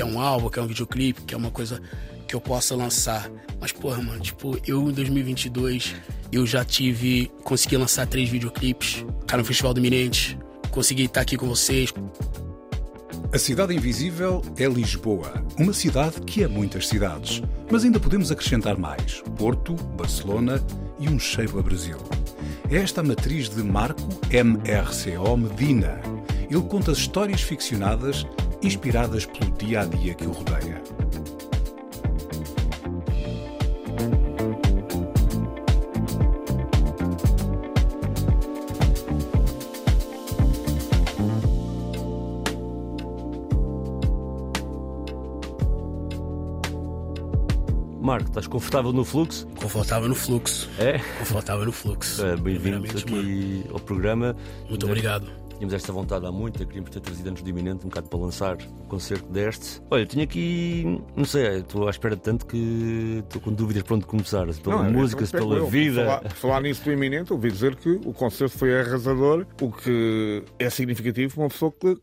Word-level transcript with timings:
Que 0.00 0.02
é 0.02 0.06
um 0.06 0.18
álbum, 0.18 0.48
que 0.48 0.58
é 0.58 0.62
um 0.62 0.66
videoclipe, 0.66 1.20
que 1.20 1.34
é 1.34 1.36
uma 1.36 1.50
coisa 1.50 1.78
que 2.26 2.34
eu 2.34 2.40
possa 2.40 2.74
lançar. 2.74 3.30
Mas, 3.60 3.70
porra, 3.70 4.02
mano, 4.02 4.18
tipo, 4.18 4.58
eu 4.66 4.88
em 4.88 4.92
2022, 4.92 5.94
eu 6.32 6.46
já 6.46 6.64
tive, 6.64 7.30
consegui 7.44 7.76
lançar 7.76 8.06
três 8.06 8.30
videoclipes, 8.30 9.04
cara, 9.26 9.42
no 9.42 9.46
Festival 9.46 9.74
do 9.74 9.82
consegui 10.70 11.04
estar 11.04 11.20
aqui 11.20 11.36
com 11.36 11.46
vocês. 11.46 11.92
A 13.30 13.36
Cidade 13.38 13.74
Invisível 13.74 14.40
é 14.56 14.64
Lisboa, 14.64 15.44
uma 15.58 15.74
cidade 15.74 16.18
que 16.22 16.42
é 16.42 16.48
muitas 16.48 16.88
cidades, 16.88 17.42
mas 17.70 17.84
ainda 17.84 18.00
podemos 18.00 18.32
acrescentar 18.32 18.78
mais: 18.78 19.22
Porto, 19.36 19.74
Barcelona 19.74 20.64
e 20.98 21.10
um 21.10 21.18
cheiro 21.18 21.58
a 21.58 21.62
Brasil. 21.62 21.98
É 22.70 22.76
esta 22.76 23.02
a 23.02 23.04
matriz 23.04 23.50
de 23.50 23.62
Marco 23.62 24.08
MRCO 24.30 25.36
Medina. 25.36 26.00
Ele 26.50 26.62
conta 26.62 26.90
histórias 26.90 27.42
ficcionadas 27.42 28.26
inspiradas 28.62 29.26
pelo 29.26 29.50
dia 29.52 29.80
a 29.80 29.84
dia 29.84 30.14
que 30.14 30.26
o 30.26 30.32
rodeia. 30.32 30.82
Marco, 48.00 48.28
estás 48.28 48.46
confortável 48.48 48.92
no 48.92 49.04
fluxo? 49.04 49.46
Confortável 49.60 50.08
no 50.08 50.16
fluxo. 50.16 50.68
É? 50.78 50.98
Confortável 51.18 51.64
no 51.64 51.70
fluxo. 51.72 52.24
É, 52.24 52.36
Bem-vindo 52.36 52.84
aqui 52.84 53.64
ao 53.70 53.78
programa. 53.78 54.34
Muito 54.68 54.84
obrigado. 54.84 55.39
Tínhamos 55.60 55.74
esta 55.74 55.92
vontade 55.92 56.24
há 56.24 56.32
muito, 56.32 56.66
queríamos 56.66 56.88
ter 56.88 57.00
trazido 57.00 57.28
antes 57.28 57.42
do 57.42 57.50
iminente 57.50 57.84
um 57.84 57.90
bocado 57.90 58.08
para 58.08 58.18
lançar 58.18 58.56
o 58.56 58.86
concerto 58.86 59.30
deste. 59.30 59.82
Olha, 59.90 60.06
tinha 60.06 60.24
aqui, 60.24 61.02
não 61.14 61.26
sei, 61.26 61.58
estou 61.58 61.86
à 61.86 61.90
espera 61.90 62.16
de 62.16 62.22
tanto 62.22 62.46
que 62.46 63.22
estou 63.22 63.42
com 63.42 63.52
dúvidas 63.52 63.82
para 63.82 63.96
onde 63.96 64.06
começar. 64.06 64.50
Se 64.54 64.58
pela 64.58 64.76
Não, 64.76 64.86
é, 64.86 64.90
música, 64.90 65.26
se 65.26 65.32
pela 65.32 65.56
eu, 65.56 65.66
vida. 65.66 66.02
Falar, 66.02 66.30
falar 66.30 66.60
nisso 66.62 66.82
do 66.82 66.90
iminente, 66.90 67.30
ouvi 67.30 67.50
dizer 67.52 67.76
que 67.76 67.90
o 68.06 68.14
concerto 68.14 68.56
foi 68.56 68.74
arrasador, 68.74 69.46
o 69.60 69.70
que 69.70 70.42
é 70.58 70.70
significativo 70.70 71.34
para 71.34 71.42
uma 71.42 71.50
pessoa 71.50 71.70
que 71.72 71.98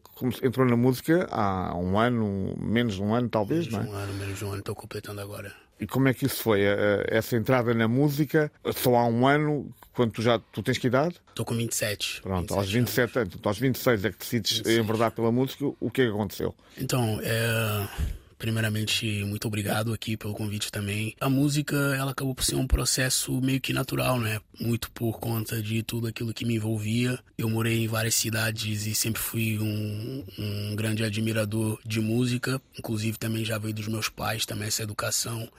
entrou 0.46 0.68
na 0.68 0.78
música 0.78 1.28
há 1.32 1.76
um 1.76 1.98
ano, 1.98 2.56
menos 2.62 2.94
de 2.94 3.02
um 3.02 3.16
ano 3.16 3.28
talvez, 3.28 3.68
menos 3.68 3.88
não 3.88 3.92
é? 3.92 3.98
um 3.98 4.00
ano, 4.04 4.14
menos 4.20 4.38
de 4.38 4.46
um 4.46 4.50
ano, 4.50 4.60
estou 4.60 4.76
completando 4.76 5.20
agora. 5.20 5.67
E 5.80 5.86
como 5.86 6.08
é 6.08 6.14
que 6.14 6.26
isso 6.26 6.42
foi? 6.42 6.62
Essa 7.08 7.36
entrada 7.36 7.74
na 7.74 7.88
música, 7.88 8.52
só 8.74 8.96
há 8.96 9.06
um 9.06 9.28
ano, 9.28 9.70
quando 9.94 10.12
tu 10.12 10.22
já 10.22 10.40
tu 10.40 10.64
tens 10.64 10.78
que 10.78 10.88
idade? 10.88 11.16
Estou 11.30 11.46
com 11.46 11.56
27. 11.56 12.22
Pronto, 12.22 12.56
27 12.56 12.58
aos 12.60 12.72
27 12.72 13.20
anos. 13.20 13.36
Então, 13.36 13.50
aos 13.50 13.60
26 13.60 14.06
é 14.06 14.12
que 14.12 14.18
decides 14.18 14.58
26. 14.58 14.78
enverdar 14.80 15.12
pela 15.12 15.32
música. 15.32 15.66
O 15.80 15.92
que 15.92 16.02
é 16.02 16.06
que 16.06 16.12
aconteceu? 16.12 16.56
Então, 16.78 17.20
é... 17.22 17.88
Primeiramente, 18.38 19.24
muito 19.26 19.48
obrigado 19.48 19.92
aqui 19.92 20.16
pelo 20.16 20.34
convite 20.34 20.72
também. 20.72 21.16
A 21.20 21.30
música, 21.30 21.76
ela 21.98 22.12
acabou 22.12 22.36
por 22.36 22.44
ser 22.44 22.56
um 22.56 22.68
processo 22.68 23.42
meio 23.42 23.60
que 23.60 23.74
natural, 23.74 24.20
né? 24.20 24.40
Muito 24.60 24.92
por 24.92 25.20
conta 25.20 25.62
de 25.62 25.82
tudo 25.82 26.08
aquilo 26.08 26.34
que 26.34 26.46
me 26.46 26.56
envolvia. 26.56 27.18
Eu 27.38 27.50
morei 27.50 27.84
em 27.84 27.88
várias 27.88 28.16
cidades 28.16 28.86
e 28.86 28.94
sempre 28.94 29.22
fui 29.22 29.58
um, 29.58 30.24
um 30.38 30.76
grande 30.76 31.04
admirador 31.04 31.80
de 31.84 32.00
música. 32.00 32.62
Inclusive, 32.78 33.18
também 33.18 33.44
já 33.44 33.58
veio 33.58 33.74
dos 33.74 33.88
meus 33.88 34.10
pais 34.10 34.46
também 34.46 34.68
essa 34.68 34.84
educação 34.84 35.50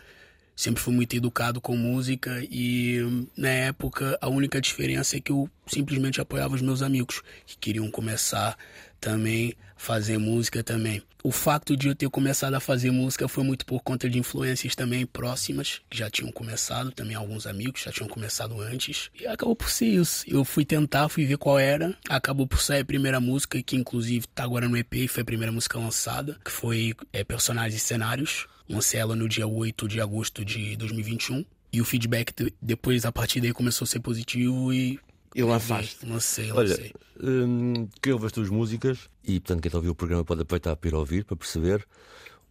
sempre 0.59 0.83
fui 0.83 0.93
muito 0.93 1.15
educado 1.15 1.61
com 1.61 1.77
música 1.77 2.45
e 2.51 2.99
na 3.37 3.49
época 3.49 4.19
a 4.21 4.29
única 4.29 4.61
diferença 4.61 5.17
é 5.17 5.21
que 5.21 5.31
eu 5.31 5.49
simplesmente 5.69 6.21
apoiava 6.21 6.57
os 6.57 6.61
meus 6.61 6.83
amigos 6.83 7.23
que 7.47 7.57
queriam 7.57 7.89
começar 7.93 8.59
também 9.01 9.55
fazer 9.77 10.19
música 10.19 10.65
também. 10.65 11.01
O 11.23 11.33
fato 11.33 11.77
de 11.77 11.89
eu 11.89 11.95
ter 11.95 12.09
começado 12.09 12.55
a 12.55 12.61
fazer 12.61 12.91
música 12.91 13.27
foi 13.27 13.43
muito 13.43 13.67
por 13.67 13.83
conta 13.83 14.09
de 14.09 14.19
influências 14.19 14.77
também 14.77 15.05
próximas, 15.05 15.81
que 15.91 15.99
já 15.99 16.09
tinham 16.09 16.31
começado, 16.31 16.93
também 16.93 17.17
alguns 17.17 17.47
amigos 17.47 17.83
já 17.83 17.91
tinham 17.91 18.09
começado 18.09 18.61
antes. 18.61 19.11
E 19.19 19.27
acabou 19.27 19.57
por 19.57 19.69
ser 19.69 19.87
isso. 19.87 20.25
Eu 20.29 20.45
fui 20.45 20.65
tentar, 20.65 21.09
fui 21.09 21.27
ver 21.27 21.37
qual 21.37 21.59
era, 21.59 21.97
acabou 22.09 22.47
por 22.47 22.61
sair 22.61 22.81
a 22.81 22.85
primeira 22.85 23.21
música, 23.21 23.61
que 23.63 23.77
inclusive 23.77 24.27
tá 24.29 24.45
agora 24.45 24.69
no 24.69 24.77
EP, 24.77 25.09
foi 25.09 25.23
a 25.23 25.27
primeira 25.27 25.51
música 25.51 25.79
lançada, 25.79 26.39
que 26.45 26.51
foi 26.51 26.95
é, 27.13 27.25
Personagens 27.25 27.83
e 27.83 27.85
Cenários. 27.85 28.47
Lancei 28.69 29.01
ela 29.01 29.17
no 29.17 29.29
dia 29.29 29.47
8 29.47 29.89
de 29.89 30.01
agosto 30.01 30.45
de 30.45 30.77
2021. 30.77 31.45
E 31.73 31.81
o 31.81 31.85
feedback 31.85 32.33
depois, 32.63 33.05
a 33.05 33.13
partir 33.13 33.41
daí, 33.41 33.53
começou 33.53 33.85
a 33.85 33.89
ser 33.89 34.01
positivo 34.01 34.73
e 34.73 34.99
e 35.35 35.43
lançaste? 35.43 36.07
Lancei, 36.07 36.53
lancei. 36.53 36.93
Olha, 37.21 37.47
hum, 37.47 37.89
que 38.01 38.13
ouve 38.13 38.27
as 38.27 38.33
tuas 38.33 38.49
músicas 38.49 39.09
e, 39.25 39.41
portanto, 39.41 39.63
quem 39.63 39.69
está 39.69 39.79
a 39.79 39.81
ouvir 39.81 39.91
o 39.91 39.95
programa 39.95 40.25
pode 40.25 40.43
aproveitar 40.43 40.77
para 40.77 40.89
ir 40.89 40.95
ouvir, 40.95 41.25
para 41.25 41.37
perceber. 41.37 41.87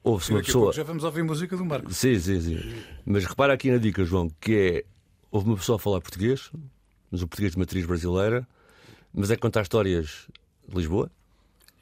Ouve-se 0.03 0.31
uma 0.31 0.41
pessoa. 0.41 0.71
Já 0.71 0.83
vamos 0.83 1.03
ouvir 1.03 1.23
música 1.23 1.57
do 1.57 1.65
Marco. 1.65 1.93
Sim, 1.93 2.17
sim, 2.19 2.39
sim. 2.39 2.59
Mas 3.05 3.25
repara 3.25 3.53
aqui 3.53 3.69
na 3.71 3.77
dica, 3.77 4.03
João, 4.05 4.29
que 4.39 4.55
é. 4.55 4.85
Houve 5.29 5.47
uma 5.49 5.57
pessoa 5.57 5.75
a 5.75 5.79
falar 5.79 5.99
português, 5.99 6.49
mas 7.11 7.21
o 7.21 7.27
português 7.27 7.51
de 7.51 7.59
matriz 7.59 7.85
brasileira, 7.85 8.47
mas 9.13 9.29
é 9.29 9.35
contar 9.35 9.63
histórias 9.63 10.27
de 10.67 10.75
Lisboa, 10.75 11.11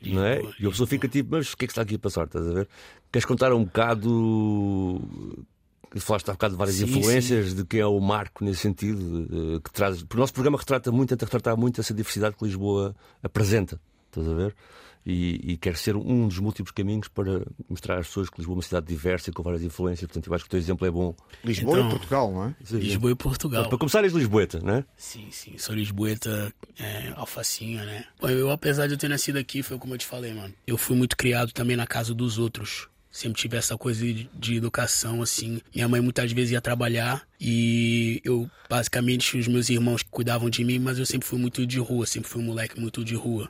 Lisboa 0.01 0.21
não 0.21 0.25
é? 0.25 0.41
E 0.59 0.65
a 0.65 0.69
pessoa 0.69 0.87
fica 0.87 1.07
tipo, 1.07 1.29
mas 1.31 1.53
o 1.53 1.57
que 1.57 1.65
é 1.65 1.67
que 1.67 1.71
está 1.71 1.83
aqui 1.83 1.95
a 1.95 1.99
passar? 1.99 2.25
Estás 2.25 2.47
a 2.47 2.53
ver? 2.53 2.67
Queres 3.11 3.25
contar 3.25 3.53
um 3.53 3.63
bocado 3.63 5.47
falaste 5.99 6.29
há 6.29 6.33
bocado 6.33 6.53
de 6.53 6.57
várias 6.57 6.75
sim, 6.77 6.85
influências 6.85 7.49
sim. 7.49 7.55
de 7.55 7.65
quem 7.65 7.79
é 7.79 7.85
o 7.85 7.99
Marco 7.99 8.43
nesse 8.43 8.61
sentido, 8.61 9.61
que 9.63 9.71
traz. 9.71 10.01
O 10.01 10.17
nosso 10.17 10.33
programa 10.33 10.57
retrata 10.57 10.91
muito, 10.91 11.09
tenta 11.09 11.25
retratar 11.25 11.57
muito 11.57 11.79
essa 11.79 11.93
diversidade 11.93 12.35
que 12.35 12.43
Lisboa 12.43 12.95
apresenta. 13.23 13.79
Estás 14.09 14.27
a 14.27 14.33
ver? 14.33 14.55
E, 15.05 15.51
e, 15.51 15.57
quer 15.57 15.77
ser 15.77 15.95
um 15.95 16.27
dos 16.27 16.39
múltiplos 16.39 16.71
caminhos 16.71 17.07
para 17.07 17.45
mostrar 17.69 17.99
às 17.99 18.07
pessoas 18.07 18.27
que 18.27 18.39
Lisboa 18.39 18.55
é 18.55 18.57
uma 18.57 18.63
cidade 18.63 18.87
diversa 18.87 19.29
e 19.29 19.33
com 19.33 19.43
várias 19.43 19.61
influências. 19.61 20.07
Portanto, 20.07 20.25
eu 20.25 20.33
acho 20.33 20.45
que 20.45 20.47
o 20.47 20.49
teu 20.49 20.59
exemplo 20.59 20.87
é 20.87 20.89
bom. 20.89 21.15
Lisboa 21.43 21.77
então, 21.77 21.87
e 21.87 21.91
Portugal, 21.91 22.31
não 22.31 22.45
é? 22.45 22.55
Lisboa 22.71 23.11
e 23.11 23.15
Portugal. 23.15 23.69
Para 23.69 23.77
começar, 23.77 24.03
és 24.03 24.13
Lisboeta, 24.13 24.59
não 24.61 24.77
é? 24.77 24.85
Sim, 24.97 25.27
sim. 25.29 25.59
Sou 25.59 25.75
Lisboeta, 25.75 26.51
é, 26.79 27.13
alfacinha, 27.15 27.85
né? 27.85 28.05
Bom, 28.19 28.29
eu, 28.29 28.49
apesar 28.49 28.87
de 28.87 28.93
eu 28.93 28.97
ter 28.97 29.07
nascido 29.07 29.37
aqui, 29.37 29.61
foi 29.61 29.77
como 29.77 29.93
eu 29.93 29.97
te 29.99 30.07
falei, 30.07 30.33
mano. 30.33 30.55
Eu 30.65 30.75
fui 30.75 30.95
muito 30.95 31.15
criado 31.15 31.51
também 31.51 31.77
na 31.77 31.85
casa 31.85 32.11
dos 32.11 32.39
outros 32.39 32.87
sempre 33.15 33.39
tive 33.41 33.55
essa 33.55 33.77
coisa 33.77 34.01
de, 34.01 34.29
de, 34.33 34.55
educação, 34.55 35.21
assim. 35.21 35.61
Minha 35.73 35.87
mãe 35.87 36.01
muitas 36.01 36.33
vezes 36.33 36.51
ia 36.51 36.59
trabalhar 36.59 37.25
e 37.39 38.21
eu, 38.25 38.51
basicamente, 38.69 39.37
os 39.37 39.47
meus 39.47 39.69
irmãos 39.69 40.03
cuidavam 40.03 40.49
de 40.49 40.65
mim, 40.65 40.79
mas 40.79 40.99
eu 40.99 41.05
sempre 41.05 41.25
fui 41.25 41.39
muito 41.39 41.65
de 41.65 41.79
rua, 41.79 42.05
sempre 42.05 42.29
fui 42.29 42.41
um 42.41 42.45
moleque 42.45 42.77
muito 42.77 43.05
de 43.05 43.15
rua. 43.15 43.49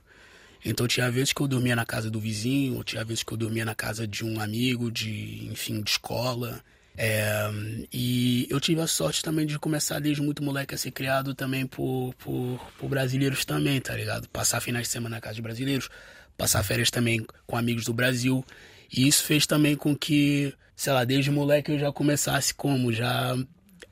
Então 0.63 0.87
tinha 0.87 1.09
vezes 1.09 1.33
que 1.33 1.41
eu 1.41 1.47
dormia 1.47 1.75
na 1.75 1.83
casa 1.83 2.11
do 2.11 2.19
vizinho, 2.19 2.83
tinha 2.83 3.03
vezes 3.03 3.23
que 3.23 3.33
eu 3.33 3.37
dormia 3.37 3.65
na 3.65 3.73
casa 3.73 4.07
de 4.07 4.23
um 4.23 4.39
amigo, 4.39 4.91
de, 4.91 5.47
enfim, 5.51 5.81
de 5.81 5.89
escola. 5.89 6.63
É, 6.95 7.49
e 7.91 8.45
eu 8.51 8.59
tive 8.59 8.81
a 8.81 8.87
sorte 8.87 9.23
também 9.23 9.47
de 9.47 9.57
começar 9.57 9.97
desde 9.97 10.21
muito 10.21 10.43
moleque 10.43 10.75
a 10.75 10.77
ser 10.77 10.91
criado 10.91 11.33
também 11.33 11.65
por, 11.65 12.13
por, 12.19 12.59
por 12.77 12.87
brasileiros 12.87 13.43
também, 13.43 13.81
tá 13.81 13.95
ligado? 13.95 14.29
Passar 14.29 14.61
finais 14.61 14.85
de 14.85 14.93
semana 14.93 15.15
na 15.15 15.21
casa 15.21 15.35
de 15.35 15.41
brasileiros, 15.41 15.89
passar 16.37 16.61
férias 16.61 16.91
também 16.91 17.25
com 17.47 17.57
amigos 17.57 17.85
do 17.85 17.93
Brasil. 17.95 18.45
E 18.91 19.07
isso 19.07 19.23
fez 19.23 19.45
também 19.45 19.75
com 19.75 19.95
que, 19.95 20.53
sei 20.75 20.93
lá, 20.93 21.03
desde 21.03 21.31
moleque 21.31 21.71
eu 21.71 21.79
já 21.79 21.91
começasse 21.91 22.53
como? 22.53 22.91
Já 22.91 23.35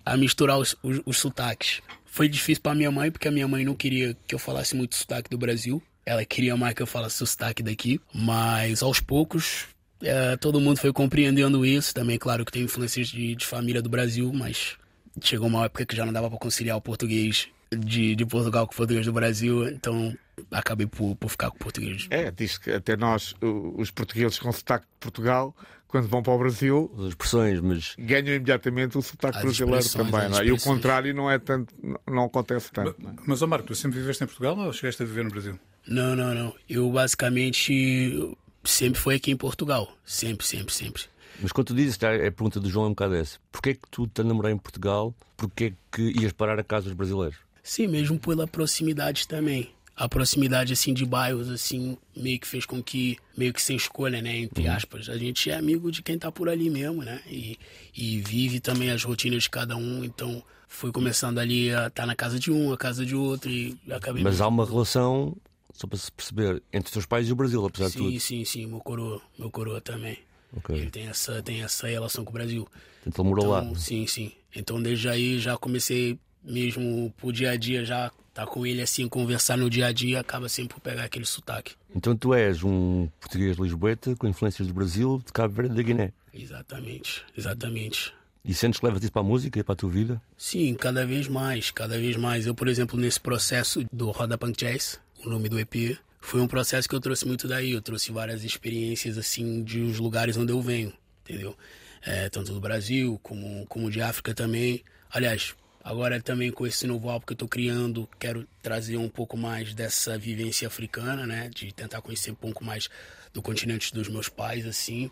a 0.05 0.17
misturar 0.17 0.57
os, 0.57 0.75
os, 0.83 1.01
os 1.05 1.17
sotaques. 1.17 1.81
Foi 2.05 2.27
difícil 2.27 2.61
para 2.61 2.75
minha 2.75 2.91
mãe, 2.91 3.09
porque 3.09 3.27
a 3.27 3.31
minha 3.31 3.47
mãe 3.47 3.63
não 3.65 3.73
queria 3.73 4.15
que 4.27 4.35
eu 4.35 4.39
falasse 4.39 4.75
muito 4.75 4.95
sotaque 4.95 5.29
do 5.29 5.37
Brasil. 5.37 5.81
Ela 6.05 6.25
queria 6.25 6.55
mais 6.57 6.73
que 6.73 6.81
eu 6.81 6.87
falasse 6.87 7.25
sotaque 7.25 7.63
daqui. 7.63 7.99
Mas 8.13 8.83
aos 8.83 8.99
poucos, 8.99 9.67
é, 10.01 10.35
todo 10.37 10.59
mundo 10.59 10.79
foi 10.79 10.91
compreendendo 10.91 11.65
isso. 11.65 11.93
Também, 11.93 12.17
claro 12.19 12.45
que 12.45 12.51
tem 12.51 12.63
influências 12.63 13.07
de, 13.07 13.35
de 13.35 13.45
família 13.45 13.81
do 13.81 13.89
Brasil, 13.89 14.31
mas 14.33 14.75
chegou 15.21 15.47
uma 15.47 15.65
época 15.65 15.85
que 15.85 15.95
já 15.95 16.05
não 16.05 16.13
dava 16.13 16.29
para 16.29 16.39
conciliar 16.39 16.77
o 16.77 16.81
português 16.81 17.47
de, 17.75 18.15
de 18.15 18.25
Portugal 18.25 18.67
com 18.67 18.73
o 18.73 18.77
português 18.77 19.05
do 19.05 19.13
Brasil, 19.13 19.67
então 19.67 20.15
acabei 20.51 20.87
por, 20.87 21.15
por 21.15 21.29
ficar 21.29 21.49
com 21.49 21.57
o 21.57 21.59
português. 21.59 22.07
É, 22.09 22.31
diz 22.31 22.57
que 22.57 22.71
até 22.71 22.95
nós, 22.95 23.35
os 23.41 23.91
portugueses 23.91 24.39
com 24.39 24.51
sotaque 24.51 24.85
de 24.85 24.99
Portugal, 24.99 25.55
quando 25.87 26.07
vão 26.07 26.23
para 26.23 26.33
o 26.33 26.37
Brasil, 26.39 26.91
as 26.97 27.09
expressões, 27.09 27.61
mas 27.61 27.95
ganham 27.99 28.35
imediatamente 28.35 28.97
o 28.97 29.01
sotaque 29.01 29.37
as 29.37 29.43
brasileiro 29.43 29.89
também. 29.89 30.29
Não 30.29 30.39
é? 30.39 30.45
E 30.45 30.51
o 30.51 30.59
contrário 30.59 31.13
não 31.13 31.29
é 31.29 31.37
tanto, 31.37 31.73
não 32.09 32.25
acontece 32.25 32.71
tanto. 32.71 32.95
Mas, 32.97 33.15
mas 33.27 33.41
oh 33.41 33.47
Marco, 33.47 33.67
tu 33.67 33.75
sempre 33.75 33.99
viveste 33.99 34.23
em 34.23 34.27
Portugal 34.27 34.57
ou 34.57 34.73
chegaste 34.73 35.03
a 35.03 35.05
viver 35.05 35.23
no 35.23 35.29
Brasil? 35.29 35.59
Não, 35.87 36.15
não, 36.15 36.33
não. 36.33 36.55
Eu 36.67 36.89
basicamente 36.91 38.35
sempre 38.63 38.99
fui 38.99 39.15
aqui 39.15 39.31
em 39.31 39.37
Portugal. 39.37 39.91
Sempre, 40.03 40.47
sempre, 40.47 40.73
sempre. 40.73 41.03
Mas 41.39 41.51
quando 41.51 41.67
tu 41.67 41.75
dizes, 41.75 41.95
a 41.95 42.31
pergunta 42.31 42.59
do 42.59 42.69
João 42.69 42.85
é 42.85 42.89
um 42.89 42.91
bocado 42.91 43.15
essa. 43.15 43.37
Porquê 43.51 43.71
é 43.71 43.73
que 43.73 43.87
tu 43.91 44.07
te 44.07 44.23
namorar 44.23 44.51
em 44.51 44.57
Portugal? 44.57 45.13
Porquê 45.35 45.65
é 45.65 45.73
que 45.91 46.01
ias 46.19 46.31
parar 46.31 46.59
a 46.59 46.63
casa 46.63 46.85
dos 46.85 46.93
brasileiros? 46.93 47.37
Sim, 47.63 47.87
mesmo 47.87 48.19
pela 48.19 48.45
proximidade 48.45 49.25
também. 49.25 49.71
A 49.95 50.09
proximidade, 50.09 50.73
assim, 50.73 50.93
de 50.93 51.05
bairros, 51.05 51.49
assim, 51.49 51.97
meio 52.15 52.39
que 52.39 52.47
fez 52.47 52.65
com 52.65 52.83
que, 52.83 53.17
meio 53.37 53.53
que 53.53 53.61
sem 53.61 53.77
escolha, 53.77 54.21
né, 54.21 54.37
entre 54.37 54.67
uhum. 54.67 54.73
aspas, 54.73 55.07
a 55.07 55.17
gente 55.17 55.49
é 55.49 55.55
amigo 55.55 55.91
de 55.91 56.01
quem 56.01 56.17
tá 56.17 56.31
por 56.31 56.49
ali 56.49 56.69
mesmo, 56.69 57.03
né, 57.03 57.21
e, 57.27 57.57
e 57.95 58.19
vive 58.19 58.59
também 58.59 58.89
as 58.89 59.03
rotinas 59.03 59.43
de 59.43 59.51
cada 59.51 59.77
um, 59.77 60.03
então 60.03 60.43
fui 60.67 60.91
começando 60.91 61.37
ali 61.37 61.69
a 61.69 61.87
estar 61.87 61.89
tá 61.91 62.05
na 62.07 62.15
casa 62.15 62.39
de 62.39 62.51
um, 62.51 62.73
a 62.73 62.77
casa 62.77 63.05
de 63.05 63.15
outro 63.15 63.51
e 63.51 63.77
acabei... 63.91 64.23
Mas 64.23 64.41
há 64.41 64.47
uma 64.47 64.65
relação, 64.65 65.37
só 65.71 65.85
para 65.85 65.99
se 65.99 66.11
perceber, 66.11 66.63
entre 66.73 66.87
os 66.87 66.91
teus 66.91 67.05
pais 67.05 67.29
e 67.29 67.31
o 67.31 67.35
Brasil, 67.35 67.63
apesar 67.63 67.89
sim, 67.89 67.91
de 67.91 67.97
tudo. 67.99 68.11
Sim, 68.13 68.19
sim, 68.19 68.45
sim, 68.45 68.65
meu 68.65 68.79
coroa, 68.79 69.21
meu 69.37 69.51
coroa 69.51 69.79
também. 69.79 70.17
Okay. 70.57 70.77
Ele 70.77 70.89
tem 70.89 71.07
essa, 71.07 71.41
tem 71.43 71.61
essa 71.61 71.87
relação 71.87 72.23
com 72.23 72.31
o 72.31 72.33
Brasil. 72.33 72.67
Então 73.05 73.23
morou 73.23 73.45
então, 73.45 73.71
lá? 73.71 73.79
Sim, 73.79 74.07
sim. 74.07 74.31
Então 74.55 74.81
desde 74.81 75.09
aí 75.09 75.39
já 75.39 75.57
comecei 75.57 76.19
mesmo 76.43 77.13
pro 77.17 77.31
dia 77.31 77.51
a 77.51 77.57
dia 77.57 77.85
já 77.85 78.11
tá 78.33 78.47
com 78.47 78.65
ele 78.65 78.81
assim, 78.81 79.07
conversar 79.07 79.57
no 79.57 79.69
dia 79.69 79.87
a 79.87 79.91
dia, 79.91 80.19
acaba 80.19 80.49
sempre 80.49 80.75
por 80.75 80.81
pegar 80.81 81.03
aquele 81.03 81.25
sotaque. 81.25 81.75
Então 81.95 82.15
tu 82.15 82.33
és 82.33 82.63
um 82.63 83.07
português 83.19 83.57
lisboeta 83.57 84.15
com 84.15 84.27
influências 84.27 84.67
do 84.67 84.73
Brasil, 84.73 85.21
de 85.23 85.31
Cabo 85.31 85.53
Verde 85.53 85.73
e 85.73 85.75
da 85.75 85.83
Guiné. 85.83 86.13
Exatamente, 86.33 87.23
exatamente. 87.37 88.13
E 88.43 88.53
sentes 88.53 88.79
que 88.79 88.85
levas 88.85 89.01
isso 89.01 89.11
para 89.11 89.21
a 89.21 89.25
música 89.25 89.59
e 89.59 89.63
para 89.63 89.73
a 89.73 89.75
tua 89.75 89.89
vida? 89.89 90.21
Sim, 90.35 90.73
cada 90.73 91.05
vez 91.05 91.27
mais, 91.27 91.71
cada 91.71 91.97
vez 91.97 92.17
mais. 92.17 92.45
Eu, 92.45 92.53
por 92.53 92.67
exemplo, 92.67 92.99
nesse 92.99 93.19
processo 93.19 93.85
do 93.91 94.11
Roda 94.11 94.37
Punk 94.37 94.57
Jazz, 94.57 94.99
o 95.23 95.29
nome 95.29 95.47
do 95.47 95.57
EP, 95.57 95.97
foi 96.19 96.41
um 96.41 96.47
processo 96.47 96.89
que 96.89 96.95
eu 96.95 96.99
trouxe 96.99 97.25
muito 97.25 97.47
daí. 97.47 97.71
Eu 97.71 97.81
trouxe 97.81 98.11
várias 98.11 98.43
experiências, 98.43 99.17
assim, 99.17 99.63
de 99.63 99.79
os 99.79 99.97
lugares 99.97 100.35
onde 100.35 100.51
eu 100.51 100.61
venho, 100.61 100.91
entendeu? 101.23 101.55
É, 102.01 102.27
tanto 102.27 102.53
do 102.53 102.59
Brasil, 102.59 103.17
como, 103.23 103.65
como 103.67 103.89
de 103.89 104.01
África 104.01 104.33
também. 104.33 104.83
Aliás, 105.09 105.55
agora 105.83 106.21
também 106.21 106.51
com 106.51 106.65
esse 106.65 106.87
novo 106.87 107.09
álbum 107.09 107.25
que 107.25 107.33
eu 107.33 107.37
tô 107.37 107.47
criando, 107.47 108.07
quero 108.17 108.47
trazer 108.61 108.97
um 108.97 109.09
pouco 109.09 109.35
mais 109.35 109.73
dessa 109.73 110.17
vivência 110.17 110.67
africana, 110.67 111.27
né? 111.27 111.49
De 111.53 111.73
tentar 111.73 112.01
conhecer 112.01 112.31
um 112.31 112.35
pouco 112.35 112.63
mais 112.63 112.89
do 113.33 113.41
continente 113.41 113.93
dos 113.93 114.07
meus 114.07 114.29
pais, 114.29 114.65
assim. 114.65 115.11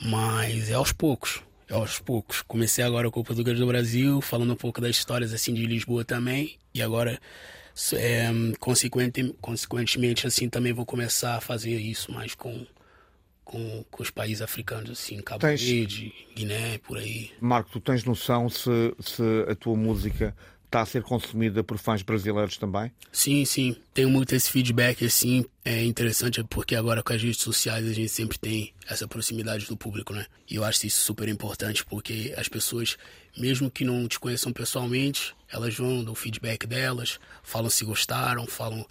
Mas 0.00 0.70
é 0.70 0.74
aos 0.74 0.92
poucos, 0.92 1.42
é 1.68 1.74
aos 1.74 1.98
poucos. 1.98 2.42
Comecei 2.42 2.84
agora 2.84 3.10
com 3.10 3.20
o 3.20 3.24
Português 3.24 3.58
do 3.58 3.66
Brasil, 3.66 4.20
falando 4.20 4.52
um 4.52 4.56
pouco 4.56 4.80
das 4.80 4.96
histórias, 4.96 5.32
assim, 5.32 5.54
de 5.54 5.66
Lisboa 5.66 6.04
também. 6.04 6.58
E 6.74 6.82
agora 6.82 7.18
é, 7.94 8.28
consequente, 8.58 9.34
consequentemente, 9.40 10.26
assim, 10.26 10.48
também 10.48 10.72
vou 10.72 10.84
começar 10.84 11.36
a 11.36 11.40
fazer 11.40 11.76
isso 11.78 12.12
mais 12.12 12.34
com, 12.34 12.66
com, 13.48 13.82
com 13.90 14.02
os 14.02 14.10
países 14.10 14.42
africanos, 14.42 14.90
assim, 14.90 15.16
Cabo 15.22 15.40
tens... 15.40 15.62
Verde, 15.62 16.12
Guiné, 16.36 16.76
por 16.76 16.98
aí. 16.98 17.30
Marco, 17.40 17.70
tu 17.72 17.80
tens 17.80 18.04
noção 18.04 18.46
se, 18.50 18.94
se 19.00 19.22
a 19.48 19.54
tua 19.54 19.74
música 19.74 20.36
está 20.66 20.82
a 20.82 20.86
ser 20.86 21.02
consumida 21.02 21.64
por 21.64 21.78
fãs 21.78 22.02
brasileiros 22.02 22.58
também? 22.58 22.92
Sim, 23.10 23.46
sim. 23.46 23.74
Tenho 23.94 24.10
muito 24.10 24.34
esse 24.34 24.50
feedback, 24.50 25.02
assim, 25.02 25.46
é 25.64 25.82
interessante 25.82 26.44
porque 26.44 26.76
agora 26.76 27.02
com 27.02 27.10
as 27.10 27.22
redes 27.22 27.40
sociais 27.40 27.88
a 27.88 27.92
gente 27.94 28.10
sempre 28.10 28.38
tem 28.38 28.74
essa 28.86 29.08
proximidade 29.08 29.64
do 29.64 29.78
público, 29.78 30.12
né? 30.12 30.26
E 30.46 30.56
eu 30.56 30.64
acho 30.64 30.86
isso 30.86 31.00
super 31.00 31.26
importante 31.26 31.86
porque 31.86 32.34
as 32.36 32.48
pessoas, 32.48 32.98
mesmo 33.34 33.70
que 33.70 33.82
não 33.82 34.06
te 34.06 34.20
conheçam 34.20 34.52
pessoalmente, 34.52 35.34
elas 35.50 35.74
vão, 35.74 36.04
dão 36.04 36.12
o 36.12 36.14
feedback 36.14 36.66
delas, 36.66 37.18
falam 37.42 37.70
se 37.70 37.82
gostaram, 37.82 38.46
falam... 38.46 38.86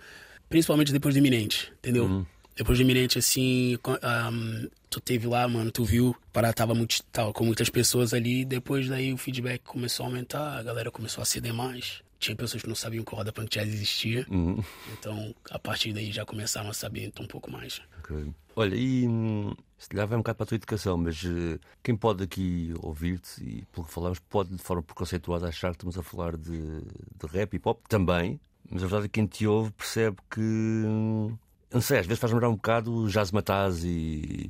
Principalmente 0.50 0.94
depois 0.94 1.13
do 1.13 1.19
iminente, 1.19 1.71
entendeu? 1.77 2.06
Uhum. 2.06 2.25
Depois 2.57 2.80
do 2.80 2.81
iminente, 2.81 3.19
assim, 3.19 3.77
um, 3.88 4.68
tu 4.89 5.00
teve 5.00 5.27
lá, 5.27 5.48
mano, 5.48 5.71
tu 5.71 5.86
viu, 5.86 6.15
para 6.33 6.51
tava 6.51 6.74
muito, 6.74 7.04
tava 7.12 7.31
com 7.31 7.45
muitas 7.45 7.69
pessoas 7.69 8.15
ali, 8.15 8.44
depois 8.44 8.89
daí 8.89 9.13
o 9.13 9.18
feedback 9.18 9.62
começou 9.62 10.06
a 10.06 10.09
aumentar, 10.09 10.57
a 10.57 10.63
galera 10.63 10.89
começou 10.89 11.21
a 11.21 11.25
ceder 11.25 11.54
mais. 11.54 12.01
Tinha 12.19 12.36
pessoas 12.36 12.63
que 12.63 12.68
não 12.68 12.75
sabiam 12.75 13.06
que 13.06 13.13
o 13.13 13.15
Roda 13.15 13.31
Punk 13.31 13.48
Jazz 13.48 13.68
existia. 13.68 14.25
Uhum. 14.27 14.63
Então, 14.92 15.36
a 15.51 15.59
partir 15.59 15.94
daí 15.94 16.12
já 16.12 16.25
começaram 16.25 16.68
a 16.68 16.74
saber 16.74 17.06
então, 17.06 17.25
um 17.25 17.27
pouco 17.27 17.51
mais. 17.51 17.80
Okay. 18.00 18.33
Olha, 18.56 18.75
e 18.75 19.07
hum, 19.07 19.54
se 19.77 19.88
calhar 19.88 20.07
vai 20.07 20.18
um 20.18 20.21
bocado 20.21 20.38
para 20.38 20.44
a 20.45 20.48
tua 20.48 20.56
educação, 20.56 20.98
mas 20.98 21.24
uh, 21.24 21.59
quem 21.83 21.95
pode 21.95 22.24
aqui 22.24 22.74
ouvir-te 22.81 23.44
e 23.44 23.65
pelo 23.71 23.86
que 23.86 23.94
falamos, 23.94 24.18
pode 24.18 24.50
de 24.50 24.63
forma 24.63 24.81
preconceituosa 24.81 25.48
achar 25.48 25.69
que 25.69 25.75
estamos 25.75 25.95
a 25.95 26.01
falar 26.01 26.36
de, 26.36 26.81
de 26.81 27.27
rap 27.31 27.54
e 27.54 27.59
pop 27.59 27.80
também, 27.88 28.39
mas 28.68 28.83
a 28.83 28.88
verdade 28.88 29.06
é 29.06 29.07
que 29.09 29.13
quem 29.13 29.27
te 29.27 29.45
ouve 29.45 29.71
percebe 29.74 30.18
que. 30.31 30.42
Hum, 30.42 31.38
não 31.72 31.81
sei, 31.81 32.00
às 32.00 32.06
vezes 32.06 32.19
faz 32.19 32.31
lembrar 32.31 32.50
um 32.50 32.56
bocado 32.56 32.94
o 32.94 33.10
Jazz 33.10 33.31
Mataz 33.31 33.84
e 33.84 34.50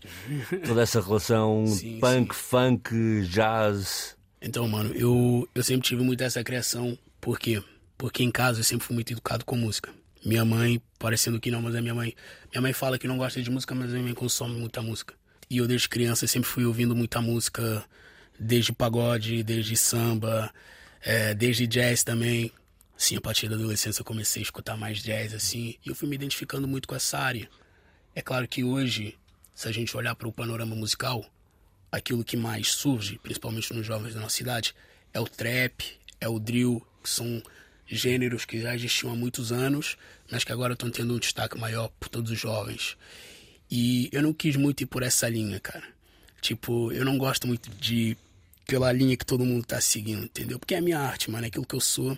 toda 0.65 0.83
essa 0.83 1.01
relação 1.01 1.65
sim, 1.67 1.99
punk, 1.99 2.35
sim. 2.35 2.41
funk, 2.41 3.27
jazz. 3.27 4.15
Então, 4.41 4.67
mano, 4.67 4.93
eu, 4.93 5.47
eu 5.53 5.63
sempre 5.63 5.87
tive 5.87 6.03
muito 6.03 6.23
essa 6.23 6.43
criação. 6.43 6.97
Por 7.19 7.39
quê? 7.39 7.61
Porque 7.97 8.23
em 8.23 8.29
casa 8.29 8.59
eu 8.59 8.63
sempre 8.63 8.85
fui 8.85 8.93
muito 8.93 9.11
educado 9.11 9.43
com 9.43 9.55
música. 9.55 9.91
Minha 10.23 10.45
mãe, 10.45 10.81
parecendo 10.99 11.39
que 11.39 11.49
não, 11.49 11.61
mas 11.61 11.73
é 11.73 11.81
minha 11.81 11.95
mãe. 11.95 12.13
Minha 12.51 12.61
mãe 12.61 12.73
fala 12.73 12.99
que 12.99 13.07
não 13.07 13.17
gosta 13.17 13.41
de 13.41 13.49
música, 13.49 13.73
mas 13.73 13.89
minha 13.91 14.03
mãe 14.03 14.13
consome 14.13 14.59
muita 14.59 14.81
música. 14.81 15.15
E 15.49 15.57
eu 15.57 15.67
desde 15.67 15.89
criança 15.89 16.27
sempre 16.27 16.49
fui 16.49 16.65
ouvindo 16.65 16.95
muita 16.95 17.21
música, 17.21 17.83
desde 18.39 18.71
pagode, 18.73 19.41
desde 19.43 19.75
samba, 19.75 20.51
é, 21.01 21.33
desde 21.33 21.65
jazz 21.65 22.03
também. 22.03 22.51
Sim, 22.97 23.15
a 23.15 23.21
partir 23.21 23.47
da 23.47 23.55
adolescência 23.55 24.01
eu 24.01 24.05
comecei 24.05 24.41
a 24.41 24.43
escutar 24.43 24.75
mais 24.75 25.03
jazz, 25.03 25.33
assim, 25.33 25.75
e 25.85 25.89
eu 25.89 25.95
fui 25.95 26.09
me 26.09 26.15
identificando 26.15 26.67
muito 26.67 26.87
com 26.87 26.95
essa 26.95 27.19
área. 27.19 27.47
É 28.15 28.21
claro 28.21 28.47
que 28.47 28.63
hoje, 28.63 29.15
se 29.53 29.67
a 29.67 29.71
gente 29.71 29.95
olhar 29.95 30.15
para 30.15 30.27
o 30.27 30.31
panorama 30.31 30.75
musical, 30.75 31.23
aquilo 31.91 32.23
que 32.23 32.35
mais 32.35 32.71
surge, 32.71 33.19
principalmente 33.19 33.71
nos 33.71 33.85
jovens 33.85 34.15
da 34.15 34.21
nossa 34.21 34.35
cidade, 34.35 34.73
é 35.13 35.19
o 35.19 35.27
trap, 35.27 35.83
é 36.19 36.27
o 36.27 36.39
drill, 36.39 36.85
que 37.03 37.09
são 37.09 37.41
gêneros 37.85 38.45
que 38.45 38.59
já 38.59 38.75
existiam 38.75 39.11
há 39.11 39.15
muitos 39.15 39.51
anos, 39.51 39.95
mas 40.31 40.43
que 40.43 40.51
agora 40.51 40.73
estão 40.73 40.89
tendo 40.89 41.13
um 41.13 41.19
destaque 41.19 41.55
maior 41.57 41.89
por 41.99 42.09
todos 42.09 42.31
os 42.31 42.39
jovens. 42.39 42.97
E 43.69 44.09
eu 44.11 44.23
não 44.23 44.33
quis 44.33 44.55
muito 44.55 44.81
ir 44.81 44.87
por 44.87 45.03
essa 45.03 45.29
linha, 45.29 45.59
cara. 45.59 45.85
Tipo, 46.41 46.91
eu 46.91 47.05
não 47.05 47.17
gosto 47.17 47.45
muito 47.45 47.69
de 47.69 48.17
pela 48.65 48.91
linha 48.91 49.15
que 49.15 49.25
todo 49.25 49.45
mundo 49.45 49.65
tá 49.65 49.79
seguindo, 49.79 50.25
entendeu? 50.25 50.59
Porque 50.59 50.75
é 50.75 50.79
a 50.79 50.81
minha 50.81 50.99
arte, 50.99 51.31
mano, 51.31 51.45
é 51.45 51.47
aquilo 51.47 51.65
que 51.65 51.75
eu 51.75 51.79
sou. 51.79 52.17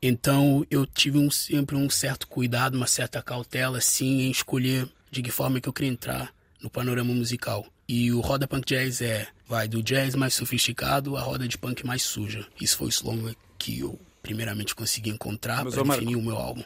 Então 0.00 0.64
eu 0.70 0.86
tive 0.86 1.18
um, 1.18 1.30
sempre 1.30 1.76
um 1.76 1.90
certo 1.90 2.26
cuidado, 2.26 2.76
uma 2.76 2.86
certa 2.86 3.22
cautela, 3.22 3.78
assim, 3.78 4.22
em 4.22 4.30
escolher 4.30 4.88
de 5.10 5.22
que 5.22 5.30
forma 5.30 5.60
que 5.60 5.68
eu 5.68 5.72
queria 5.72 5.90
entrar 5.90 6.32
no 6.62 6.70
panorama 6.70 7.12
musical. 7.12 7.66
E 7.88 8.12
o 8.12 8.20
Roda 8.20 8.46
Punk 8.46 8.66
Jazz 8.66 9.00
é, 9.00 9.26
vai 9.46 9.66
do 9.66 9.82
jazz 9.82 10.14
mais 10.14 10.34
sofisticado 10.34 11.16
à 11.16 11.22
roda 11.22 11.48
de 11.48 11.56
punk 11.56 11.86
mais 11.86 12.02
suja. 12.02 12.46
Isso 12.60 12.76
foi 12.76 12.88
o 12.88 12.90
slogan 12.90 13.34
que 13.58 13.80
eu 13.80 13.98
primeiramente 14.22 14.74
consegui 14.74 15.08
encontrar 15.10 15.64
para 15.64 15.82
definir 15.82 16.16
o 16.16 16.22
meu 16.22 16.36
álbum. 16.36 16.62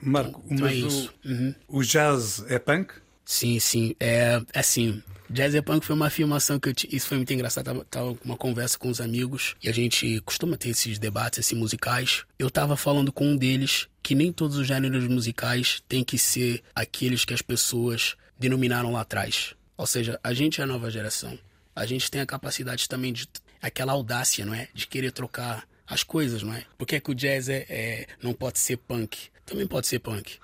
Marco, 0.00 0.42
então, 0.46 0.66
mas 0.66 0.82
é. 0.84 0.86
O, 0.86 1.32
uhum. 1.32 1.54
o 1.68 1.82
jazz 1.82 2.44
é 2.48 2.58
punk? 2.58 2.94
Sim, 3.28 3.60
sim. 3.60 3.94
É 4.00 4.40
assim, 4.54 5.02
Jazz 5.28 5.54
é 5.54 5.60
Punk 5.60 5.84
foi 5.84 5.94
uma 5.94 6.06
afirmação 6.06 6.58
que 6.58 6.70
eu 6.70 6.74
t... 6.74 6.88
Isso 6.90 7.08
foi 7.08 7.18
muito 7.18 7.30
engraçado. 7.30 7.66
Tava, 7.66 7.84
tava 7.84 8.18
uma 8.24 8.38
conversa 8.38 8.78
com 8.78 8.88
os 8.88 9.02
amigos 9.02 9.54
e 9.62 9.68
a 9.68 9.72
gente 9.72 10.18
costuma 10.22 10.56
ter 10.56 10.70
esses 10.70 10.98
debates 10.98 11.40
assim, 11.40 11.54
musicais. 11.54 12.24
Eu 12.38 12.50
tava 12.50 12.74
falando 12.74 13.12
com 13.12 13.26
um 13.26 13.36
deles 13.36 13.86
que 14.02 14.14
nem 14.14 14.32
todos 14.32 14.56
os 14.56 14.66
gêneros 14.66 15.06
musicais 15.06 15.82
têm 15.86 16.02
que 16.02 16.16
ser 16.16 16.62
aqueles 16.74 17.26
que 17.26 17.34
as 17.34 17.42
pessoas 17.42 18.16
denominaram 18.38 18.90
lá 18.92 19.02
atrás. 19.02 19.54
Ou 19.76 19.86
seja, 19.86 20.18
a 20.24 20.32
gente 20.32 20.62
é 20.62 20.64
a 20.64 20.66
nova 20.66 20.90
geração. 20.90 21.38
A 21.76 21.84
gente 21.84 22.10
tem 22.10 22.22
a 22.22 22.26
capacidade 22.26 22.88
também 22.88 23.12
de. 23.12 23.28
aquela 23.60 23.92
audácia, 23.92 24.46
não 24.46 24.54
é? 24.54 24.68
De 24.72 24.86
querer 24.86 25.12
trocar 25.12 25.68
as 25.86 26.02
coisas, 26.02 26.42
não 26.42 26.54
é? 26.54 26.64
Porque 26.78 26.96
é 26.96 27.00
que 27.00 27.10
o 27.10 27.14
jazz 27.14 27.50
é, 27.50 27.66
é, 27.68 28.06
não 28.22 28.32
pode 28.32 28.58
ser 28.58 28.78
punk? 28.78 29.28
Também 29.44 29.66
pode 29.66 29.86
ser 29.86 29.98
punk. 29.98 30.38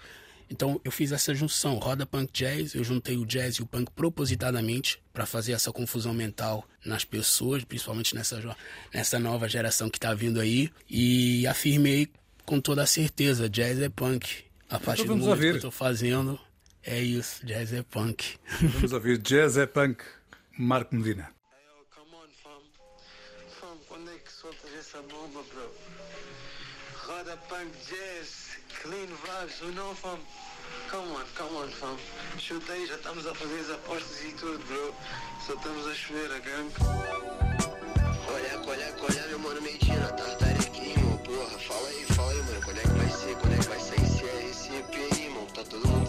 Então 0.54 0.80
eu 0.84 0.92
fiz 0.92 1.10
essa 1.10 1.34
junção, 1.34 1.78
roda 1.78 2.06
punk 2.06 2.30
jazz, 2.32 2.76
eu 2.76 2.84
juntei 2.84 3.16
o 3.16 3.26
jazz 3.26 3.56
e 3.56 3.62
o 3.62 3.66
punk 3.66 3.90
propositadamente 3.90 5.02
para 5.12 5.26
fazer 5.26 5.50
essa 5.50 5.72
confusão 5.72 6.14
mental 6.14 6.64
nas 6.84 7.04
pessoas, 7.04 7.64
principalmente 7.64 8.14
nessa, 8.14 8.56
nessa 8.94 9.18
nova 9.18 9.48
geração 9.48 9.90
que 9.90 9.98
está 9.98 10.14
vindo 10.14 10.38
aí, 10.38 10.70
e 10.88 11.44
afirmei 11.48 12.08
com 12.46 12.60
toda 12.60 12.84
a 12.84 12.86
certeza, 12.86 13.48
jazz 13.48 13.80
é 13.80 13.88
punk. 13.88 14.44
A 14.70 14.78
partir 14.78 15.02
então 15.02 15.18
do 15.18 15.24
momento 15.24 15.30
ouvir. 15.30 15.46
que 15.46 15.50
eu 15.50 15.56
estou 15.56 15.70
fazendo, 15.72 16.38
é 16.84 17.00
isso, 17.00 17.44
jazz 17.44 17.72
é 17.72 17.82
punk. 17.82 18.36
Vamos 18.62 18.92
ouvir 18.92 19.18
jazz 19.18 19.56
é 19.56 19.66
punk, 19.66 20.04
Marco 20.56 20.94
Medina. 20.94 21.34
Roda 27.06 27.36
punk 27.48 27.72
jazz, 27.90 28.43
clean 28.84 29.06
vibes, 29.06 29.62
o 29.62 29.72
não 29.72 29.94
fam. 29.94 30.18
Come 30.90 31.12
on, 31.12 31.24
come 31.34 31.56
on 31.56 31.68
fam. 31.68 31.96
Chuta 32.38 32.74
aí, 32.74 32.86
já 32.86 32.96
estamos 32.96 33.26
a 33.26 33.34
fazer 33.34 33.60
as 33.60 33.70
apostas 33.70 34.22
e 34.22 34.32
tudo, 34.32 34.58
bro. 34.66 34.94
Só 35.46 35.54
estamos 35.54 35.86
a 35.86 35.94
chover 35.94 36.30
a 36.30 36.38
gangue. 36.38 36.74
Olha, 38.28 38.60
olha, 38.68 38.94
olha, 39.00 39.28
meu 39.28 39.38
mano 39.38 39.62
Medina, 39.62 40.06
tartarequinho, 40.08 41.18
porra. 41.24 41.58
Fala 41.60 41.88
aí, 41.88 42.04
fala 42.14 42.30
aí, 42.30 42.42
mano. 42.42 42.60
Quando 42.62 42.78
é 42.78 42.82
que 42.82 42.88
vai 42.88 43.08
ser? 43.08 43.36
Quando 43.36 43.54
é 43.54 43.58
que 43.58 43.68
vai 43.68 43.80
sair 43.80 44.50
esse, 44.50 44.76
EP 44.76 44.94
aí, 45.12 45.30
mano? 45.30 45.46
Tá 45.54 45.64
todo 45.64 45.88
mundo 45.88 46.03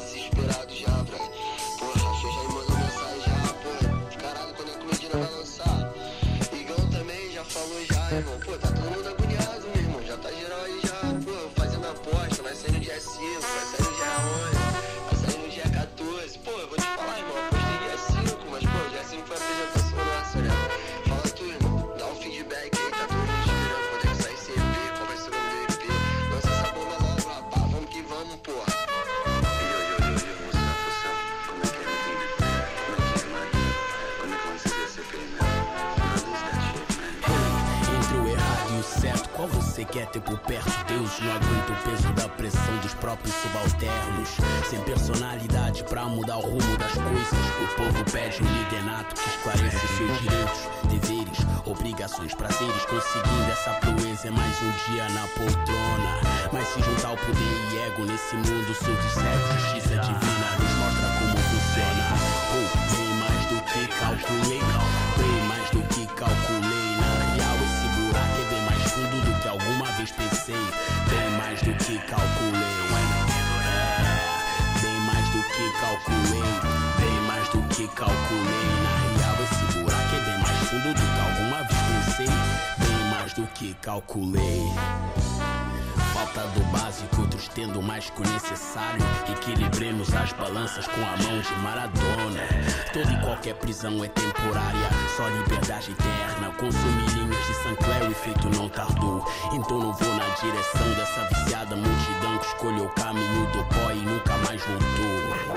tendo 87.55 87.81
mais 87.81 88.09
que 88.09 88.21
o 88.21 88.29
necessário. 88.29 89.01
Equilibremos 89.31 90.13
as 90.13 90.33
balanças 90.33 90.85
com 90.87 91.01
a 91.01 91.17
mão 91.23 91.39
de 91.39 91.53
Maradona. 91.63 92.43
Toda 92.91 93.11
e 93.11 93.21
qualquer 93.21 93.55
prisão 93.55 94.03
é 94.03 94.09
temporária, 94.09 94.89
só 95.15 95.27
liberdade 95.29 95.91
eterna. 95.91 96.51
Consumir 96.59 97.09
linhas 97.15 97.47
de 97.47 97.53
Sancler, 97.55 98.03
o 98.03 98.11
efeito 98.11 98.49
não 98.49 98.67
tardou. 98.69 99.25
Então 99.53 99.79
não 99.79 99.93
vou 99.93 100.15
na 100.15 100.27
direção 100.35 100.93
dessa 100.95 101.23
viciada 101.33 101.75
multidão 101.75 102.37
que 102.37 102.45
escolheu 102.47 102.85
o 102.85 102.89
caminho 102.89 103.47
do 103.51 103.63
pó 103.63 103.91
e 103.91 104.01
nunca 104.01 104.37
mais 104.45 104.61
voltou. 104.61 105.55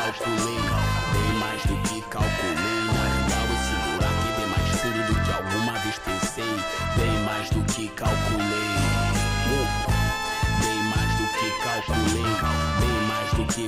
Calculei, 0.00 0.58
bem 1.12 1.38
mais 1.38 1.62
do 1.64 1.88
que 1.88 2.02
calculei. 2.02 2.59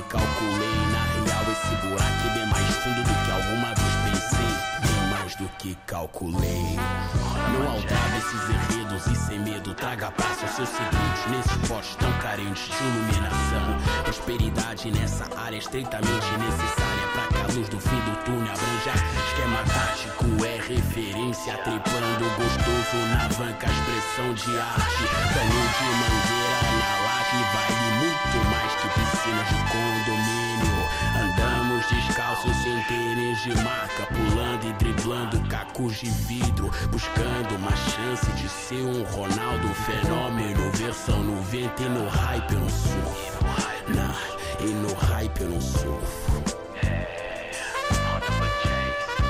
Calculei. 0.03 0.77
Na 0.91 1.03
real, 1.03 1.43
esse 1.51 1.75
buraco 1.87 2.27
é 2.27 2.33
bem 2.33 2.45
mais 2.47 2.75
fundo 2.77 3.03
do 3.03 3.13
que 3.25 3.31
alguma 3.31 3.73
vez 3.73 3.93
pensei. 4.05 4.51
Bem 4.81 5.09
mais 5.09 5.35
do 5.35 5.47
que 5.59 5.75
calculei. 5.85 6.79
Não 7.53 7.71
aldraba 7.71 8.17
esses 8.17 8.43
enredos 8.49 9.07
e 9.07 9.15
sem 9.15 9.39
medo 9.39 9.73
traga 9.73 10.11
paz 10.11 10.41
aos 10.43 10.51
seus 10.51 10.69
segredos 10.69 11.25
nesses 11.29 11.67
postos 11.67 11.95
tão 11.97 12.11
carentes 12.19 12.65
de 12.65 12.83
iluminação. 12.83 14.03
Prosperidade 14.03 14.91
nessa 14.91 15.25
área 15.39 15.55
é 15.55 15.59
estreitamente 15.59 16.31
necessária 16.37 17.07
para 17.13 17.27
que 17.27 17.41
a 17.41 17.55
luz 17.55 17.69
do 17.69 17.79
fim 17.79 17.99
do 18.01 18.15
túnel 18.25 18.53
abranja. 18.53 18.93
Esquema 19.27 19.63
tático 19.73 20.45
é 20.45 20.55
referência, 20.57 21.57
tripando 21.57 22.25
gostoso 22.37 22.97
na 23.13 23.27
banca, 23.37 23.67
expressão 23.67 24.33
de 24.33 24.59
arte. 24.59 25.03
Canhão 25.33 25.65
de 25.73 25.85
mangueira 26.01 26.59
na 26.79 26.91
laje, 27.05 27.39
vale 27.53 28.12
muito 28.33 28.49
mais 28.49 28.73
que 28.75 28.87
piscinas 28.89 29.47
de 29.47 29.55
condomínio. 29.71 30.73
Andamos 31.15 31.85
descalços 31.87 32.55
sem 32.63 32.81
tênis 32.83 33.41
de 33.43 33.55
marca, 33.63 34.05
pulando 34.07 34.67
e 34.67 34.73
driblando 34.73 35.39
cacos 35.47 35.99
de 35.99 36.09
vidro, 36.09 36.71
buscando 36.89 37.55
uma 37.55 37.75
chance 37.75 38.31
de 38.33 38.49
ser 38.49 38.83
um 38.83 39.03
Ronaldo 39.03 39.67
fenômeno. 39.85 40.71
Versão 40.73 41.23
no 41.23 41.41
vento 41.43 41.83
e 41.83 41.89
no 41.89 42.07
hype 42.07 42.53
eu 42.53 42.59
não 42.59 42.69
surfo. 42.69 43.43
E 44.59 44.65
no 44.65 44.93
hype 44.93 45.41
eu 45.41 45.49
não 45.49 45.61
surfo. 45.61 46.43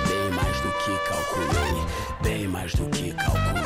Bem 0.08 0.30
mais 0.32 0.60
do 0.62 0.72
que 0.72 0.98
calculei, 1.10 1.86
bem 2.22 2.48
mais 2.48 2.74
do 2.76 2.86
que 2.90 3.14
calculei. 3.14 3.62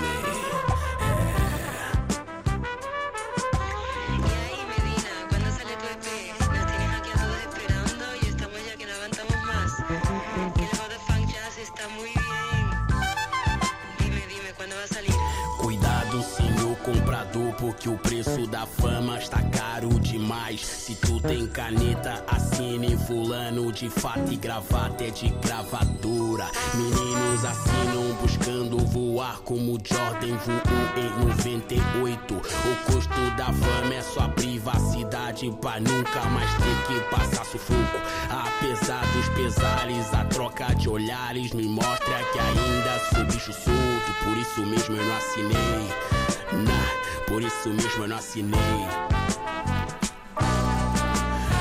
Da 18.58 18.66
fama 18.66 19.20
está 19.20 19.40
caro 19.44 19.88
demais. 20.00 20.66
Se 20.66 20.96
tu 20.96 21.20
tem 21.20 21.46
caneta, 21.46 22.24
assine 22.28 22.98
fulano 22.98 23.72
de 23.72 23.88
fato 23.88 24.34
e 24.34 24.36
gravata 24.36 25.04
é 25.04 25.12
de 25.12 25.30
gravadora. 25.46 26.48
Meninos 26.74 27.46
assinam 27.46 28.16
buscando 28.20 28.80
voar 28.80 29.42
como 29.42 29.78
Jordan 29.84 30.36
voou 30.38 30.90
em 30.98 31.28
98. 31.28 32.34
O 32.34 32.92
custo 32.92 33.38
da 33.38 33.46
fama 33.46 33.94
é 33.94 34.02
sua 34.02 34.28
privacidade 34.30 35.52
pra 35.62 35.80
nunca 35.80 36.22
mais 36.26 36.50
ter 36.56 36.88
que 36.88 37.00
passar 37.16 37.46
sufoco. 37.46 38.00
Apesar 38.28 39.06
dos 39.14 39.30
pesares, 39.36 40.14
a 40.16 40.26
troca 40.26 40.74
de 40.74 40.90
olhares 40.90 41.54
me 41.54 41.68
mostra 41.68 42.24
que 42.34 42.40
ainda 42.40 43.00
sou 43.14 43.24
bicho 43.26 43.54
solto. 43.54 44.24
Por 44.24 44.36
isso 44.36 44.66
mesmo 44.66 44.96
eu 44.96 45.06
não 45.06 45.16
assinei. 45.16 46.18
Nah, 46.54 47.07
por 47.38 47.44
isso 47.44 47.70
mesmo 47.70 48.04
eu 48.04 48.08
não 48.08 48.18
assinei. 48.18 48.60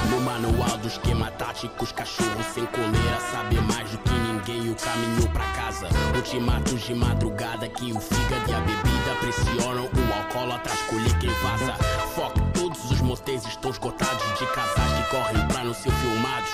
No 0.08 0.20
manual 0.22 0.78
do 0.78 0.88
esquema 0.88 1.30
tático, 1.32 1.84
os 1.84 1.92
cachorros 1.92 2.46
sem 2.46 2.64
coleira 2.64 3.20
sabem 3.30 3.60
mais 3.60 3.90
do 3.90 3.98
que 3.98 4.10
ninguém 4.10 4.70
o 4.70 4.74
caminho 4.74 5.28
pra 5.34 5.44
casa. 5.48 5.88
Ultimatos 6.14 6.80
de 6.80 6.94
madrugada 6.94 7.68
que 7.68 7.92
o 7.92 8.00
fígado 8.00 8.50
e 8.50 8.54
a 8.54 8.60
bebida 8.60 9.16
pressionam 9.20 9.84
o 9.84 10.14
alcoólatra 10.14 10.72
escolher 10.72 11.18
quem 11.18 11.28
vaza. 11.42 11.74
Foco, 12.14 12.40
todos 12.54 12.90
os 12.90 13.02
motéis 13.02 13.44
estão 13.44 13.70
esgotados 13.70 14.38
de 14.38 14.46
casais 14.46 14.92
que 14.96 15.10
correm 15.10 15.46
pra 15.46 15.62
não 15.62 15.74
ser 15.74 15.92
filmados. 15.92 16.52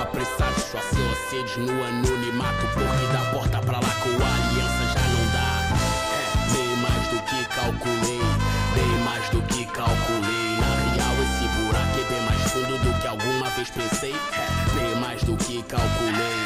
Apressados, 0.00 0.64
seu 0.64 0.80
assédio 0.80 1.66
no 1.66 1.84
anonimato, 1.84 2.66
porque 2.72 3.12
da 3.12 3.30
porta 3.30 3.58
pra 3.60 3.78
lá 3.78 3.94
com 4.00 4.24
a 4.24 4.48
aliança 4.48 4.83
calculei, 7.64 8.20
bem 8.74 8.98
mais 9.04 9.28
do 9.30 9.40
que 9.42 9.64
calculei. 9.66 10.56
Na 10.60 10.92
real, 10.92 11.14
esse 11.22 11.48
buraco 11.56 11.98
é 11.98 12.04
bem 12.10 12.20
mais 12.22 12.42
fundo 12.52 12.78
do 12.78 13.00
que 13.00 13.06
alguma 13.06 13.48
vez 13.50 13.70
pensei. 13.70 14.12
É, 14.12 14.74
bem 14.74 14.94
mais 14.96 15.22
do 15.22 15.36
que 15.36 15.62
calculei. 15.62 16.36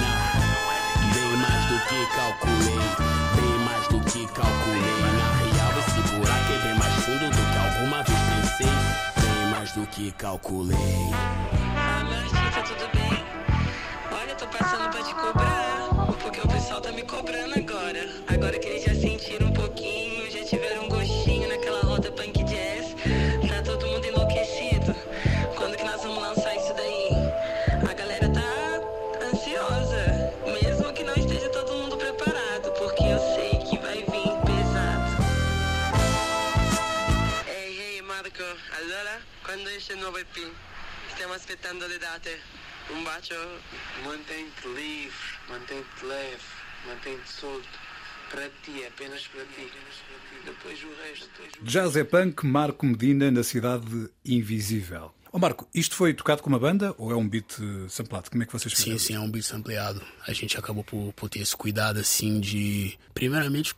Na, 0.00 1.12
bem 1.12 1.36
mais 1.36 1.64
do 1.66 1.78
que 1.88 2.06
calculei, 2.16 2.80
bem 3.36 3.58
mais 3.66 3.86
do 3.88 4.00
que 4.00 4.26
calculei. 4.32 5.00
Na 5.18 5.28
real, 5.42 5.72
esse 5.78 6.00
buraco 6.14 6.52
é 6.52 6.58
bem 6.66 6.74
mais 6.78 6.94
fundo 7.04 7.30
do 7.30 7.42
que 7.52 7.58
alguma 7.58 8.02
vez 8.02 8.18
pensei. 8.18 8.72
Bem 9.20 9.50
mais 9.50 9.72
do 9.72 9.86
que 9.88 10.10
calculei. 10.12 10.78
Ah, 11.76 12.04
meu 12.04 12.16
artista, 12.16 12.62
tudo 12.62 12.90
bem? 12.94 13.24
Olha, 14.10 14.34
tô 14.34 14.46
passando 14.46 14.90
pra 14.90 15.02
te 15.02 15.14
cobrar. 15.14 15.70
me 17.00 17.02
cobrando 17.06 17.54
agora. 17.54 18.08
Agora 18.28 18.58
que 18.58 18.68
eles 18.68 18.84
já 18.84 18.94
sentiram 18.94 19.48
um 19.48 19.52
pouquinho, 19.52 20.29
tiveram 20.50 20.86
um 20.86 20.88
gostinho 20.88 21.48
naquela 21.48 21.80
roda 21.82 22.10
punk 22.10 22.42
jazz. 22.42 22.96
Tá 23.48 23.62
todo 23.62 23.86
mundo 23.86 24.04
enlouquecido. 24.04 24.92
Quando 25.54 25.76
que 25.76 25.84
nós 25.84 26.02
vamos 26.02 26.20
lançar 26.20 26.56
isso 26.56 26.74
daí? 26.74 27.10
A 27.88 27.94
galera 27.94 28.28
tá 28.28 29.26
ansiosa. 29.30 30.34
Mesmo 30.44 30.92
que 30.92 31.04
não 31.04 31.14
esteja 31.14 31.48
todo 31.50 31.72
mundo 31.72 31.96
preparado, 31.96 32.72
porque 32.72 33.04
eu 33.04 33.20
sei 33.36 33.58
que 33.60 33.78
vai 33.78 33.98
vir 33.98 34.32
pesado. 34.48 35.22
Ehi, 37.46 37.78
ehi 37.78 38.02
Marco, 38.02 38.42
allora 38.76 39.22
quando 39.44 39.70
esce 39.70 39.92
il 39.92 40.00
nuovo 40.00 40.18
EP? 40.18 40.36
Stiamo 41.12 41.34
aspettando 41.34 41.86
le 41.86 41.98
date. 41.98 42.42
Un 42.90 43.04
bacio? 43.04 43.38
Mantém-te 44.02 44.66
livre, 44.66 45.14
mantém-te 45.48 46.06
leve, 46.06 46.42
mantém-te 46.88 47.30
solto. 47.30 47.89
Para 48.30 48.48
ti, 48.62 48.84
apenas 48.86 49.26
para 49.26 49.44
ti. 49.44 49.68
Depois 50.44 50.78
o 50.82 50.88
resto, 51.02 51.28
depois 51.36 51.52
o 51.60 51.64
Jazz 51.64 51.96
é 51.96 52.04
punk, 52.04 52.46
Marco 52.46 52.86
Medina 52.86 53.30
na 53.30 53.42
cidade 53.42 54.08
invisível. 54.24 55.12
Ó 55.32 55.38
Marco, 55.38 55.68
isto 55.74 55.94
foi 55.94 56.12
tocado 56.14 56.42
com 56.42 56.48
uma 56.48 56.58
banda 56.58 56.94
ou 56.98 57.10
é 57.12 57.14
um 57.16 57.28
beat 57.28 57.58
eh, 57.60 57.88
samplado? 57.88 58.30
Como 58.30 58.42
é 58.42 58.46
que 58.46 58.52
vocês 58.52 58.72
Sim, 58.72 58.78
fizeram? 58.82 58.98
sim, 58.98 59.14
é 59.14 59.20
um 59.20 59.30
beat 59.30 59.52
ampliado. 59.52 60.02
A 60.26 60.32
gente 60.32 60.56
acabou 60.58 60.82
por, 60.82 61.12
por 61.12 61.28
ter 61.28 61.40
esse 61.40 61.56
cuidado, 61.56 62.00
assim, 62.00 62.40
de. 62.40 62.98
Primeiramente, 63.14 63.74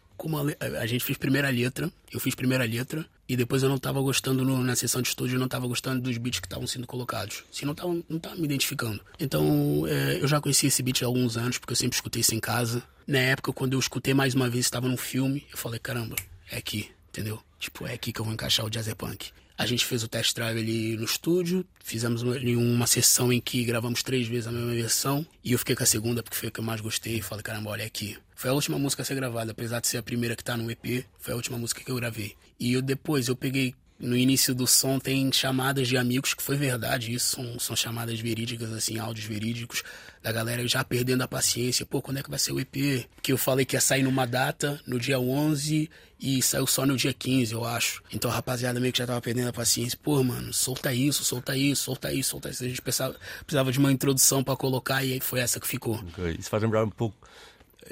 a, 0.61 0.81
a 0.81 0.87
gente 0.87 1.05
fez 1.05 1.17
primeira 1.19 1.49
letra, 1.51 1.91
eu 2.13 2.21
fiz 2.21 2.35
primeira 2.35 2.65
letra, 2.65 3.05
e 3.29 3.37
depois 3.37 3.63
eu 3.63 3.69
não 3.69 3.79
tava 3.79 4.01
gostando 4.01 4.45
no- 4.45 4.63
na 4.63 4.77
sessão 4.77 5.01
de 5.03 5.09
estúdio, 5.09 5.37
eu 5.37 5.41
não 5.41 5.49
tava 5.49 5.67
gostando 5.67 6.01
dos 6.03 6.17
beats 6.19 6.41
que 6.41 6.47
estavam 6.47 6.67
sendo 6.67 6.87
colocados. 6.87 7.45
Assim, 7.53 7.65
não 7.67 7.75
tava, 7.75 7.97
não 8.09 8.19
tava 8.19 8.37
me 8.37 8.45
identificando. 8.45 9.01
Então, 9.19 9.87
é, 9.89 10.19
eu 10.21 10.29
já 10.29 10.41
conhecia 10.41 10.69
esse 10.69 10.83
beat 10.83 11.03
há 11.03 11.07
alguns 11.07 11.37
anos, 11.37 11.59
porque 11.59 11.73
eu 11.73 11.77
sempre 11.77 11.95
escutei 11.97 12.21
isso 12.21 12.35
em 12.35 12.41
casa. 12.41 12.83
Na 13.07 13.19
época, 13.19 13.53
quando 13.53 13.73
eu 13.73 13.79
escutei 13.81 14.15
mais 14.15 14.35
uma 14.35 14.49
vez, 14.49 14.65
estava 14.67 14.89
num 14.89 14.97
filme, 14.97 15.47
eu 15.51 15.57
falei, 15.59 15.79
caramba, 15.81 16.15
é 16.51 16.57
aqui, 16.59 16.91
entendeu? 17.09 17.43
Tipo, 17.59 17.87
é 17.87 17.95
aqui 17.95 18.13
que 18.13 18.21
eu 18.21 18.25
vou 18.25 18.35
encaixar 18.35 18.67
o 18.67 18.71
Jazz 18.71 18.89
é 18.89 18.95
Punk. 18.95 19.31
A 19.57 19.67
gente 19.67 19.85
fez 19.85 20.03
o 20.03 20.09
test 20.09 20.35
drive 20.35 20.59
ali 20.59 20.97
no 20.97 21.05
estúdio, 21.05 21.65
fizemos 21.85 22.25
ali 22.25 22.57
uma 22.57 22.87
sessão 22.87 23.33
em 23.33 23.41
que 23.41 23.63
gravamos 23.65 24.03
três 24.03 24.27
vezes 24.27 24.47
a 24.49 24.53
mesma 24.53 24.73
versão, 24.73 25.25
e 25.45 25.53
eu 25.53 25.59
fiquei 25.59 25.77
com 25.77 25.83
a 25.83 25.87
segunda 25.87 26.23
porque 26.23 26.37
foi 26.37 26.49
a 26.49 26.51
que 26.51 26.59
eu 26.59 26.65
mais 26.65 26.81
gostei, 26.81 27.19
e 27.19 27.23
falei, 27.23 27.43
caramba, 27.43 27.71
olha 27.71 27.83
é 27.83 27.87
aqui. 27.87 28.17
Foi 28.43 28.51
a 28.51 28.55
última 28.55 28.77
música 28.77 29.03
a 29.03 29.05
ser 29.05 29.15
gravada, 29.15 29.53
apesar 29.53 29.79
de 29.79 29.87
ser 29.87 29.99
a 29.99 30.03
primeira 30.03 30.35
que 30.35 30.43
tá 30.43 30.57
no 30.57 30.69
EP, 30.69 31.07
foi 31.21 31.33
a 31.33 31.37
última 31.37 31.57
música 31.57 31.85
que 31.85 31.93
eu 31.93 31.95
gravei. 31.95 32.35
E 32.59 32.73
eu 32.73 32.83
depois, 32.83 33.29
eu 33.29 33.37
peguei, 33.37 33.73
no 34.01 34.17
início 34.17 34.53
do 34.53 34.67
som 34.67 34.99
tem 34.99 35.31
chamadas 35.33 35.87
de 35.87 35.97
amigos, 35.97 36.35
que 36.35 36.43
foi 36.43 36.57
verdade, 36.57 37.15
isso 37.15 37.37
são, 37.37 37.61
são 37.61 37.77
chamadas 37.77 38.19
verídicas, 38.19 38.73
assim, 38.73 38.99
áudios 38.99 39.27
verídicos, 39.27 39.85
da 40.21 40.33
galera 40.33 40.67
já 40.67 40.83
perdendo 40.83 41.23
a 41.23 41.29
paciência, 41.29 41.87
pô, 41.87 42.03
quando 42.03 42.17
é 42.17 42.23
que 42.25 42.31
vai 42.31 42.39
ser 42.41 42.51
o 42.51 42.59
EP? 42.59 43.07
Que 43.23 43.31
eu 43.31 43.39
falei 43.39 43.65
que 43.65 43.77
ia 43.77 43.81
sair 43.81 44.03
numa 44.03 44.27
data, 44.27 44.81
no 44.89 44.99
dia 44.99 45.21
11, 45.21 45.89
e 46.23 46.41
saiu 46.41 46.69
só 46.69 46.87
no 46.87 46.97
dia 46.97 47.13
15, 47.13 47.53
eu 47.53 47.65
acho. 47.65 48.01
Então 48.13 48.31
a 48.31 48.35
rapaziada 48.35 48.79
meio 48.79 48.93
que 48.93 49.01
já 49.01 49.07
tava 49.07 49.21
perdendo 49.21 49.49
a 49.49 49.53
paciência. 49.53 49.99
Pô, 50.01 50.23
mano, 50.23 50.53
solta 50.53 50.95
isso, 50.95 51.25
solta 51.25 51.57
isso, 51.57 51.83
solta 51.83 52.13
isso, 52.13 52.31
solta 52.31 52.49
isso. 52.49 52.65
A 52.65 52.69
gente 52.69 52.81
precisava, 52.81 53.73
de 53.73 53.79
uma 53.81 53.91
introdução 53.91 54.43
pra 54.45 54.55
colocar 54.55 55.05
e 55.05 55.15
aí 55.15 55.21
foi 55.21 55.41
essa 55.41 55.59
que 55.59 55.67
ficou. 55.67 55.97
Ok, 55.97 56.37
Isso 56.39 56.49
faz 56.49 56.63
lembrar 56.63 56.85
um 56.85 56.91
pouco, 56.91 57.17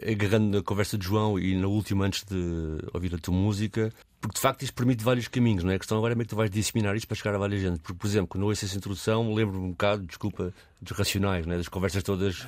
agarrando 0.07 0.59
na 0.59 0.63
conversa 0.63 0.97
de 0.97 1.05
João 1.05 1.39
e 1.39 1.57
na 1.57 1.67
última 1.67 2.07
antes 2.07 2.25
de 2.25 2.79
ouvir 2.93 3.15
a 3.15 3.19
tua 3.19 3.35
música, 3.35 3.93
porque 4.21 4.35
de 4.35 4.41
facto 4.41 4.63
isto 4.63 4.75
permite 4.75 5.03
vários 5.03 5.29
caminhos, 5.29 5.65
não 5.65 5.73
é? 5.73 5.77
A 5.77 5.79
questão 5.79 5.97
agora 5.97 6.13
é 6.13 6.15
como 6.15 6.23
é 6.23 6.25
que 6.25 6.31
tu 6.31 6.37
vais 6.37 6.51
disseminar 6.51 6.95
isto 6.95 7.09
para 7.09 7.17
chegar 7.17 7.35
a 7.35 7.39
várias 7.39 7.61
gente. 7.61 7.81
Porque, 7.81 7.99
por 7.99 8.07
exemplo, 8.07 8.29
quando 8.29 8.43
eu 8.43 8.49
ouço 8.49 8.65
essa 8.65 8.77
introdução, 8.77 9.33
lembro-me 9.33 9.67
um 9.67 9.71
bocado, 9.71 10.03
desculpa, 10.03 10.53
dos 10.81 10.97
racionais, 10.97 11.47
não 11.47 11.55
é? 11.55 11.57
das 11.57 11.69
conversas 11.69 12.03
todas 12.03 12.47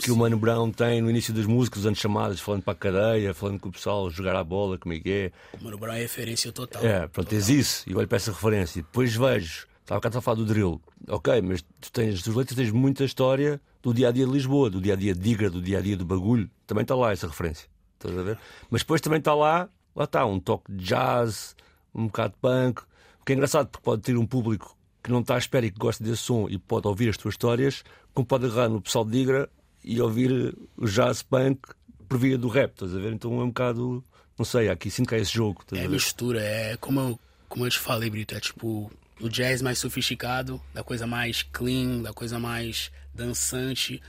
que 0.00 0.10
o 0.10 0.16
Mano 0.16 0.38
Brown 0.38 0.70
tem 0.70 1.00
no 1.00 1.10
início 1.10 1.34
das 1.34 1.46
músicas, 1.46 1.80
usando 1.80 1.96
chamadas, 1.96 2.40
falando 2.40 2.62
para 2.62 2.72
a 2.72 2.76
cadeia, 2.76 3.34
falando 3.34 3.58
com 3.60 3.68
o 3.68 3.72
pessoal, 3.72 4.08
jogar 4.10 4.36
a 4.36 4.44
bola, 4.44 4.78
como 4.78 4.94
é 4.94 5.00
que 5.00 5.10
é. 5.10 5.32
Mano 5.60 5.76
Brown 5.76 5.94
é 5.94 6.00
referência 6.00 6.52
total. 6.52 6.84
É, 6.84 7.06
pronto, 7.08 7.28
tens 7.28 7.48
isso 7.48 7.84
e 7.88 7.94
olho 7.94 8.08
para 8.08 8.16
essa 8.16 8.32
referência. 8.32 8.82
Depois 8.82 9.14
vejo, 9.14 9.67
estava 9.88 10.00
cá 10.02 10.10
a 10.18 10.20
falar 10.20 10.36
do 10.36 10.44
drill, 10.44 10.82
ok, 11.08 11.40
mas 11.40 11.62
tu 11.80 11.90
tens, 11.90 12.16
as 12.16 12.22
tuas 12.22 12.36
letras 12.36 12.56
tens 12.56 12.70
muita 12.70 13.04
história 13.04 13.58
do 13.82 13.94
dia 13.94 14.08
a 14.08 14.12
dia 14.12 14.26
de 14.26 14.30
Lisboa, 14.30 14.68
do 14.68 14.82
dia 14.82 14.92
a 14.92 14.96
dia 14.96 15.14
de 15.14 15.20
Digra, 15.20 15.48
do 15.48 15.62
dia 15.62 15.78
a 15.78 15.80
dia 15.80 15.96
do 15.96 16.04
bagulho. 16.04 16.50
Também 16.66 16.82
está 16.82 16.94
lá 16.94 17.10
essa 17.10 17.26
referência. 17.26 17.68
Estás 17.94 18.16
a 18.16 18.22
ver? 18.22 18.38
Mas 18.68 18.82
depois 18.82 19.00
também 19.00 19.18
está 19.18 19.34
lá, 19.34 19.66
lá 19.96 20.04
está, 20.04 20.26
um 20.26 20.38
toque 20.38 20.70
de 20.70 20.84
jazz, 20.84 21.56
um 21.94 22.06
bocado 22.06 22.34
de 22.34 22.40
punk. 22.40 22.82
O 23.18 23.24
que 23.24 23.32
é 23.32 23.34
engraçado, 23.34 23.68
porque 23.68 23.82
pode 23.82 24.02
ter 24.02 24.18
um 24.18 24.26
público 24.26 24.76
que 25.02 25.10
não 25.10 25.20
está 25.20 25.36
à 25.36 25.38
espera 25.38 25.64
e 25.64 25.70
que 25.70 25.78
gosta 25.78 26.04
desse 26.04 26.22
som 26.22 26.46
e 26.50 26.58
pode 26.58 26.86
ouvir 26.86 27.08
as 27.08 27.16
tuas 27.16 27.32
histórias, 27.32 27.82
como 28.12 28.26
pode 28.26 28.44
agarrar 28.44 28.68
no 28.68 28.82
pessoal 28.82 29.06
de 29.06 29.12
Digra 29.12 29.48
e 29.82 30.02
ouvir 30.02 30.54
o 30.76 30.86
jazz 30.86 31.22
punk 31.22 31.60
por 32.06 32.18
via 32.18 32.36
do 32.36 32.48
rap, 32.48 32.72
estás 32.72 32.94
a 32.94 32.98
ver? 32.98 33.14
Então 33.14 33.40
é 33.40 33.44
um 33.44 33.48
bocado, 33.48 34.04
não 34.36 34.44
sei, 34.44 34.68
aqui 34.68 34.90
sinto 34.90 35.08
que 35.08 35.14
há 35.14 35.18
esse 35.18 35.32
jogo. 35.32 35.62
É 35.72 35.86
a 35.86 35.88
mistura, 35.88 36.42
é 36.42 36.76
como 36.76 37.00
eu, 37.00 37.18
como 37.48 37.64
eu 37.64 37.70
te 37.70 37.78
falei, 37.78 38.10
Brito, 38.10 38.34
é 38.34 38.40
tipo 38.40 38.90
o 39.20 39.28
jazz 39.28 39.62
mais 39.62 39.78
sofisticado, 39.78 40.60
da 40.72 40.82
coisa 40.82 41.06
mais 41.06 41.42
clean, 41.42 42.02
da 42.02 42.12
coisa 42.12 42.38
mais 42.38 42.90
dançante, 43.14 44.00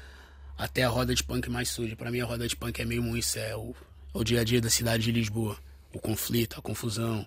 até 0.58 0.84
a 0.84 0.90
roda 0.90 1.16
de 1.16 1.24
punk 1.24 1.50
mais 1.50 1.70
suja. 1.70 1.96
Pra 1.96 2.12
mim 2.12 2.20
a 2.20 2.26
roda 2.26 2.48
de 2.48 2.56
punk 2.56 2.80
é 2.80 2.86
mesmo 2.86 3.18
isso, 3.18 3.40
é 3.40 3.56
o, 3.56 3.76
é 4.14 4.18
o 4.18 4.24
dia 4.24 4.42
a 4.42 4.44
dia 4.44 4.62
da 4.62 4.70
cidade 4.70 5.04
de 5.04 5.12
Lisboa. 5.12 5.58
O 5.94 6.00
conflito, 6.00 6.60
a 6.60 6.62
confusão, 6.62 7.26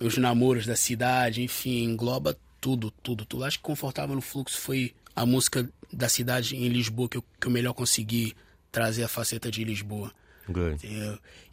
os 0.00 0.16
namoros 0.16 0.66
da 0.66 0.74
cidade, 0.74 1.42
enfim, 1.42 1.84
engloba 1.84 2.36
tudo, 2.60 2.90
tudo, 2.90 3.24
tudo. 3.24 3.44
Acho 3.44 3.58
que 3.58 3.64
Confortável 3.64 4.14
no 4.14 4.20
Fluxo 4.20 4.58
foi 4.58 4.94
a 5.14 5.24
música 5.24 5.68
da 5.92 6.08
cidade 6.08 6.56
em 6.56 6.68
Lisboa 6.68 7.08
que 7.08 7.18
eu, 7.18 7.24
que 7.40 7.46
eu 7.46 7.50
melhor 7.50 7.74
consegui 7.74 8.34
trazer 8.72 9.04
a 9.04 9.08
faceta 9.08 9.50
de 9.50 9.62
Lisboa. 9.62 10.12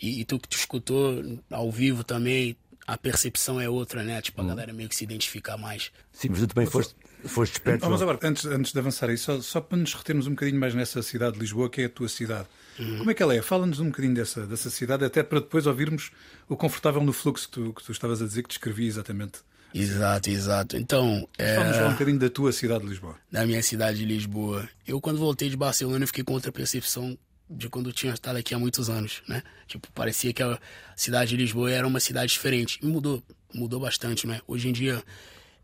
E, 0.02 0.22
e 0.22 0.26
tu 0.26 0.40
que 0.40 0.50
tu 0.50 0.58
escutou 0.58 1.40
ao 1.50 1.72
vivo 1.72 2.04
também, 2.04 2.56
a 2.88 2.98
percepção 2.98 3.60
é 3.60 3.70
outra, 3.70 4.04
né? 4.04 4.22
Tipo, 4.22 4.42
a 4.42 4.46
galera 4.46 4.74
meio 4.74 4.90
que 4.90 4.96
se 4.96 5.04
identifica 5.04 5.58
mais. 5.58 5.92
Sim, 6.12 6.30
mas 6.30 6.40
tu 6.40 6.48
também 6.48 6.70
foste, 6.70 6.96
foste 7.26 7.54
esperto. 7.54 7.86
João. 7.86 8.02
agora, 8.02 8.20
antes, 8.24 8.46
antes 8.46 8.72
de 8.74 8.80
avançar 8.80 9.10
aí, 9.10 9.18
só, 9.18 9.40
só 9.42 9.62
para 9.62 9.78
nos 9.78 9.94
retermos 9.94 10.28
um 10.28 10.32
bocadinho 10.32 10.60
mais 10.60 10.74
nessa 10.74 11.02
cidade 11.02 11.34
de 11.34 11.40
Lisboa, 11.40 11.70
que 11.70 11.82
é 11.82 11.86
a 11.86 11.90
tua 11.90 12.10
cidade. 12.10 12.48
Como 12.78 13.12
é 13.12 13.14
que 13.14 13.22
ela 13.22 13.36
é? 13.36 13.42
Fala-nos 13.42 13.80
um 13.80 13.86
bocadinho 13.88 14.16
dessa, 14.16 14.46
dessa 14.48 14.70
cidade, 14.70 15.06
até 15.06 15.22
para 15.22 15.40
depois 15.40 15.68
ouvirmos 15.68 16.12
o 16.50 16.56
confortável 16.56 17.04
no 17.04 17.14
fluxo 17.14 17.48
que 17.48 17.54
tu, 17.54 17.74
que 17.74 17.84
tu 17.84 17.92
estavas 17.92 18.22
a 18.22 18.26
dizer, 18.26 18.42
que 18.42 18.50
descrevi 18.50 18.88
exatamente. 18.88 19.40
Exato, 19.74 20.30
exato. 20.30 20.78
Então, 20.78 21.28
é, 21.38 21.56
Fala-nos 21.56 21.78
um 21.78 21.92
bocadinho 21.92 22.20
da 22.20 22.30
tua 22.30 22.52
cidade 22.52 22.84
de 22.84 22.90
Lisboa. 22.90 23.16
da 23.32 23.46
minha 23.46 23.62
cidade 23.64 24.00
de 24.00 24.06
Lisboa. 24.06 24.68
Eu, 24.86 25.00
quando 25.00 25.18
voltei 25.20 25.50
de 25.50 25.56
Barcelona, 25.56 26.04
eu 26.04 26.08
fiquei 26.08 26.24
com 26.24 26.34
outra 26.34 26.52
percepção 26.52 27.18
de 27.52 27.70
quando 27.70 27.92
tinha 27.92 28.14
estado 28.14 28.38
aqui 28.38 28.56
há 28.56 28.60
muitos 28.60 28.90
anos, 28.90 29.22
né? 29.28 29.44
Tipo, 29.68 29.92
parecia 29.92 30.34
que 30.34 30.42
a 30.42 30.60
cidade 30.96 31.32
de 31.32 31.38
Lisboa 31.38 31.72
era 31.72 31.86
uma 31.86 32.00
cidade 32.00 32.32
diferente. 32.32 32.80
E 32.82 32.86
mudou, 32.86 33.22
mudou 33.54 33.80
bastante, 33.80 34.26
né? 34.26 34.42
Hoje 34.48 34.70
em 34.70 34.72
dia 34.72 35.04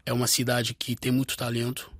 é 0.05 0.13
uma 0.13 0.27
cidade 0.27 0.73
que 0.73 0.95
tem 0.95 1.11
muito 1.11 1.37
talento, 1.37 1.91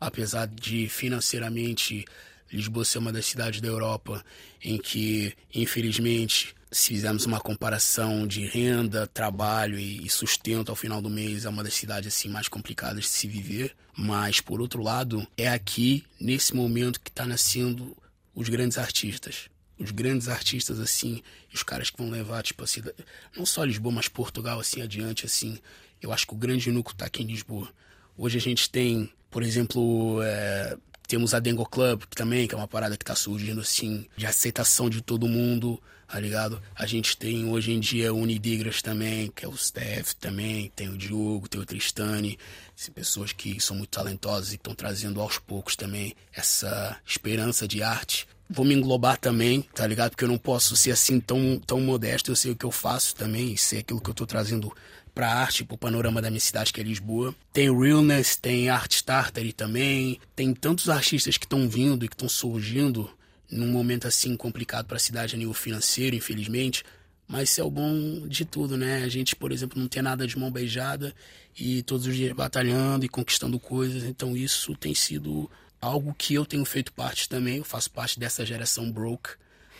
apesar 0.00 0.46
de 0.46 0.88
financeiramente 0.88 2.04
Lisboa 2.50 2.84
ser 2.84 2.98
uma 2.98 3.12
das 3.12 3.26
cidades 3.26 3.60
da 3.60 3.68
Europa 3.68 4.24
em 4.62 4.78
que, 4.78 5.34
infelizmente, 5.54 6.54
se 6.70 6.88
fizermos 6.88 7.24
uma 7.24 7.40
comparação 7.40 8.26
de 8.26 8.46
renda, 8.46 9.06
trabalho 9.06 9.78
e 9.78 10.08
sustento 10.08 10.70
ao 10.70 10.76
final 10.76 11.00
do 11.00 11.08
mês, 11.08 11.44
é 11.44 11.48
uma 11.48 11.62
das 11.62 11.74
cidades 11.74 12.12
assim 12.14 12.28
mais 12.28 12.48
complicadas 12.48 13.04
de 13.04 13.10
se 13.10 13.28
viver. 13.28 13.74
Mas, 13.96 14.40
por 14.40 14.60
outro 14.60 14.82
lado, 14.82 15.26
é 15.36 15.48
aqui, 15.48 16.04
nesse 16.20 16.54
momento, 16.54 17.00
que 17.00 17.10
está 17.10 17.24
nascendo 17.24 17.96
os 18.34 18.48
grandes 18.48 18.78
artistas. 18.78 19.48
Os 19.78 19.90
grandes 19.90 20.28
artistas, 20.28 20.78
assim, 20.78 21.22
os 21.52 21.62
caras 21.62 21.90
que 21.90 21.98
vão 21.98 22.10
levar, 22.10 22.42
tipo, 22.42 22.62
a 22.62 22.66
cidade, 22.66 22.96
não 23.36 23.44
só 23.44 23.64
Lisboa, 23.64 23.94
mas 23.94 24.08
Portugal, 24.08 24.60
assim, 24.60 24.82
adiante, 24.82 25.26
assim. 25.26 25.58
Eu 26.00 26.12
acho 26.12 26.26
que 26.26 26.34
o 26.34 26.36
grande 26.36 26.70
núcleo 26.70 26.94
está 26.94 27.06
aqui 27.06 27.22
em 27.22 27.26
Lisboa. 27.26 27.68
Hoje 28.16 28.38
a 28.38 28.40
gente 28.40 28.70
tem, 28.70 29.12
por 29.30 29.42
exemplo, 29.42 30.22
é, 30.22 30.76
temos 31.06 31.34
a 31.34 31.38
Dengo 31.38 31.66
Club, 31.66 32.02
que 32.08 32.16
também 32.16 32.46
que 32.46 32.54
é 32.54 32.58
uma 32.58 32.68
parada 32.68 32.96
que 32.96 33.04
tá 33.04 33.14
surgindo 33.14 33.60
assim, 33.60 34.06
de 34.16 34.26
aceitação 34.26 34.88
de 34.88 35.00
todo 35.00 35.28
mundo, 35.28 35.80
tá 36.06 36.20
ligado? 36.20 36.62
A 36.74 36.86
gente 36.86 37.16
tem 37.16 37.48
hoje 37.48 37.72
em 37.72 37.80
dia 37.80 38.14
o 38.14 38.18
Unidigras 38.18 38.80
também, 38.80 39.30
que 39.34 39.44
é 39.44 39.48
o 39.48 39.56
Steph 39.56 40.12
também, 40.14 40.70
tem 40.74 40.88
o 40.88 40.96
Diogo, 40.96 41.48
tem 41.48 41.60
o 41.60 41.66
Tristani, 41.66 42.38
são 42.76 42.94
pessoas 42.94 43.32
que 43.32 43.60
são 43.60 43.76
muito 43.76 43.90
talentosas 43.90 44.52
e 44.52 44.54
estão 44.54 44.74
trazendo 44.74 45.20
aos 45.20 45.38
poucos 45.38 45.76
também 45.76 46.14
essa 46.32 46.96
esperança 47.06 47.66
de 47.66 47.82
arte. 47.82 48.28
Vou 48.48 48.64
me 48.64 48.74
englobar 48.74 49.18
também, 49.18 49.62
tá 49.74 49.86
ligado? 49.86 50.10
Porque 50.10 50.24
eu 50.24 50.28
não 50.28 50.38
posso 50.38 50.76
ser 50.76 50.90
assim 50.92 51.18
tão, 51.18 51.58
tão 51.66 51.80
modesto, 51.80 52.30
eu 52.30 52.36
sei 52.36 52.52
o 52.52 52.56
que 52.56 52.64
eu 52.64 52.70
faço 52.70 53.14
também, 53.16 53.56
sei 53.56 53.80
aquilo 53.80 54.00
que 54.00 54.10
eu 54.10 54.14
tô 54.14 54.26
trazendo 54.26 54.72
pra 55.14 55.32
arte, 55.32 55.64
pro 55.64 55.78
panorama 55.78 56.20
da 56.20 56.28
minha 56.28 56.40
cidade, 56.40 56.72
que 56.72 56.80
é 56.80 56.84
Lisboa. 56.84 57.34
Tem 57.52 57.70
o 57.70 57.80
Realness, 57.80 58.36
tem 58.36 58.68
Art 58.68 58.92
Starter 58.92 59.52
também. 59.52 60.20
Tem 60.34 60.52
tantos 60.52 60.88
artistas 60.88 61.36
que 61.36 61.46
estão 61.46 61.68
vindo 61.68 62.04
e 62.04 62.08
que 62.08 62.14
estão 62.14 62.28
surgindo 62.28 63.08
num 63.50 63.68
momento 63.68 64.08
assim 64.08 64.36
complicado 64.36 64.86
para 64.86 64.96
a 64.96 65.00
cidade 65.00 65.34
a 65.34 65.38
nível 65.38 65.54
financeiro, 65.54 66.16
infelizmente. 66.16 66.82
Mas 67.26 67.50
isso 67.50 67.60
é 67.60 67.64
o 67.64 67.70
bom 67.70 68.26
de 68.26 68.44
tudo, 68.44 68.76
né? 68.76 69.04
A 69.04 69.08
gente, 69.08 69.36
por 69.36 69.52
exemplo, 69.52 69.80
não 69.80 69.88
tem 69.88 70.02
nada 70.02 70.26
de 70.26 70.38
mão 70.38 70.50
beijada 70.50 71.14
e 71.58 71.82
todos 71.82 72.06
os 72.06 72.14
dias 72.14 72.32
batalhando 72.32 73.04
e 73.04 73.08
conquistando 73.08 73.58
coisas. 73.58 74.02
Então 74.04 74.36
isso 74.36 74.74
tem 74.74 74.94
sido 74.94 75.50
algo 75.80 76.14
que 76.14 76.34
eu 76.34 76.44
tenho 76.44 76.64
feito 76.64 76.92
parte 76.92 77.28
também. 77.28 77.58
Eu 77.58 77.64
faço 77.64 77.90
parte 77.90 78.18
dessa 78.18 78.44
geração 78.44 78.90
broke, 78.90 79.30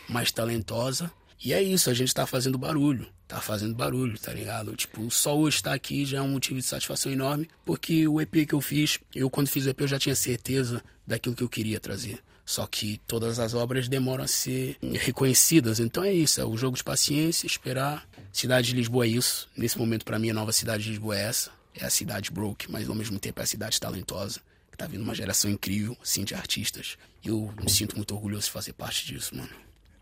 mais 0.09 0.31
talentosa. 0.31 1.11
E 1.44 1.52
é 1.52 1.62
isso, 1.62 1.90
a 1.90 1.94
gente 1.94 2.14
tá 2.14 2.26
fazendo 2.26 2.57
barulho. 2.57 3.07
Tá 3.28 3.38
fazendo 3.38 3.74
barulho, 3.74 4.18
tá 4.18 4.33
ligado? 4.33 4.74
Tipo, 4.74 5.11
só 5.11 5.37
hoje 5.37 5.57
estar 5.57 5.74
aqui 5.74 6.07
já 6.07 6.18
é 6.18 6.22
um 6.22 6.28
motivo 6.28 6.59
de 6.59 6.64
satisfação 6.64 7.12
enorme, 7.12 7.50
porque 7.66 8.09
o 8.09 8.18
EP 8.18 8.48
que 8.48 8.54
eu 8.54 8.62
fiz, 8.62 8.98
eu 9.14 9.28
quando 9.28 9.48
fiz 9.48 9.66
o 9.66 9.68
EP 9.68 9.83
eu 9.83 9.88
já 9.88 9.98
tinha 9.98 10.16
certeza 10.16 10.83
daquilo 11.07 11.37
que 11.37 11.42
eu 11.42 11.48
queria 11.48 11.78
trazer. 11.78 12.18
Só 12.46 12.66
que 12.66 12.98
todas 13.07 13.38
as 13.38 13.52
obras 13.52 13.88
demoram 13.88 14.24
a 14.24 14.26
ser 14.26 14.78
reconhecidas. 14.83 15.80
Então 15.80 16.02
é 16.02 16.12
isso, 16.12 16.40
é 16.40 16.44
o 16.46 16.57
jogo 16.57 16.78
de 16.78 16.85
paciência, 16.85 17.46
esperar. 17.46 18.09
Cidade 18.33 18.68
de 18.68 18.76
Lisboa 18.76 19.04
é 19.04 19.09
isso. 19.09 19.48
Nesse 19.54 19.78
momento, 19.78 20.04
para 20.04 20.18
mim, 20.18 20.30
a 20.30 20.35
nova 20.35 20.52
cidade 20.52 20.85
de 20.85 20.90
Lisboa 20.90 21.18
é 21.18 21.24
essa. 21.24 21.50
É 21.74 21.85
a 21.85 21.90
cidade 21.90 22.30
broke, 22.30 22.70
mas 22.70 22.88
ao 22.88 22.94
mesmo 22.94 23.18
tempo 23.18 23.40
é 23.40 23.42
a 23.42 23.46
cidade 23.46 23.78
talentosa. 23.78 24.40
Que 24.70 24.78
tá 24.78 24.87
vindo 24.87 25.02
uma 25.02 25.14
geração 25.14 25.50
incrível, 25.50 25.96
assim, 26.02 26.24
de 26.24 26.35
artistas. 26.35 26.96
E 27.22 27.28
eu 27.28 27.52
me 27.62 27.70
sinto 27.70 27.96
muito 27.96 28.14
orgulhoso 28.14 28.46
de 28.46 28.50
fazer 28.50 28.72
parte 28.72 29.07
disso, 29.07 29.37
mano. 29.37 29.50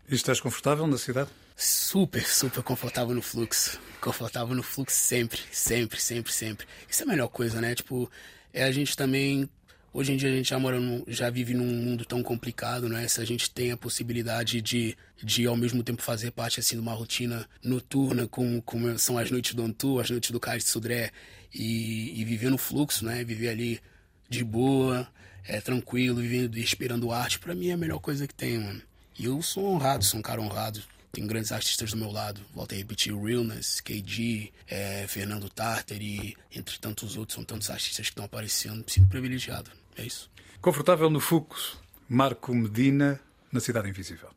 E 0.09 0.15
estás 0.15 0.41
confortável 0.41 0.85
na 0.85 0.97
cidade? 0.97 1.29
Super, 1.55 2.25
super 2.25 2.61
confortável 2.61 3.15
no 3.15 3.21
fluxo. 3.21 3.79
Confortável 4.01 4.53
no 4.55 4.63
fluxo 4.63 4.97
sempre, 4.97 5.39
sempre, 5.51 6.01
sempre, 6.01 6.31
sempre. 6.31 6.67
Isso 6.89 7.03
é 7.03 7.05
a 7.05 7.09
melhor 7.09 7.29
coisa, 7.29 7.61
né? 7.61 7.73
Tipo, 7.73 8.11
é 8.51 8.63
a 8.63 8.71
gente 8.71 8.97
também. 8.97 9.49
Hoje 9.93 10.11
em 10.11 10.17
dia 10.17 10.29
a 10.29 10.35
gente 10.35 10.49
já 10.49 10.59
mora, 10.59 10.79
já 11.07 11.29
vive 11.29 11.53
num 11.53 11.65
mundo 11.65 12.03
tão 12.03 12.21
complicado, 12.23 12.89
né? 12.89 13.07
Se 13.07 13.21
a 13.21 13.25
gente 13.25 13.49
tem 13.49 13.71
a 13.71 13.77
possibilidade 13.77 14.59
de, 14.61 14.97
de 15.23 15.45
ao 15.45 15.55
mesmo 15.55 15.83
tempo 15.83 16.01
fazer 16.01 16.31
parte 16.31 16.59
assim 16.59 16.75
de 16.75 16.81
uma 16.81 16.93
rotina 16.93 17.47
noturna, 17.63 18.27
como, 18.27 18.61
como 18.63 18.97
são 18.97 19.17
as 19.17 19.29
noites 19.31 19.53
do 19.53 19.63
Antu, 19.63 19.99
as 19.99 20.09
noites 20.09 20.31
do 20.31 20.39
Cais 20.39 20.63
de 20.63 20.69
Sudré, 20.69 21.11
e, 21.53 22.19
e 22.19 22.25
viver 22.25 22.49
no 22.49 22.57
fluxo, 22.57 23.05
né? 23.05 23.23
Viver 23.23 23.49
ali 23.49 23.79
de 24.27 24.43
boa, 24.43 25.07
é, 25.45 25.61
tranquilo, 25.61 26.21
vivendo, 26.21 26.57
esperando 26.57 27.11
arte, 27.11 27.39
pra 27.39 27.53
mim 27.53 27.69
é 27.69 27.73
a 27.73 27.77
melhor 27.77 27.99
coisa 27.99 28.27
que 28.27 28.33
tem, 28.33 28.57
mano. 28.57 28.81
E 29.17 29.25
eu 29.25 29.41
sou 29.41 29.65
honrado, 29.73 30.03
sou 30.03 30.19
um 30.19 30.23
cara 30.23 30.41
honrado. 30.41 30.81
Tem 31.11 31.27
grandes 31.27 31.51
artistas 31.51 31.91
do 31.91 31.97
meu 31.97 32.11
lado. 32.11 32.41
Volto 32.55 32.73
a 32.73 32.75
repetir, 32.75 33.15
Realness, 33.15 33.79
KG, 33.81 34.51
é, 34.67 35.05
Fernando 35.07 35.47
Tartari, 35.47 36.35
entre 36.51 36.79
tantos 36.79 37.15
outros. 37.15 37.35
São 37.35 37.43
tantos 37.43 37.69
artistas 37.69 38.07
que 38.07 38.11
estão 38.11 38.25
aparecendo. 38.25 38.77
Me 38.77 38.91
sinto 38.91 39.09
privilegiado. 39.09 39.69
É 39.95 40.03
isso. 40.03 40.31
Confortável 40.59 41.09
no 41.11 41.19
fluxo. 41.19 41.79
Marco 42.09 42.53
Medina, 42.53 43.19
na 43.51 43.59
Cidade 43.59 43.89
Invisível. 43.89 44.29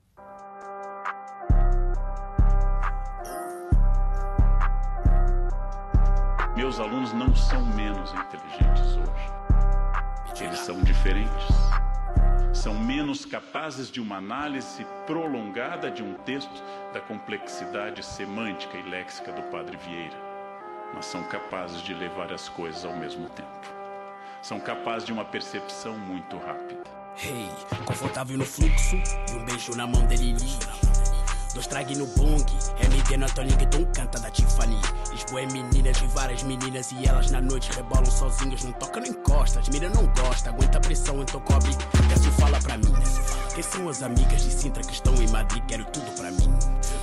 Meus 6.54 6.78
alunos 6.78 7.12
não 7.14 7.34
são 7.34 7.64
menos 7.74 8.10
inteligentes 8.12 8.96
hoje. 8.96 10.44
Eles 10.44 10.58
são 10.58 10.82
diferentes. 10.82 11.85
São 12.52 12.74
menos 12.74 13.24
capazes 13.24 13.90
de 13.90 14.00
uma 14.00 14.16
análise 14.16 14.86
prolongada 15.06 15.90
de 15.90 16.02
um 16.02 16.14
texto 16.14 16.62
da 16.92 17.00
complexidade 17.00 18.02
semântica 18.02 18.76
e 18.76 18.82
léxica 18.88 19.32
do 19.32 19.42
Padre 19.44 19.76
Vieira, 19.76 20.16
mas 20.94 21.06
são 21.06 21.22
capazes 21.24 21.82
de 21.82 21.94
levar 21.94 22.32
as 22.32 22.48
coisas 22.48 22.84
ao 22.84 22.96
mesmo 22.96 23.28
tempo. 23.30 23.76
São 24.42 24.60
capazes 24.60 25.06
de 25.06 25.12
uma 25.12 25.24
percepção 25.24 25.98
muito 25.98 26.36
rápida. 26.38 26.82
Hey, 27.22 27.48
confortável 27.84 28.36
no 28.36 28.44
fluxo 28.44 28.96
e 28.96 29.32
um 29.32 29.44
beijo 29.44 29.74
na 29.74 29.86
mão 29.86 30.06
dele. 30.06 30.36
Dois 31.56 31.68
trague 31.68 31.96
no 31.96 32.06
bong, 32.08 32.44
MD 32.82 33.16
na 33.16 33.26
Toninha 33.30 33.56
que 33.56 33.66
canta 33.86 34.20
da 34.20 34.30
Tiffany. 34.30 34.78
Lisboa 35.10 35.40
é 35.40 35.46
meninas 35.46 35.96
de 35.96 36.06
várias 36.08 36.42
meninas 36.42 36.92
e 36.92 37.08
elas 37.08 37.30
na 37.30 37.40
noite 37.40 37.72
rebolam 37.72 38.04
sozinhas, 38.04 38.62
não 38.62 38.72
toca 38.72 39.00
nem 39.00 39.10
encosta. 39.10 39.60
As 39.60 39.70
mira 39.70 39.88
não 39.88 40.04
gosta, 40.08 40.50
aguenta 40.50 40.76
a 40.76 40.80
pressão, 40.82 41.22
então 41.22 41.40
cobre. 41.40 41.70
Desce 42.10 42.30
fala 42.32 42.60
pra 42.60 42.76
mim. 42.76 42.92
Quem 43.54 43.62
são 43.62 43.88
as 43.88 44.02
amigas 44.02 44.42
de 44.42 44.50
Sintra 44.50 44.82
que 44.82 44.92
estão 44.92 45.14
em 45.14 45.28
Madrid? 45.28 45.64
Quero 45.66 45.86
tudo 45.86 46.10
pra 46.20 46.30
mim. 46.30 46.54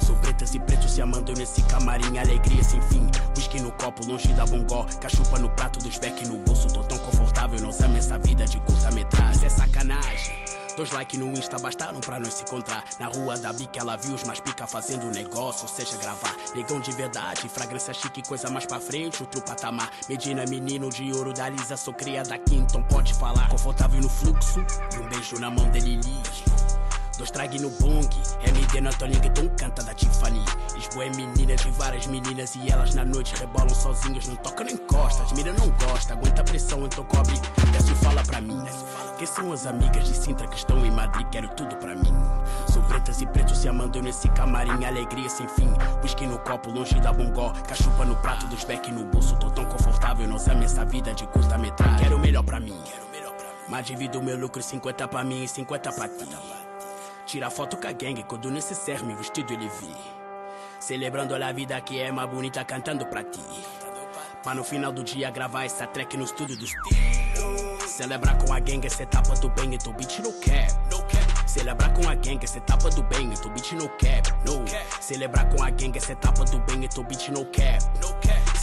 Sou 0.06 0.16
pretas 0.18 0.54
e 0.54 0.60
pretos 0.60 0.92
se 0.92 1.02
amando 1.02 1.34
nesse 1.34 1.64
camarim, 1.64 2.20
alegria 2.20 2.64
sem 2.64 2.80
fim. 2.84 3.10
Whisky 3.36 3.60
no 3.60 3.72
copo, 3.72 4.06
longe 4.06 4.32
da 4.34 4.46
bongó. 4.46 4.86
Cachupa 5.02 5.40
no 5.40 5.50
prato 5.50 5.80
dos 5.80 5.98
beck 5.98 6.28
no 6.28 6.38
bolso. 6.38 6.68
Tô 6.68 6.84
tão 6.84 7.00
confortável, 7.00 7.60
não 7.60 7.72
amo 7.72 7.98
essa 7.98 8.20
vida 8.20 8.46
de 8.46 8.60
curta-metragem. 8.60 9.48
É 9.48 9.50
sacanagem. 9.50 10.53
Dois 10.76 10.92
likes 10.92 11.20
no 11.20 11.32
Insta 11.32 11.60
bastaram 11.60 12.00
pra 12.00 12.20
nós 12.20 12.34
se 12.34 12.44
encontrar. 12.44 12.84
Na 13.00 13.08
rua 13.08 13.38
da 13.38 13.54
Bica 13.54 13.80
ela 13.80 13.96
viu 13.96 14.16
os 14.16 14.24
mais 14.24 14.40
pica 14.40 14.66
fazendo 14.66 15.06
negócio, 15.12 15.64
ou 15.64 15.68
seja, 15.68 15.98
gravar. 15.98 16.36
Negão 16.56 16.80
de 16.80 16.92
verdade, 16.92 17.48
fragrância 17.48 17.94
chique, 17.94 18.28
coisa 18.28 18.50
mais 18.50 18.66
pra 18.66 18.80
frente, 18.80 19.22
outro 19.22 19.42
patamar. 19.42 19.92
Medina, 20.10 20.46
menino 20.48 20.90
de 20.90 21.12
ouro 21.14 21.34
da 21.34 21.50
Lisa, 21.50 21.78
sou 21.78 21.94
cria 21.94 22.24
daqui, 22.24 22.56
então 22.56 22.82
pode 22.84 23.14
falar. 23.14 23.50
Confortável 23.50 24.02
no 24.02 24.10
fluxo 24.10 24.66
e 24.94 25.00
um 25.00 25.08
beijo 25.08 25.40
na 25.40 25.50
mão 25.50 25.70
dele 25.70 25.96
liso. 25.96 26.53
Dois 27.18 27.30
trague 27.30 27.60
no 27.60 27.70
bong, 27.70 28.10
MD 28.44 28.82
na 28.82 28.92
Toninha 28.92 29.20
que 29.20 29.50
canta 29.50 29.84
da 29.84 29.94
Tiffany. 29.94 30.44
Lisboa 30.76 31.06
é 31.06 31.10
menina 31.12 31.56
de 31.56 31.70
várias 31.72 32.08
meninas 32.08 32.56
e 32.56 32.72
elas 32.72 32.96
na 32.96 33.06
noite 33.06 33.36
rebolam 33.36 33.70
sozinhas, 33.70 34.28
não 34.28 34.36
toca 34.38 34.64
nem 34.64 34.74
encosta. 34.74 35.24
As 35.24 35.32
mira 35.34 35.54
não 35.54 35.70
gosta, 35.70 36.14
aguenta 36.14 36.42
a 36.42 36.44
pressão, 36.44 36.86
então 36.86 37.04
cobre. 37.06 37.36
E 37.94 37.96
fala 38.04 38.24
pra 38.24 38.42
mim. 38.42 38.64
Quem 39.18 39.28
são 39.28 39.52
as 39.52 39.68
amigas 39.68 40.08
de 40.08 40.16
Sintra 40.16 40.48
que 40.48 40.58
estão 40.58 40.84
em 40.86 40.92
Madrid? 40.92 41.28
Quero 41.30 41.48
tudo 41.50 41.76
pra 41.78 41.96
mim. 41.96 42.14
Sou 42.72 42.82
pretas 42.84 43.22
e 43.22 43.26
pretos 43.28 43.60
se 43.60 43.68
amando 43.68 44.02
nesse 44.02 44.28
camarim, 44.30 44.84
alegria 44.84 45.30
sem 45.30 45.48
fim. 45.48 45.70
Whisky 46.02 46.26
no 46.26 46.40
copo, 46.40 46.72
longe 46.72 47.00
da 47.00 47.14
bongó. 47.14 47.54
Cachupa 47.68 48.06
no 48.06 48.16
prato 48.16 48.48
dos 48.48 48.64
beck 48.64 48.92
no 48.92 49.06
bolso, 49.06 49.36
tô 49.36 49.52
tão 49.52 49.66
confortável, 49.66 50.28
não 50.28 50.38
amo 50.38 50.64
essa 50.64 50.84
vida 50.86 51.14
de 51.14 51.28
curta-metragem. 51.28 52.00
Quero 52.00 52.16
o 52.16 52.20
melhor 52.20 52.44
pra 52.44 52.60
mim. 52.60 52.82
Mas 53.70 53.86
divido 53.86 54.22
meu 54.22 54.38
lucro 54.38 54.62
50 54.62 55.08
pra 55.08 55.24
mim 55.24 55.44
e 55.44 55.48
50 55.48 55.92
pra 55.92 56.08
ti. 56.08 56.63
Tira 57.26 57.50
foto 57.50 57.78
com 57.78 57.88
a 57.88 57.92
gangue, 57.92 58.24
quando 58.24 58.52
necessário 58.52 59.06
me 59.06 59.16
vestido 59.16 59.54
ele 59.54 59.70
vi. 59.70 59.96
Celebrando 60.80 61.34
a 61.36 61.52
vida 61.52 61.80
que 61.80 62.00
é 62.00 62.12
mais 62.12 62.30
bonita 62.30 62.64
cantando 62.66 63.06
pra 63.06 63.24
ti. 63.24 63.40
Pra 64.44 64.54
no 64.54 64.64
final 64.64 64.92
do 64.92 65.04
dia 65.04 65.32
gravar 65.32 65.64
essa 65.64 65.88
track 65.88 66.18
no 66.18 66.26
estúdio 66.26 66.58
dos 66.58 66.74
P. 66.74 67.88
Celebrar 67.88 68.38
com 68.38 68.52
a 68.52 68.60
gangue 68.60 68.88
essa 68.88 69.04
etapa 69.04 69.34
do 69.36 69.50
bem 69.50 69.74
e 69.74 69.78
tu 69.78 69.94
bitch 69.94 70.20
no 70.20 70.34
cap. 70.34 70.74
Celebrar 71.48 71.94
com 71.94 72.10
a 72.10 72.16
gangue 72.16 72.44
essa 72.44 72.58
etapa 72.58 72.90
do 72.90 73.04
bem 73.04 73.32
e 73.32 73.36
tu 73.36 73.50
bitch 73.50 73.72
no 73.74 73.88
cap. 73.90 74.30
No. 74.46 74.66
Celebrar 75.00 75.48
com 75.50 75.64
a 75.64 75.70
gangue 75.70 75.98
essa 75.98 76.12
etapa 76.12 76.44
do 76.44 76.60
bem 76.60 76.84
e 76.84 76.88
tu 76.90 77.04
bitch 77.04 77.30
no 77.30 77.46
cap. 77.46 77.80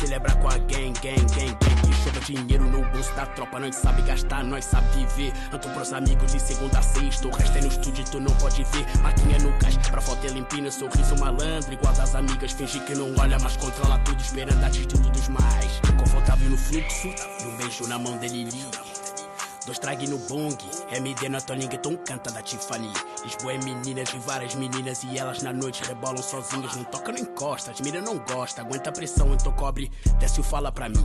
Celebrar 0.01 0.35
com 0.41 0.49
a 0.49 0.57
gang, 0.57 0.95
gang, 1.03 1.27
gang, 1.35 1.55
gang. 1.61 1.81
Que 1.83 1.93
chova 2.03 2.21
dinheiro 2.21 2.65
no 2.65 2.83
bolso 2.91 3.15
da 3.15 3.27
tropa. 3.27 3.61
Nós 3.61 3.77
sabe 3.77 4.01
gastar, 4.01 4.43
nós 4.43 4.65
sabe 4.65 4.89
viver. 4.97 5.31
Ando 5.53 5.69
pros 5.69 5.93
amigos 5.93 6.33
de 6.33 6.41
segunda 6.41 6.79
a 6.79 6.83
sexta. 6.83 7.29
O 7.29 7.31
resto 7.31 7.59
é 7.59 7.61
no 7.61 7.67
estúdio, 7.67 8.05
tu 8.11 8.19
não 8.19 8.35
pode 8.37 8.65
ver. 8.65 8.87
Maquinha 9.03 9.39
no 9.41 9.53
caixa, 9.59 9.79
pra 9.91 10.01
foto 10.01 10.27
é 10.27 10.31
limpinha. 10.31 10.71
Sorriso 10.71 11.19
malandro, 11.19 11.75
igual 11.75 11.93
das 11.93 12.15
amigas. 12.15 12.53
Fingir 12.53 12.83
que 12.85 12.95
não 12.95 13.15
olha, 13.19 13.39
mas 13.41 13.59
controla 13.59 13.99
tudo. 13.99 14.19
Esperando 14.23 14.65
a 14.65 14.69
atitude 14.69 15.11
dos 15.11 15.29
mais. 15.29 15.81
Confortável 15.99 16.49
no 16.49 16.57
fluxo 16.57 17.09
e 17.09 17.47
um 17.47 17.57
beijo 17.59 17.87
na 17.87 17.99
mão 17.99 18.17
dele 18.17 18.45
livre. 18.45 19.00
Dois 19.67 19.79
trague 19.79 20.09
no 20.09 20.19
bong, 20.19 20.57
MD 20.91 21.29
na 21.29 21.41
Toninha 21.41 21.69
canta 22.07 22.31
da 22.31 22.43
Tiffany. 22.43 22.91
Lisboa 23.25 23.53
é 23.53 23.59
meninas 23.59 24.09
de 24.09 24.19
várias 24.19 24.55
meninas 24.55 25.03
e 25.05 25.19
elas 25.19 25.43
na 25.43 25.53
noite 25.53 25.85
rebolam 25.85 26.23
sozinhas, 26.23 26.75
não 26.77 26.85
toca 26.85 27.13
nem 27.13 27.23
encosta. 27.23 27.71
As 27.71 27.81
mira 27.81 28.01
não 28.01 28.19
gosta, 28.19 28.63
aguenta 28.63 28.91
a 28.91 28.93
pressão, 28.93 29.33
então 29.35 29.53
cobre. 29.53 29.91
Desce 30.19 30.41
o 30.41 30.43
fala 30.43 30.73
pra 30.73 30.89
mim. 30.89 31.05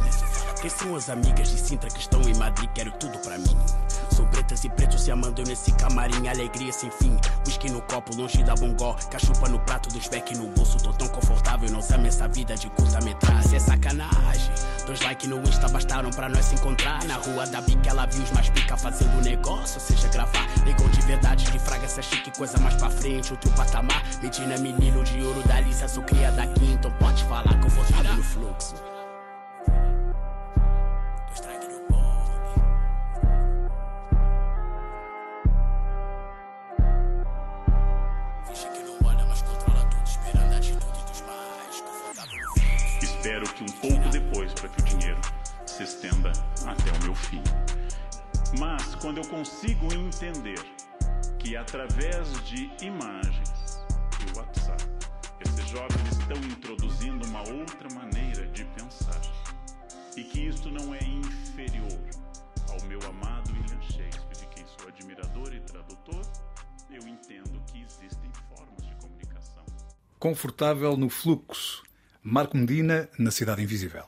Quem 0.61 0.69
são 0.69 0.95
as 0.95 1.09
amigas 1.09 1.49
de 1.49 1.59
Sintra 1.59 1.89
que 1.89 1.99
estão 1.99 2.21
em 2.21 2.35
Madrid? 2.35 2.69
Quero 2.73 2.91
tudo 2.93 3.17
pra 3.19 3.37
mim. 3.37 3.84
Sou 4.15 4.25
pretas 4.27 4.63
e 4.63 4.69
pretos 4.69 5.01
se 5.01 5.11
amando 5.11 5.43
nesse 5.43 5.73
camarim, 5.73 6.29
alegria 6.29 6.71
sem 6.71 6.89
fim. 6.89 7.19
Whisky 7.45 7.69
no 7.69 7.81
copo, 7.81 8.15
longe 8.15 8.41
da 8.43 8.55
bongó. 8.55 8.95
Cachupa 9.11 9.49
no 9.49 9.59
prato 9.59 9.89
dos 9.89 10.07
beck 10.07 10.37
no 10.37 10.47
bolso, 10.51 10.77
tô 10.77 10.93
tão 10.93 11.09
confortável, 11.09 11.69
não 11.69 11.81
amo 11.93 12.07
essa 12.07 12.25
vida 12.29 12.55
de 12.55 12.69
curta-metragem. 12.69 13.55
É 13.57 13.59
sacanagem. 13.59 14.53
Dois 14.85 15.01
likes 15.01 15.27
no 15.27 15.41
Insta 15.41 15.67
bastaram 15.67 16.11
pra 16.11 16.29
nós 16.29 16.45
se 16.45 16.55
encontrar. 16.55 17.03
Na 17.03 17.15
rua 17.15 17.45
da 17.47 17.59
Bica 17.59 17.89
ela 17.89 18.05
viu 18.05 18.23
os 18.23 18.31
mais 18.31 18.47
pica 18.47 18.77
fazendo 18.77 19.21
negócio, 19.21 19.81
ou 19.81 19.85
seja, 19.85 20.07
gravar. 20.07 20.47
Negão 20.65 20.87
de 20.87 21.01
verdade, 21.01 21.51
de 21.51 21.59
fraga, 21.59 21.83
essa 21.83 22.01
chique, 22.01 22.31
coisa 22.37 22.57
mais 22.59 22.75
pra 22.75 22.89
frente, 22.89 23.33
outro 23.33 23.51
patamar. 23.51 24.01
Medina, 24.23 24.57
menino 24.57 25.03
de 25.03 25.21
ouro 25.23 25.45
da 25.45 25.59
Lisa, 25.59 25.89
sou 25.89 26.03
cria 26.03 26.31
daqui, 26.31 26.71
então 26.71 26.89
pode 26.99 27.21
falar 27.25 27.59
que 27.59 27.65
eu 27.65 27.69
vou 27.69 27.83
tirar 27.83 28.15
no 28.15 28.23
fluxo. 28.23 28.94
Espero 43.25 43.51
que 43.55 43.63
um 43.63 43.89
pouco 43.89 44.07
depois 44.09 44.53
para 44.53 44.69
que 44.69 44.81
o 44.83 44.85
dinheiro 44.85 45.19
se 45.65 45.81
estenda 45.81 46.31
até 46.63 46.91
o 46.91 47.03
meu 47.05 47.15
fim. 47.15 47.41
Mas 48.59 48.93
quando 48.93 49.17
eu 49.17 49.27
consigo 49.27 49.91
entender 49.91 50.63
que 51.39 51.57
através 51.57 52.31
de 52.43 52.69
imagens 52.85 53.83
e 54.21 54.37
WhatsApp, 54.37 54.83
esses 55.43 55.67
jovens 55.69 56.07
estão 56.11 56.37
introduzindo 56.37 57.25
uma 57.25 57.39
outra 57.49 57.89
maneira 57.95 58.45
de 58.49 58.63
pensar 58.63 59.19
e 60.15 60.23
que 60.23 60.41
isto 60.41 60.69
não 60.69 60.93
é 60.93 61.03
inferior 61.03 61.99
ao 62.69 62.87
meu 62.87 62.99
amado 63.09 63.51
William 63.53 63.81
Shakespeare, 63.81 64.37
de 64.37 64.45
quem 64.53 64.65
sou 64.77 64.87
admirador 64.87 65.51
e 65.51 65.59
tradutor, 65.61 66.21
Eu 66.91 67.01
entendo 67.07 67.59
que 67.65 67.81
existem 67.81 68.31
formas 68.55 68.85
de 68.85 68.95
comunicação. 68.97 69.65
Confortável 70.19 70.95
no 70.95 71.09
fluxo. 71.09 71.84
Marco 72.27 72.57
Medina, 72.57 73.07
na 73.19 73.29
Cidade 73.29 73.61
Invisível. 73.61 74.03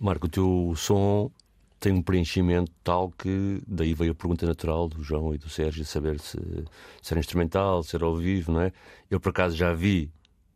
Marco, 0.00 0.26
o 0.26 0.30
teu 0.30 0.72
som 0.74 1.30
tem 1.78 1.92
um 1.92 2.00
preenchimento 2.00 2.72
tal 2.82 3.10
que 3.10 3.60
daí 3.66 3.92
veio 3.92 4.12
a 4.12 4.14
pergunta 4.14 4.46
natural 4.46 4.88
do 4.88 5.02
João 5.02 5.34
e 5.34 5.38
do 5.38 5.50
Sérgio 5.50 5.84
saber 5.84 6.18
se, 6.18 6.38
se 7.02 7.12
era 7.12 7.20
instrumental, 7.20 7.82
se 7.82 7.94
era 7.94 8.06
ao 8.06 8.16
vivo, 8.16 8.52
não 8.52 8.62
é? 8.62 8.72
Eu 9.10 9.20
por 9.20 9.28
acaso 9.28 9.54
já 9.54 9.74
vi 9.74 10.10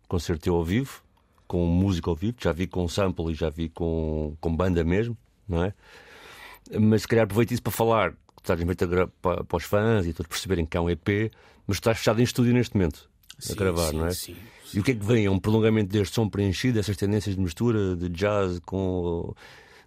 concerto 0.09 0.45
teu 0.45 0.55
ao 0.55 0.65
vivo, 0.65 1.03
com 1.47 1.67
música 1.67 2.09
ao 2.09 2.17
vivo, 2.17 2.39
já 2.41 2.51
vi 2.51 2.67
com 2.67 2.89
sample 2.89 3.31
e 3.31 3.35
já 3.35 3.51
vi 3.51 3.69
com, 3.69 4.35
com 4.41 4.57
banda 4.57 4.83
mesmo, 4.83 5.15
não 5.47 5.63
é? 5.63 5.75
Mas 6.81 7.03
se 7.03 7.09
calhar 7.09 7.25
aproveito 7.25 7.51
isso 7.51 7.63
para 7.63 7.73
falar, 7.73 8.15
estás 8.39 8.59
para, 9.21 9.45
para 9.45 9.57
os 9.57 9.65
fãs 9.65 10.07
e 10.07 10.15
todos 10.15 10.31
perceberem 10.31 10.65
que 10.65 10.79
há 10.79 10.81
um 10.81 10.89
EP, 10.89 11.31
mas 11.67 11.77
estás 11.77 11.99
fechado 11.99 12.21
em 12.21 12.25
estúdio 12.25 12.55
neste 12.55 12.75
momento, 12.75 13.10
a 13.49 13.55
Sim, 13.55 13.55
gravar, 13.55 13.91
sim, 13.91 13.97
não 13.97 14.07
é? 14.07 14.15
sim, 14.15 14.37
E 14.73 14.81
o 14.81 14.83
que 14.85 14.93
é 14.93 14.95
que 14.95 15.05
vem? 15.05 15.25
É 15.27 15.31
um 15.31 15.39
prolongamento 15.39 15.91
deste 15.91 16.15
som 16.15 16.29
preenchido, 16.29 16.79
essas 16.79 16.97
tendências 16.97 17.35
de 17.35 17.41
mistura 17.41 17.97
de 17.97 18.09
jazz 18.09 18.59
com 18.61 19.35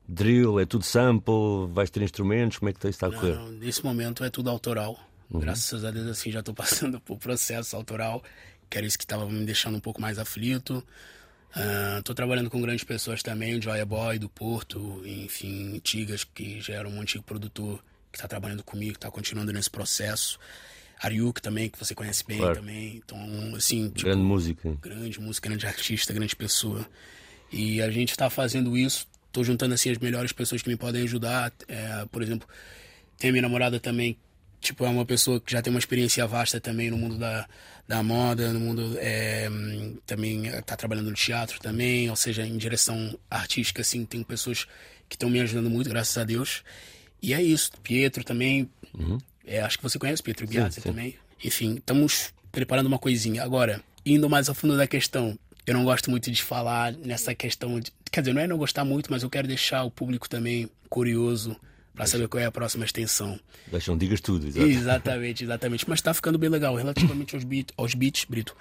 drill, 0.08 0.60
é 0.60 0.66
tudo 0.66 0.84
sample, 0.84 1.68
vais 1.72 1.90
ter 1.90 2.02
instrumentos, 2.02 2.58
como 2.58 2.70
é 2.70 2.74
que 2.74 2.80
isso 2.80 2.90
está 2.90 3.08
a 3.08 3.12
correr? 3.12 3.36
Não, 3.36 3.50
nesse 3.52 3.84
momento 3.84 4.24
é 4.24 4.30
tudo 4.30 4.50
autoral. 4.50 5.00
Graças 5.30 5.84
a 5.86 5.92
Deus, 5.92 6.08
assim, 6.08 6.32
já 6.32 6.40
estou 6.40 6.54
passando 6.56 7.00
por 7.00 7.18
processo 7.18 7.76
autoral, 7.76 8.22
que 8.70 8.78
era 8.78 8.86
isso 8.86 8.98
que 8.98 9.04
estava 9.06 9.26
me 9.28 9.46
deixando 9.46 9.78
um 9.78 9.80
pouco 9.80 10.02
mais 10.02 10.20
aflito. 10.20 10.84
Estou 12.00 12.16
trabalhando 12.16 12.50
com 12.50 12.60
grandes 12.62 12.84
pessoas 12.84 13.22
também, 13.22 13.58
o 13.58 13.62
Joya 13.62 13.86
Boy 13.86 14.18
do 14.20 14.28
Porto, 14.28 15.02
enfim, 15.06 15.80
Tigas, 15.84 16.24
que 16.24 16.60
já 16.60 16.74
era 16.74 16.90
um 16.90 17.00
antigo 17.00 17.24
produtor 17.24 17.78
que 18.12 18.18
está 18.18 18.28
trabalhando 18.28 18.64
comigo, 18.64 18.94
está 18.94 19.10
continuando 19.10 19.52
nesse 19.54 19.70
processo. 19.70 20.38
Ariuk 21.02 21.42
também, 21.42 21.70
que 21.70 21.78
você 21.78 21.94
conhece 21.94 22.24
bem 22.26 22.38
Claro. 22.38 22.56
também. 22.56 23.02
Então, 23.04 23.18
assim, 23.56 23.90
tipo, 23.90 24.04
Grande 24.10 24.24
música. 24.24 24.78
grande 24.82 25.20
música, 25.20 25.50
grande 25.50 25.66
artista, 25.68 26.14
grande 26.14 26.36
pessoa. 26.36 26.88
E 27.52 27.82
a 27.82 27.90
gente 27.92 28.12
está 28.12 28.30
fazendo 28.30 28.78
isso. 28.78 29.08
Tô 29.32 29.44
juntando 29.44 29.74
assim 29.74 29.90
as 29.92 29.98
melhores 29.98 30.32
pessoas 30.32 30.62
que 30.62 30.70
me 30.70 30.76
podem 30.76 31.04
ajudar. 31.04 31.52
É, 31.68 32.06
por 32.12 32.22
exemplo, 32.22 32.48
tem 33.18 33.30
a 33.30 33.34
minha 33.34 33.42
namorada 33.42 33.80
também, 33.80 34.18
tipo, 34.62 34.86
é 34.86 34.90
uma 34.90 35.06
pessoa 35.06 35.40
que 35.42 35.52
já 35.52 35.62
tem 35.62 35.72
uma 35.72 35.80
experiência 35.80 36.26
vasta 36.28 36.60
também 36.60 36.90
no 36.90 36.98
mundo 36.98 37.18
da, 37.18 37.48
da 37.88 38.02
moda, 38.04 38.54
no 38.54 38.60
mundo 38.60 38.96
é, 39.00 39.50
também 40.06 40.48
está 40.48 40.76
trabalhando 40.76 41.10
no 41.10 41.16
teatro 41.16 41.60
também, 41.60 42.10
ou 42.10 42.16
seja, 42.16 42.46
em 42.46 42.58
direção 42.58 43.18
artística 43.30 43.82
assim, 43.82 44.06
tem 44.06 44.24
pessoas 44.24 44.66
que 45.10 45.16
estão 45.16 45.30
me 45.30 45.40
ajudando 45.42 45.70
muito, 45.70 45.90
graças 45.90 46.18
a 46.18 46.24
Deus. 46.24 46.64
E 47.22 47.34
é 47.34 47.42
isso. 47.42 47.72
Pietro 47.84 48.24
também, 48.24 48.70
é, 49.46 49.62
acho 49.62 49.78
que 49.78 49.84
você 49.84 50.00
conhece 50.00 50.24
Pietro 50.24 50.48
Biasi 50.48 50.82
também. 50.82 51.16
Enfim, 51.44 51.76
estamos 51.76 52.34
preparando 52.52 52.88
uma 52.88 53.00
coisinha. 53.00 53.44
Agora, 53.44 53.82
indo 54.06 54.30
mais 54.30 54.50
a 54.50 54.54
fundo 54.54 54.78
da 54.78 54.88
questão, 54.88 55.38
eu 55.66 55.74
não 55.74 55.84
gosto 55.84 56.10
muito 56.10 56.32
de 56.32 56.42
falar 56.42 56.94
nessa 56.94 57.34
questão. 57.36 57.80
De, 57.80 57.92
quer 58.12 58.22
dizer, 58.22 58.34
não 58.34 58.42
é 58.42 58.48
não 58.48 58.58
gostar 58.58 58.86
muito, 58.86 59.12
mas 59.12 59.24
eu 59.24 59.30
quero 59.30 59.48
deixar 59.48 59.84
o 59.84 59.92
público 59.92 60.30
também 60.30 60.70
curioso 60.90 61.56
para 61.94 62.08
saber 62.08 62.28
qual 62.28 62.42
é 62.42 62.46
a 62.46 62.52
próxima 62.52 62.86
extensão. 62.86 63.40
Deixam, 63.68 63.98
digas 63.98 64.20
tudo. 64.20 64.48
exato. 64.48 64.66
Exatamente, 64.66 65.44
exatamente. 65.44 65.88
Mas 65.88 66.02
tá 66.02 66.14
ficando 66.14 66.38
bem 66.38 66.50
legal, 66.50 66.76
relativamente 66.76 67.36
aos, 67.36 67.44
beat, 67.44 67.72
aos 67.78 67.94
beats, 67.94 68.26
Brito. 68.26 68.56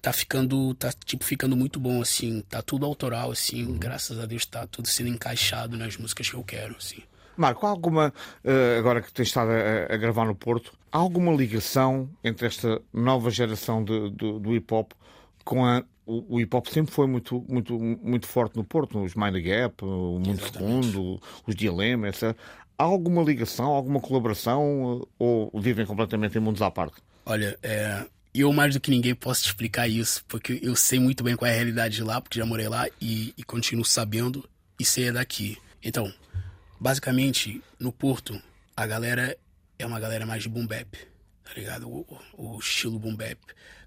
Tá 0.00 0.12
ficando, 0.12 0.74
tá 0.74 0.92
tipo 1.04 1.24
ficando 1.24 1.56
muito 1.56 1.78
bom, 1.78 2.00
assim. 2.00 2.42
Tá 2.48 2.62
tudo 2.62 2.86
autoral, 2.86 3.30
assim. 3.30 3.76
Graças 3.78 4.18
a 4.18 4.26
Deus 4.26 4.46
tá 4.46 4.66
tudo 4.66 4.88
sendo 4.88 5.08
encaixado 5.08 5.76
nas 5.76 5.96
músicas 5.96 6.30
que 6.30 6.36
eu 6.36 6.44
quero, 6.44 6.76
assim. 6.76 7.02
Marco, 7.40 7.66
há 7.66 7.70
alguma, 7.70 8.12
eh, 8.44 8.76
agora 8.78 9.00
que 9.00 9.12
tens 9.12 9.28
estado 9.28 9.50
a, 9.50 9.94
a 9.94 9.96
gravar 9.96 10.26
no 10.26 10.34
Porto, 10.34 10.72
há 10.92 10.98
alguma 10.98 11.32
ligação 11.32 12.08
entre 12.22 12.46
esta 12.46 12.80
nova 12.92 13.30
geração 13.30 13.82
de- 13.82 14.10
do- 14.10 14.38
do 14.38 14.54
hip 14.54 14.72
hop 14.74 14.92
com 15.44 15.64
a. 15.64 15.82
O, 16.04 16.36
o 16.36 16.40
hip 16.40 16.54
hop 16.56 16.66
sempre 16.66 16.92
foi 16.92 17.06
muito, 17.06 17.44
muito, 17.48 17.78
muito 17.78 18.26
forte 18.26 18.56
no 18.56 18.64
Porto, 18.64 19.02
os 19.02 19.14
Mind 19.14 19.36
Gap, 19.44 19.84
o 19.84 20.18
Mundo 20.18 20.40
Segundo, 20.42 21.20
os 21.46 21.54
Dilema, 21.54 22.08
etc. 22.08 22.36
Há 22.76 22.82
alguma 22.84 23.22
ligação, 23.22 23.66
alguma 23.66 24.00
colaboração 24.00 25.00
eh, 25.02 25.06
ou 25.18 25.50
vivem 25.60 25.86
completamente 25.86 26.36
em 26.36 26.40
mundos 26.40 26.60
à 26.62 26.70
parte? 26.70 26.96
Olha, 27.24 27.56
é, 27.62 28.04
eu 28.34 28.52
mais 28.52 28.74
do 28.74 28.80
que 28.80 28.90
ninguém 28.90 29.14
posso 29.14 29.42
te 29.42 29.46
explicar 29.46 29.86
isso, 29.88 30.24
porque 30.26 30.58
eu 30.62 30.74
sei 30.74 30.98
muito 30.98 31.22
bem 31.22 31.36
qual 31.36 31.48
é 31.48 31.52
a 31.52 31.56
realidade 31.56 31.94
de 31.94 32.02
lá, 32.02 32.20
porque 32.20 32.38
já 32.38 32.44
morei 32.44 32.68
lá 32.68 32.86
e, 33.00 33.32
e 33.36 33.42
continuo 33.44 33.84
sabendo 33.84 34.46
e 34.78 34.84
sei 34.84 35.08
é 35.08 35.12
daqui. 35.12 35.56
Então, 35.82 36.12
basicamente, 36.80 37.62
no 37.78 37.92
Porto, 37.92 38.40
a 38.76 38.86
galera 38.86 39.36
é 39.78 39.84
uma 39.86 40.00
galera 40.00 40.24
mais 40.24 40.42
de 40.42 40.48
boom 40.48 40.66
bap, 40.66 40.96
tá 41.44 41.52
ligado? 41.54 41.88
O, 41.88 42.06
o- 42.32 42.58
estilo 42.58 42.98
boom 42.98 43.14
bap. 43.14 43.38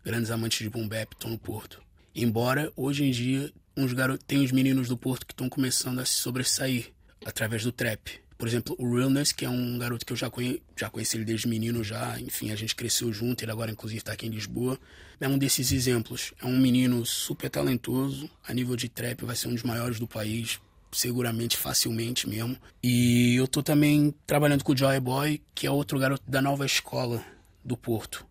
Grandes 0.06 0.30
amantes 0.32 0.60
de 0.60 0.70
boom 0.70 0.88
bap 0.88 1.12
estão 1.14 1.32
no 1.32 1.38
Porto. 1.40 1.82
Embora, 2.16 2.72
hoje 2.76 3.04
em 3.04 3.12
dia, 3.12 3.52
uns 3.76 3.92
garotos, 3.94 4.24
tem 4.28 4.44
os 4.44 4.52
meninos 4.52 4.88
do 4.88 4.96
Porto 4.96 5.26
que 5.26 5.34
estão 5.34 5.50
começando 5.50 6.00
a 6.00 6.06
se 6.06 6.14
sobressair 6.14 6.92
através 7.26 7.64
do 7.64 7.72
trap. 7.72 8.22
Por 8.38 8.48
exemplo, 8.48 8.76
o 8.78 8.96
Realness, 8.96 9.32
que 9.32 9.46
é 9.46 9.50
um 9.50 9.78
garoto 9.80 10.06
que 10.06 10.12
eu 10.14 10.18
já, 10.18 10.30
conhe... 10.30 10.62
já 10.76 10.90
conheci 10.90 11.18
ele 11.18 11.24
desde 11.26 11.48
menino 11.48 11.84
já, 11.84 12.20
enfim, 12.20 12.52
a 12.52 12.56
gente 12.56 12.76
cresceu 12.76 13.12
junto, 13.14 13.44
ele 13.44 13.52
agora 13.52 13.72
inclusive 13.72 14.00
está 14.00 14.12
aqui 14.14 14.28
em 14.28 14.30
Lisboa. 14.30 14.78
É 15.20 15.28
um 15.28 15.38
desses 15.38 15.72
exemplos. 15.72 16.34
É 16.42 16.46
um 16.46 16.60
menino 16.60 17.06
super 17.06 17.50
talentoso, 17.50 18.30
a 18.46 18.54
nível 18.54 18.76
de 18.76 18.90
trap 18.90 19.24
vai 19.24 19.36
ser 19.36 19.48
um 19.48 19.54
dos 19.54 19.64
maiores 19.64 19.98
do 20.00 20.08
país, 20.08 20.60
seguramente, 20.94 21.58
facilmente 21.58 22.28
mesmo. 22.28 22.58
E 22.82 23.36
eu 23.36 23.48
tô 23.48 23.62
também 23.62 24.14
trabalhando 24.26 24.64
com 24.64 24.74
o 24.74 24.78
Joy 24.78 25.00
Boy, 25.00 25.42
que 25.54 25.68
é 25.68 25.72
outro 25.72 26.00
garoto 26.00 26.24
da 26.30 26.42
nova 26.42 26.66
escola 26.66 27.24
do 27.64 27.76
Porto. 27.78 28.26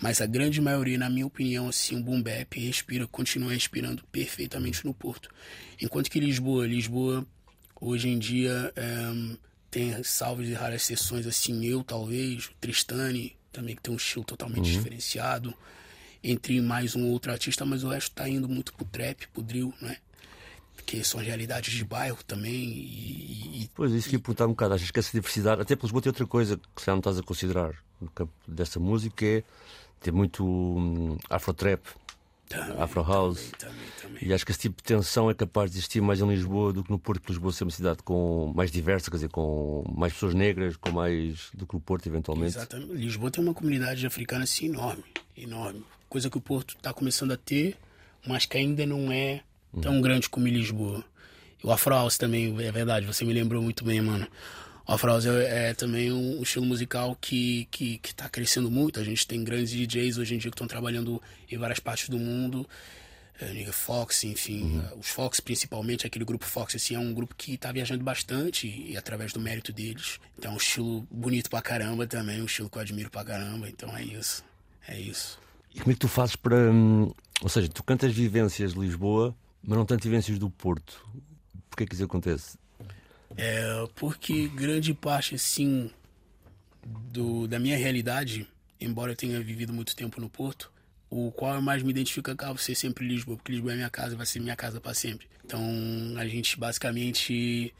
Mas 0.00 0.20
a 0.20 0.26
grande 0.26 0.60
maioria, 0.60 0.96
na 0.96 1.10
minha 1.10 1.26
opinião, 1.26 1.68
assim, 1.68 1.98
o 1.98 2.02
boom 2.02 2.22
bap 2.22 2.58
respira, 2.58 3.06
continua 3.08 3.52
respirando 3.52 4.04
perfeitamente 4.12 4.84
no 4.84 4.94
Porto. 4.94 5.28
Enquanto 5.82 6.10
que 6.10 6.20
Lisboa, 6.20 6.66
Lisboa, 6.66 7.26
hoje 7.80 8.08
em 8.08 8.18
dia, 8.18 8.72
é, 8.76 9.36
tem 9.70 10.02
salves 10.04 10.48
e 10.48 10.54
raras 10.54 10.82
sessões, 10.82 11.26
assim, 11.26 11.64
eu 11.66 11.82
talvez, 11.82 12.46
o 12.46 12.52
Tristani, 12.60 13.36
também 13.50 13.74
que 13.74 13.82
tem 13.82 13.92
um 13.92 13.96
estilo 13.96 14.24
totalmente 14.24 14.70
diferenciado, 14.70 15.52
entre 16.22 16.60
mais 16.60 16.94
um 16.94 17.06
outro 17.08 17.32
artista, 17.32 17.64
mas 17.64 17.82
o 17.82 17.88
resto 17.88 18.14
tá 18.14 18.28
indo 18.28 18.48
muito 18.48 18.72
pro 18.74 18.84
trap, 18.84 19.26
pro 19.28 19.42
drill, 19.42 19.74
né? 19.80 19.96
Que 20.86 21.04
são 21.04 21.20
realidades 21.20 21.72
de 21.74 21.84
bairro 21.84 22.18
também 22.24 22.52
e, 22.52 23.62
e- 23.64 23.70
Pois, 23.74 23.92
isso 23.92 24.08
que 24.08 24.18
perguntar 24.18 24.46
um 24.46 24.50
bocado. 24.50 24.74
Achas 24.74 24.90
que 24.90 24.98
essa 24.98 25.10
diversidade, 25.12 25.60
até 25.60 25.74
Lisboa 25.74 26.00
tem 26.02 26.10
outra 26.10 26.26
coisa 26.26 26.58
que 26.74 26.82
se 26.82 26.88
não 26.88 26.98
estás 26.98 27.18
a 27.18 27.22
considerar 27.22 27.74
no 28.00 28.08
campo 28.10 28.32
dessa 28.46 28.80
música, 28.80 29.24
é 29.26 29.42
ter 30.00 30.12
muito 30.12 30.44
hum, 30.46 31.18
afro-trap, 31.28 31.82
afro-house. 32.78 33.52
E 34.22 34.32
acho 34.32 34.44
que 34.46 34.52
esse 34.52 34.60
tipo 34.60 34.76
de 34.78 34.82
tensão 34.84 35.30
é 35.30 35.34
capaz 35.34 35.70
de 35.70 35.76
existir 35.78 36.00
mais 36.00 36.20
em 36.20 36.28
Lisboa 36.28 36.72
do 36.72 36.82
que 36.82 36.90
no 36.90 36.98
Porto, 36.98 37.20
porque 37.20 37.32
Lisboa 37.32 37.52
ser 37.52 37.64
uma 37.64 37.70
cidade 37.70 38.02
com 38.02 38.52
mais 38.54 38.70
diversa, 38.70 39.10
quer 39.10 39.16
dizer, 39.18 39.28
com 39.28 39.84
mais 39.94 40.12
pessoas 40.12 40.34
negras, 40.34 40.76
com 40.76 40.90
mais 40.90 41.50
do 41.54 41.66
que 41.66 41.76
o 41.76 41.80
Porto, 41.80 42.06
eventualmente. 42.06 42.56
Exatamente. 42.56 42.92
Lisboa 42.94 43.30
tem 43.30 43.44
uma 43.44 43.54
comunidade 43.54 44.06
africana 44.06 44.44
assim 44.44 44.66
enorme, 44.66 45.04
enorme. 45.36 45.84
Coisa 46.08 46.30
que 46.30 46.38
o 46.38 46.40
Porto 46.40 46.74
está 46.76 46.92
começando 46.94 47.32
a 47.32 47.36
ter, 47.36 47.76
mas 48.26 48.46
que 48.46 48.56
ainda 48.56 48.86
não 48.86 49.12
é 49.12 49.42
tão 49.80 50.00
grande 50.00 50.28
como 50.28 50.46
Lisboa. 50.46 51.04
E 51.62 51.66
o 51.66 51.72
Afro 51.72 51.94
House 51.94 52.16
também, 52.16 52.54
é 52.62 52.72
verdade, 52.72 53.06
você 53.06 53.24
me 53.24 53.32
lembrou 53.32 53.62
muito 53.62 53.84
bem, 53.84 54.00
mano. 54.00 54.26
O 54.86 54.92
Afro 54.92 55.10
House 55.10 55.26
é, 55.26 55.70
é 55.70 55.74
também 55.74 56.10
um 56.12 56.42
estilo 56.42 56.64
musical 56.64 57.16
que, 57.20 57.66
que, 57.70 57.98
que 57.98 58.14
tá 58.14 58.28
crescendo 58.28 58.70
muito. 58.70 58.98
A 58.98 59.04
gente 59.04 59.26
tem 59.26 59.44
grandes 59.44 59.70
DJs 59.70 60.18
hoje 60.18 60.34
em 60.34 60.38
dia 60.38 60.50
que 60.50 60.54
estão 60.54 60.66
trabalhando 60.66 61.20
em 61.50 61.58
várias 61.58 61.78
partes 61.78 62.08
do 62.08 62.18
mundo. 62.18 62.66
É, 63.40 63.70
Fox, 63.70 64.24
enfim, 64.24 64.82
eh, 64.82 64.94
os 64.98 65.08
Fox 65.08 65.38
principalmente, 65.38 66.04
aquele 66.04 66.24
grupo 66.24 66.44
Fox, 66.44 66.74
assim, 66.74 66.96
é 66.96 66.98
um 66.98 67.14
grupo 67.14 67.36
que 67.36 67.56
tá 67.56 67.70
viajando 67.70 68.02
bastante 68.02 68.66
e, 68.66 68.96
através 68.96 69.32
do 69.32 69.38
mérito 69.38 69.72
deles. 69.72 70.18
Então 70.36 70.50
é 70.50 70.54
um 70.54 70.56
estilo 70.56 71.06
bonito 71.08 71.48
pra 71.48 71.62
caramba 71.62 72.04
também, 72.04 72.42
um 72.42 72.46
estilo 72.46 72.68
que 72.68 72.78
eu 72.78 72.82
admiro 72.82 73.08
pra 73.10 73.24
caramba, 73.24 73.68
então 73.68 73.96
é 73.96 74.02
isso, 74.02 74.42
é 74.88 74.98
isso. 74.98 75.38
E 75.72 75.78
como 75.78 75.92
é 75.92 75.94
que 75.94 76.00
tu 76.00 76.08
fazes 76.08 76.34
para. 76.34 76.56
hum, 76.56 77.12
Ou 77.40 77.48
seja, 77.48 77.68
tu 77.68 77.84
cantas 77.84 78.12
vivências 78.12 78.74
de 78.74 78.80
Lisboa, 78.80 79.32
mas 79.62 79.76
não 79.78 79.84
tanto 79.84 80.04
vivências 80.04 80.38
do 80.38 80.50
Porto. 80.50 81.06
Porquê 81.68 81.86
que 81.86 81.94
isso 81.94 82.04
acontece? 82.04 82.58
É 83.36 83.86
porque 83.94 84.48
grande 84.48 84.94
parte, 84.94 85.34
assim, 85.34 85.90
do, 86.84 87.46
da 87.46 87.58
minha 87.58 87.76
realidade, 87.76 88.48
embora 88.80 89.12
eu 89.12 89.16
tenha 89.16 89.40
vivido 89.40 89.72
muito 89.72 89.94
tempo 89.94 90.20
no 90.20 90.28
Porto, 90.28 90.72
o 91.10 91.30
qual 91.32 91.54
eu 91.54 91.62
mais 91.62 91.82
me 91.82 91.90
identifico 91.90 92.30
acaba 92.30 92.58
ser 92.58 92.74
sempre 92.74 93.06
Lisboa, 93.06 93.36
porque 93.36 93.52
Lisboa 93.52 93.72
é 93.72 93.76
minha 93.76 93.90
casa, 93.90 94.16
vai 94.16 94.26
ser 94.26 94.40
minha 94.40 94.56
casa 94.56 94.80
para 94.80 94.94
sempre. 94.94 95.26
Então 95.44 95.62
a 96.16 96.26
gente 96.26 96.58
basicamente 96.58 97.74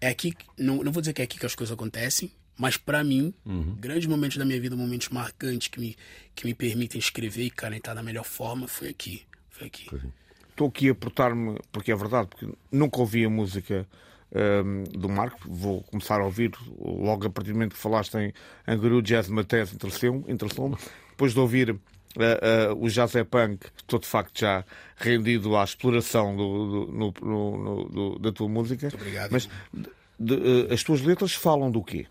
é 0.00 0.08
aqui, 0.08 0.34
não, 0.58 0.82
não 0.82 0.92
vou 0.92 1.00
dizer 1.00 1.12
que 1.12 1.22
é 1.22 1.24
aqui 1.24 1.38
que 1.38 1.46
as 1.46 1.54
coisas 1.54 1.72
acontecem, 1.72 2.30
mas 2.56 2.76
para 2.76 3.02
mim, 3.02 3.34
grandes 3.80 4.06
momentos 4.06 4.36
da 4.36 4.44
minha 4.44 4.60
vida, 4.60 4.76
momentos 4.76 5.08
marcantes 5.08 5.68
que 5.68 5.80
me, 5.80 5.96
que 6.34 6.46
me 6.46 6.54
permitem 6.54 6.98
escrever 6.98 7.44
e 7.44 7.50
calentar 7.50 7.94
da 7.94 8.02
melhor 8.02 8.24
forma, 8.24 8.68
foi 8.68 8.88
aqui. 8.88 9.22
Foi 9.50 9.66
aqui. 9.66 9.86
Estou 10.54 10.68
aqui 10.68 10.88
a 10.88 10.94
portar-me, 10.94 11.58
porque 11.72 11.90
é 11.90 11.96
verdade, 11.96 12.28
porque 12.28 12.48
nunca 12.70 13.00
ouvi 13.00 13.24
a 13.24 13.28
música 13.28 13.88
ehm, 14.32 14.84
do 14.84 15.08
Marco. 15.08 15.40
Vou 15.44 15.82
começar 15.82 16.20
a 16.20 16.24
ouvir 16.24 16.52
logo 16.78 17.26
a 17.26 17.30
partir 17.30 17.50
do 17.50 17.54
momento 17.54 17.74
que 17.74 17.80
falaste 17.80 18.14
em 18.14 18.32
Anguru 18.64 19.02
Jazz 19.02 19.28
Matez. 19.28 19.74
Interessou 19.74 20.78
Depois 21.10 21.32
de 21.32 21.40
ouvir 21.40 21.76
Uh, 22.16 22.72
uh, 22.72 22.84
o 22.84 22.88
jazz 22.88 23.12
é 23.16 23.24
punk, 23.24 23.66
estou 23.76 23.98
de 23.98 24.06
facto 24.06 24.38
já 24.38 24.64
rendido 24.96 25.56
à 25.56 25.64
exploração 25.64 26.36
do, 26.36 26.86
do, 26.86 26.92
no, 26.92 27.14
no, 27.20 27.88
no, 27.88 28.18
da 28.20 28.30
tua 28.30 28.48
música. 28.48 28.86
Muito 28.86 28.94
obrigado. 28.94 29.32
Mas 29.32 29.48
de, 29.72 29.90
de, 30.20 30.34
uh, 30.34 30.72
as 30.72 30.84
tuas 30.84 31.00
letras 31.00 31.34
falam 31.34 31.72
do 31.72 31.82
quê? 31.82 32.06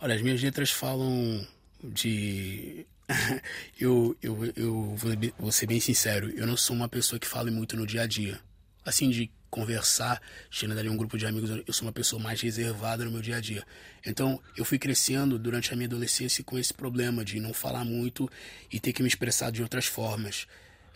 Olha, 0.00 0.16
as 0.16 0.22
minhas 0.22 0.42
letras 0.42 0.72
falam 0.72 1.46
de. 1.82 2.84
eu, 3.78 4.16
eu, 4.22 4.52
eu 4.56 4.96
vou 5.38 5.52
ser 5.52 5.66
bem 5.66 5.80
sincero, 5.80 6.30
eu 6.36 6.46
não 6.46 6.56
sou 6.56 6.74
uma 6.74 6.88
pessoa 6.88 7.18
que 7.18 7.26
fale 7.26 7.50
muito 7.50 7.76
no 7.76 7.86
dia 7.86 8.02
a 8.02 8.06
dia. 8.06 8.40
Assim, 8.84 9.10
de 9.10 9.30
conversar, 9.50 10.22
chegando 10.50 10.78
ali 10.78 10.88
um 10.88 10.96
grupo 10.96 11.18
de 11.18 11.26
amigos, 11.26 11.50
eu 11.66 11.72
sou 11.72 11.86
uma 11.86 11.92
pessoa 11.92 12.22
mais 12.22 12.40
reservada 12.40 13.04
no 13.04 13.10
meu 13.10 13.20
dia 13.20 13.36
a 13.36 13.40
dia. 13.40 13.64
Então, 14.06 14.40
eu 14.56 14.64
fui 14.64 14.78
crescendo 14.78 15.38
durante 15.38 15.72
a 15.72 15.76
minha 15.76 15.88
adolescência 15.88 16.42
com 16.44 16.58
esse 16.58 16.72
problema 16.72 17.24
de 17.24 17.40
não 17.40 17.52
falar 17.52 17.84
muito 17.84 18.30
e 18.72 18.78
ter 18.78 18.92
que 18.92 19.02
me 19.02 19.08
expressar 19.08 19.50
de 19.50 19.60
outras 19.60 19.86
formas, 19.86 20.46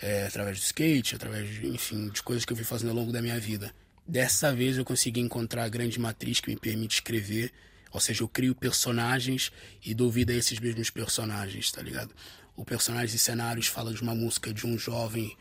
é, 0.00 0.26
através 0.26 0.58
do 0.58 0.62
skate, 0.62 1.16
através, 1.16 1.48
de, 1.48 1.66
enfim, 1.66 2.08
de 2.08 2.22
coisas 2.22 2.44
que 2.44 2.52
eu 2.52 2.56
fui 2.56 2.64
fazendo 2.64 2.90
ao 2.90 2.96
longo 2.96 3.12
da 3.12 3.20
minha 3.20 3.38
vida. 3.38 3.74
Dessa 4.06 4.54
vez 4.54 4.78
eu 4.78 4.84
consegui 4.84 5.20
encontrar 5.20 5.64
a 5.64 5.68
grande 5.68 5.98
matriz 5.98 6.40
que 6.40 6.50
me 6.50 6.56
permite 6.56 6.96
escrever, 6.96 7.52
ou 7.94 8.00
seja, 8.00 8.24
eu 8.24 8.28
crio 8.28 8.56
personagens 8.56 9.52
e 9.84 9.94
dou 9.94 10.10
vida 10.10 10.32
a 10.32 10.36
esses 10.36 10.58
mesmos 10.58 10.90
personagens, 10.90 11.70
tá 11.70 11.80
ligado? 11.80 12.10
O 12.56 12.64
personagem 12.64 13.14
e 13.14 13.18
cenários 13.18 13.68
fala 13.68 13.94
de 13.94 14.02
uma 14.02 14.16
música 14.16 14.52
de 14.52 14.66
um 14.66 14.76
jovem 14.76 15.36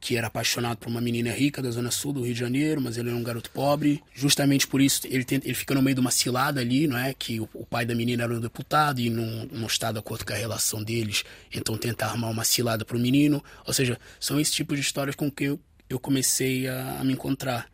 que 0.00 0.16
era 0.16 0.28
apaixonado 0.28 0.78
por 0.78 0.88
uma 0.88 1.00
menina 1.00 1.32
rica 1.32 1.60
da 1.60 1.72
zona 1.72 1.90
sul 1.90 2.12
do 2.12 2.22
Rio 2.22 2.32
de 2.32 2.38
Janeiro, 2.38 2.80
mas 2.80 2.96
ele 2.96 3.08
era 3.08 3.18
um 3.18 3.22
garoto 3.22 3.50
pobre. 3.50 4.00
Justamente 4.14 4.64
por 4.64 4.80
isso 4.80 5.00
ele, 5.08 5.24
tenta, 5.24 5.44
ele 5.44 5.56
fica 5.56 5.74
no 5.74 5.82
meio 5.82 5.96
de 5.96 6.00
uma 6.00 6.12
cilada 6.12 6.60
ali, 6.60 6.86
não 6.86 6.96
é? 6.96 7.12
Que 7.12 7.40
o, 7.40 7.48
o 7.52 7.66
pai 7.66 7.84
da 7.84 7.96
menina 7.96 8.22
era 8.22 8.32
um 8.32 8.40
deputado 8.40 9.00
e 9.00 9.10
não, 9.10 9.46
não 9.46 9.66
está 9.66 9.90
de 9.90 9.98
acordo 9.98 10.24
com 10.24 10.32
a 10.32 10.36
relação 10.36 10.84
deles, 10.84 11.24
então 11.52 11.76
tenta 11.76 12.06
armar 12.06 12.30
uma 12.30 12.44
cilada 12.44 12.84
para 12.84 12.96
o 12.96 13.00
menino. 13.00 13.42
Ou 13.66 13.72
seja, 13.72 13.98
são 14.20 14.38
esse 14.38 14.52
tipo 14.52 14.76
de 14.76 14.80
histórias 14.80 15.16
com 15.16 15.28
que 15.28 15.44
eu, 15.44 15.60
eu 15.90 15.98
comecei 15.98 16.68
a, 16.68 17.00
a 17.00 17.04
me 17.04 17.12
encontrar. 17.12 17.68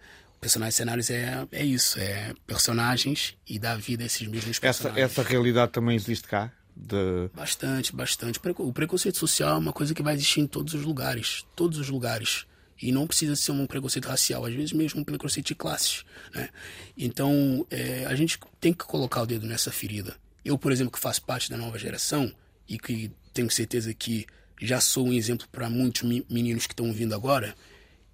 Personagens 0.44 0.74
cenários 0.74 1.08
é, 1.08 1.48
é 1.52 1.64
isso, 1.64 1.98
é 1.98 2.34
personagens 2.46 3.34
e 3.48 3.58
dar 3.58 3.78
vida 3.78 4.02
a 4.02 4.06
esses 4.06 4.28
mesmos 4.28 4.58
personagens. 4.58 5.02
Essa, 5.02 5.20
essa 5.20 5.26
realidade 5.26 5.72
também 5.72 5.96
existe 5.96 6.28
cá? 6.28 6.52
De... 6.76 7.30
Bastante, 7.34 7.96
bastante. 7.96 8.38
O 8.58 8.70
preconceito 8.70 9.16
social 9.16 9.54
é 9.54 9.58
uma 9.58 9.72
coisa 9.72 9.94
que 9.94 10.02
vai 10.02 10.12
existir 10.12 10.40
em 10.40 10.46
todos 10.46 10.74
os 10.74 10.82
lugares. 10.82 11.46
Todos 11.56 11.78
os 11.78 11.88
lugares. 11.88 12.44
E 12.78 12.92
não 12.92 13.06
precisa 13.06 13.34
ser 13.34 13.52
um 13.52 13.66
preconceito 13.66 14.04
racial, 14.04 14.44
às 14.44 14.52
vezes 14.52 14.74
mesmo 14.74 15.00
um 15.00 15.04
preconceito 15.04 15.46
de 15.46 15.54
classes. 15.54 16.04
Né? 16.34 16.50
Então, 16.94 17.66
é, 17.70 18.04
a 18.04 18.14
gente 18.14 18.38
tem 18.60 18.74
que 18.74 18.84
colocar 18.84 19.22
o 19.22 19.26
dedo 19.26 19.46
nessa 19.46 19.72
ferida. 19.72 20.14
Eu, 20.44 20.58
por 20.58 20.72
exemplo, 20.72 20.92
que 20.92 20.98
faço 20.98 21.22
parte 21.22 21.48
da 21.48 21.56
nova 21.56 21.78
geração 21.78 22.30
e 22.68 22.78
que 22.78 23.10
tenho 23.32 23.50
certeza 23.50 23.94
que 23.94 24.26
já 24.60 24.78
sou 24.78 25.06
um 25.06 25.12
exemplo 25.14 25.48
para 25.50 25.70
muitos 25.70 26.02
meninos 26.02 26.66
que 26.66 26.74
estão 26.74 26.92
vindo 26.92 27.14
agora, 27.14 27.54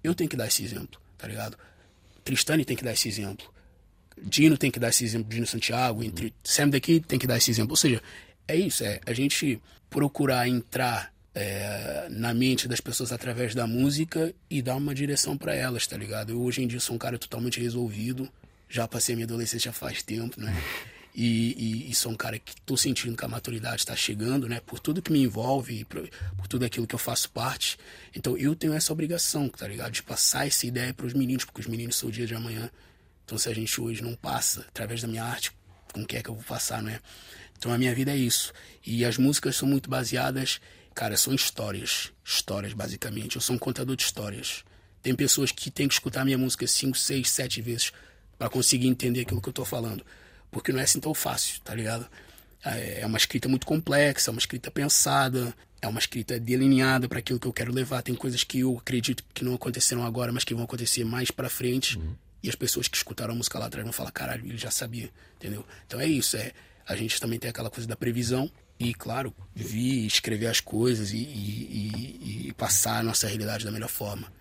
eu 0.01 0.15
tenho 0.15 0.29
que 0.29 0.37
dar 0.37 0.47
esse 0.47 0.63
exemplo, 0.63 0.97
tá 1.17 1.27
ligado? 1.27 1.57
Tristane 2.23 2.65
tem 2.65 2.77
que 2.77 2.83
dar 2.83 2.93
esse 2.93 3.07
exemplo. 3.07 3.51
Dino 4.21 4.57
tem 4.57 4.69
que 4.69 4.79
dar 4.79 4.89
esse 4.89 5.03
exemplo, 5.03 5.29
Dino 5.29 5.47
Santiago, 5.47 6.03
entre 6.03 6.33
Sam 6.43 6.69
daqui 6.69 6.99
tem 6.99 7.17
que 7.17 7.25
dar 7.25 7.37
esse 7.37 7.49
exemplo. 7.49 7.71
Ou 7.71 7.77
seja, 7.77 8.01
é 8.47 8.55
isso, 8.55 8.83
é 8.83 8.99
a 9.05 9.13
gente 9.13 9.61
procurar 9.89 10.47
entrar 10.47 11.11
é, 11.33 12.07
na 12.09 12.33
mente 12.33 12.67
das 12.67 12.81
pessoas 12.81 13.11
através 13.11 13.55
da 13.55 13.65
música 13.65 14.33
e 14.49 14.61
dar 14.61 14.75
uma 14.75 14.93
direção 14.93 15.37
para 15.37 15.55
elas, 15.55 15.87
tá 15.87 15.97
ligado? 15.97 16.31
Eu 16.31 16.41
hoje 16.41 16.61
em 16.61 16.67
dia 16.67 16.79
sou 16.79 16.95
um 16.95 16.99
cara 16.99 17.17
totalmente 17.17 17.59
resolvido, 17.59 18.29
já 18.69 18.87
passei 18.87 19.13
a 19.13 19.15
minha 19.15 19.25
adolescência 19.25 19.71
faz 19.71 20.03
tempo, 20.03 20.39
né? 20.39 20.55
E, 21.13 21.87
e, 21.87 21.91
e, 21.91 21.95
sou 21.95 22.11
um 22.11 22.15
cara 22.15 22.39
que 22.39 22.55
tô 22.61 22.77
sentindo 22.77 23.17
que 23.17 23.25
a 23.25 23.27
maturidade 23.27 23.81
está 23.81 23.95
chegando, 23.95 24.47
né? 24.47 24.61
Por 24.61 24.79
tudo 24.79 25.01
que 25.01 25.11
me 25.11 25.21
envolve, 25.21 25.83
por, 25.85 26.09
por, 26.37 26.47
tudo 26.47 26.63
aquilo 26.63 26.87
que 26.87 26.95
eu 26.95 26.99
faço 26.99 27.29
parte. 27.31 27.77
Então 28.15 28.37
eu 28.37 28.55
tenho 28.55 28.73
essa 28.73 28.93
obrigação, 28.93 29.49
tá 29.49 29.67
ligado? 29.67 29.91
De 29.91 30.01
passar 30.01 30.47
essa 30.47 30.65
ideia 30.65 30.93
para 30.93 31.05
os 31.05 31.13
meninos, 31.13 31.43
porque 31.43 31.59
os 31.59 31.67
meninos 31.67 31.97
são 31.97 32.07
o 32.07 32.11
dia 32.11 32.25
de 32.25 32.33
amanhã. 32.33 32.71
Então 33.25 33.37
se 33.37 33.49
a 33.49 33.53
gente 33.53 33.79
hoje 33.81 34.01
não 34.01 34.15
passa 34.15 34.61
através 34.61 35.01
da 35.01 35.07
minha 35.07 35.23
arte, 35.23 35.51
com 35.91 36.05
que 36.05 36.15
é 36.15 36.23
que 36.23 36.29
eu 36.29 36.35
vou 36.35 36.43
passar, 36.43 36.81
né? 36.81 37.01
Então 37.57 37.73
a 37.73 37.77
minha 37.77 37.93
vida 37.93 38.11
é 38.11 38.17
isso. 38.17 38.53
E 38.85 39.03
as 39.03 39.17
músicas 39.17 39.57
são 39.57 39.67
muito 39.67 39.89
baseadas, 39.89 40.61
cara, 40.95 41.17
são 41.17 41.33
histórias. 41.33 42.11
Histórias, 42.23 42.73
basicamente. 42.73 43.35
Eu 43.35 43.41
sou 43.41 43.55
um 43.55 43.59
contador 43.59 43.97
de 43.97 44.03
histórias. 44.03 44.63
Tem 45.01 45.13
pessoas 45.13 45.51
que 45.51 45.69
têm 45.69 45.87
que 45.89 45.93
escutar 45.93 46.23
minha 46.23 46.37
música 46.37 46.65
cinco, 46.67 46.97
seis, 46.97 47.29
sete 47.29 47.61
vezes 47.61 47.91
para 48.37 48.49
conseguir 48.49 48.87
entender 48.87 49.21
aquilo 49.21 49.41
que 49.41 49.49
eu 49.49 49.53
tô 49.53 49.65
falando. 49.65 50.05
Porque 50.51 50.71
não 50.71 50.79
é 50.79 50.83
assim 50.83 50.99
tão 50.99 51.13
fácil, 51.13 51.61
tá 51.61 51.73
ligado? 51.73 52.07
É, 52.63 53.01
é 53.01 53.05
uma 53.05 53.17
escrita 53.17 53.47
muito 53.47 53.65
complexa, 53.65 54.29
é 54.29 54.31
uma 54.31 54.39
escrita 54.39 54.69
pensada, 54.69 55.55
é 55.81 55.87
uma 55.87 55.99
escrita 55.99 56.39
delineada 56.39 57.07
para 57.07 57.19
aquilo 57.19 57.39
que 57.39 57.47
eu 57.47 57.53
quero 57.53 57.73
levar. 57.73 58.03
Tem 58.03 58.13
coisas 58.13 58.43
que 58.43 58.59
eu 58.59 58.77
acredito 58.77 59.23
que 59.33 59.43
não 59.43 59.55
aconteceram 59.55 60.05
agora, 60.05 60.31
mas 60.31 60.43
que 60.43 60.53
vão 60.53 60.65
acontecer 60.65 61.03
mais 61.03 61.31
para 61.31 61.49
frente. 61.49 61.97
Uhum. 61.97 62.15
E 62.43 62.49
as 62.49 62.55
pessoas 62.55 62.87
que 62.87 62.97
escutaram 62.97 63.33
a 63.33 63.37
música 63.37 63.57
lá 63.57 63.65
atrás 63.65 63.83
vão 63.83 63.93
falar, 63.93 64.11
caralho, 64.11 64.45
ele 64.45 64.57
já 64.57 64.71
sabia, 64.71 65.09
entendeu? 65.37 65.65
Então 65.85 65.99
é 65.99 66.07
isso, 66.07 66.37
é 66.37 66.51
a 66.87 66.95
gente 66.95 67.19
também 67.19 67.39
tem 67.39 67.49
aquela 67.49 67.69
coisa 67.69 67.87
da 67.87 67.95
previsão 67.95 68.51
e, 68.79 68.93
claro, 68.93 69.33
vir 69.55 70.05
escrever 70.05 70.47
as 70.47 70.59
coisas 70.59 71.11
e, 71.11 71.17
e, 71.17 72.47
e 72.47 72.53
passar 72.53 72.97
a 72.97 73.03
nossa 73.03 73.27
realidade 73.27 73.63
da 73.63 73.71
melhor 73.71 73.89
forma. 73.89 74.31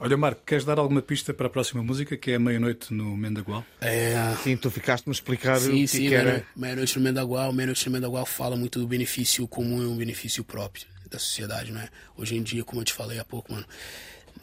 Olha, 0.00 0.16
Marco, 0.16 0.42
queres 0.46 0.64
dar 0.64 0.78
alguma 0.78 1.02
pista 1.02 1.34
para 1.34 1.48
a 1.48 1.50
próxima 1.50 1.82
música, 1.82 2.16
que 2.16 2.30
é 2.30 2.36
a 2.36 2.38
Meia-Noite 2.38 2.94
no 2.94 3.16
Mendagual? 3.16 3.64
É... 3.80 4.14
Sim, 4.44 4.56
tu 4.56 4.70
ficaste-me 4.70 5.10
a 5.10 5.14
explicar 5.14 5.58
sim, 5.58 5.70
o 5.70 5.72
que, 5.72 5.88
sim, 5.88 6.08
que 6.08 6.14
era. 6.14 6.46
Meia-Noite 6.54 6.96
no 6.98 7.04
Mendagual. 7.04 7.52
Meia-Noite 7.52 7.86
no 7.86 7.92
Mendagual 7.92 8.24
fala 8.24 8.56
muito 8.56 8.78
do 8.78 8.86
benefício 8.86 9.46
comum 9.48 9.82
e 9.82 9.86
um 9.86 9.96
benefício 9.96 10.44
próprio 10.44 10.86
da 11.10 11.18
sociedade, 11.18 11.72
né? 11.72 11.88
Hoje 12.16 12.36
em 12.36 12.42
dia, 12.42 12.64
como 12.64 12.80
eu 12.80 12.84
te 12.84 12.92
falei 12.92 13.18
há 13.18 13.24
pouco, 13.24 13.52
mano, 13.52 13.66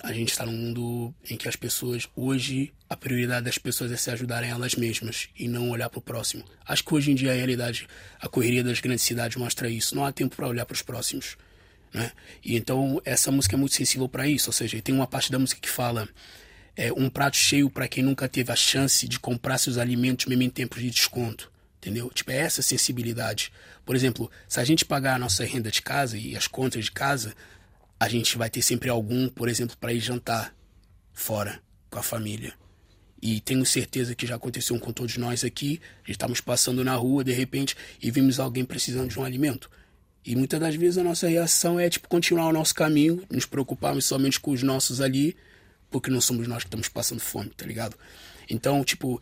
a 0.04 0.12
gente 0.12 0.32
está 0.32 0.46
num 0.46 0.52
mundo 0.52 1.14
em 1.30 1.38
que 1.38 1.48
as 1.48 1.56
pessoas, 1.56 2.10
hoje, 2.16 2.74
a 2.90 2.98
prioridade 2.98 3.46
das 3.46 3.58
pessoas 3.58 3.92
é 3.92 3.98
se 3.98 4.12
ajudarem 4.12 4.50
elas 4.50 4.76
mesmas 4.76 5.30
e 5.38 5.48
não 5.48 5.70
olhar 5.70 5.90
para 5.90 6.00
o 6.00 6.02
próximo. 6.02 6.44
Acho 6.68 6.84
que 6.84 6.94
hoje 6.94 7.12
em 7.12 7.16
dia 7.16 7.32
a 7.32 7.36
realidade, 7.36 7.88
a 8.20 8.28
correria 8.28 8.64
das 8.64 8.82
grandes 8.82 9.06
cidades 9.06 9.38
mostra 9.38 9.70
isso. 9.70 9.96
Não 9.96 10.04
há 10.04 10.12
tempo 10.12 10.36
para 10.36 10.48
olhar 10.48 10.66
para 10.66 10.76
os 10.76 10.82
próximos. 10.82 11.38
Né? 11.96 12.12
E 12.44 12.58
então 12.58 13.02
essa 13.06 13.32
música 13.32 13.56
é 13.56 13.58
muito 13.58 13.74
sensível 13.74 14.10
para 14.10 14.28
isso. 14.28 14.50
Ou 14.50 14.54
seja, 14.54 14.82
tem 14.82 14.94
uma 14.94 15.08
parte 15.08 15.32
da 15.32 15.40
música 15.40 15.62
que 15.62 15.70
fala 15.70 16.10
é, 16.76 16.92
um 16.92 17.10
prato 17.10 17.38
cheio 17.38 17.70
para 17.70 17.88
quem 17.88 18.04
nunca 18.04 18.28
teve 18.28 18.52
a 18.52 18.56
chance 18.56 19.08
de 19.08 19.18
comprar 19.18 19.58
seus 19.58 19.78
alimentos 19.78 20.26
mesmo 20.26 20.44
em 20.44 20.50
tempos 20.50 20.82
de 20.82 20.90
desconto. 20.90 21.50
Entendeu? 21.78 22.10
Tipo, 22.10 22.32
é 22.32 22.38
essa 22.38 22.62
sensibilidade. 22.62 23.50
Por 23.86 23.96
exemplo, 23.96 24.30
se 24.46 24.60
a 24.60 24.66
gente 24.66 24.84
pagar 24.84 25.16
a 25.16 25.20
nossa 25.20 25.46
renda 25.46 25.72
de 25.72 25.82
casa 25.82 26.18
e 26.18 26.36
as 26.36 26.48
contas 26.48 26.84
de 26.84 26.92
casa, 26.92 27.34
a 27.98 28.10
gente 28.10 28.38
vai 28.38 28.50
ter 28.50 28.62
sempre 28.62 28.90
algum, 28.90 29.30
por 29.30 29.48
exemplo, 29.48 29.78
para 29.78 29.94
ir 29.94 30.02
jantar 30.02 30.54
fora 31.14 31.62
com 31.90 31.98
a 31.98 32.04
família. 32.04 32.54
E 33.22 33.40
tenho 33.40 33.66
certeza 33.66 34.14
que 34.14 34.28
já 34.28 34.36
aconteceu 34.36 34.78
com 34.80 34.92
todos 34.92 35.16
nós 35.16 35.46
aqui. 35.46 35.80
Estamos 36.06 36.42
passando 36.42 36.84
na 36.84 36.96
rua 36.96 37.24
de 37.24 37.32
repente 37.32 37.78
e 38.02 38.12
vimos 38.12 38.38
alguém 38.38 38.66
precisando 38.66 39.10
de 39.10 39.18
um 39.18 39.24
alimento. 39.24 39.70
E 40.26 40.36
muitas 40.36 40.60
das 40.60 40.76
vezes 40.76 40.98
a 40.98 41.04
nossa 41.04 41.28
reação 41.28 41.80
é 41.80 41.90
tipo 41.90 42.10
continuar 42.10 42.48
o 42.48 42.54
nosso 42.54 42.74
caminho, 42.74 43.24
nos 43.30 43.46
preocuparmos 43.46 44.06
somente 44.06 44.40
com 44.40 44.52
os 44.52 44.64
nossos 44.64 45.00
ali, 45.00 45.36
porque 45.92 46.10
não 46.10 46.20
somos 46.20 46.48
nós 46.48 46.64
que 46.64 46.68
estamos 46.68 46.90
passando 46.90 47.20
fome, 47.20 47.52
tá 47.56 47.66
ligado? 47.66 47.96
Então, 48.50 48.84
tipo, 48.84 49.22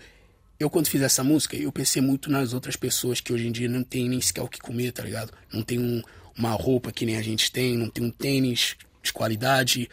eu 0.57 0.69
quando 0.69 0.87
fiz 0.87 1.01
essa 1.01 1.23
música, 1.23 1.57
eu 1.57 1.71
pensei 1.73 2.01
muito 2.01 2.31
nas 2.31 2.53
outras 2.53 2.77
pessoas 2.77 3.19
que 3.19 3.33
hoje 3.33 3.47
em 3.47 3.51
dia 3.51 3.67
não 3.67 3.83
tem 3.83 4.07
nem 4.07 4.21
sequer 4.21 4.43
o 4.43 4.47
que 4.47 4.59
comer, 4.59 4.93
tá 4.93 5.03
ligado? 5.03 5.33
Não 5.51 5.61
tem 5.61 5.77
um, 5.77 6.01
uma 6.37 6.51
roupa 6.51 6.91
que 6.91 7.05
nem 7.05 7.17
a 7.17 7.21
gente 7.21 7.51
tem, 7.51 7.77
não 7.77 7.89
tem 7.89 8.05
um 8.05 8.09
tênis 8.09 8.77
de 9.01 9.11
qualidade, 9.11 9.89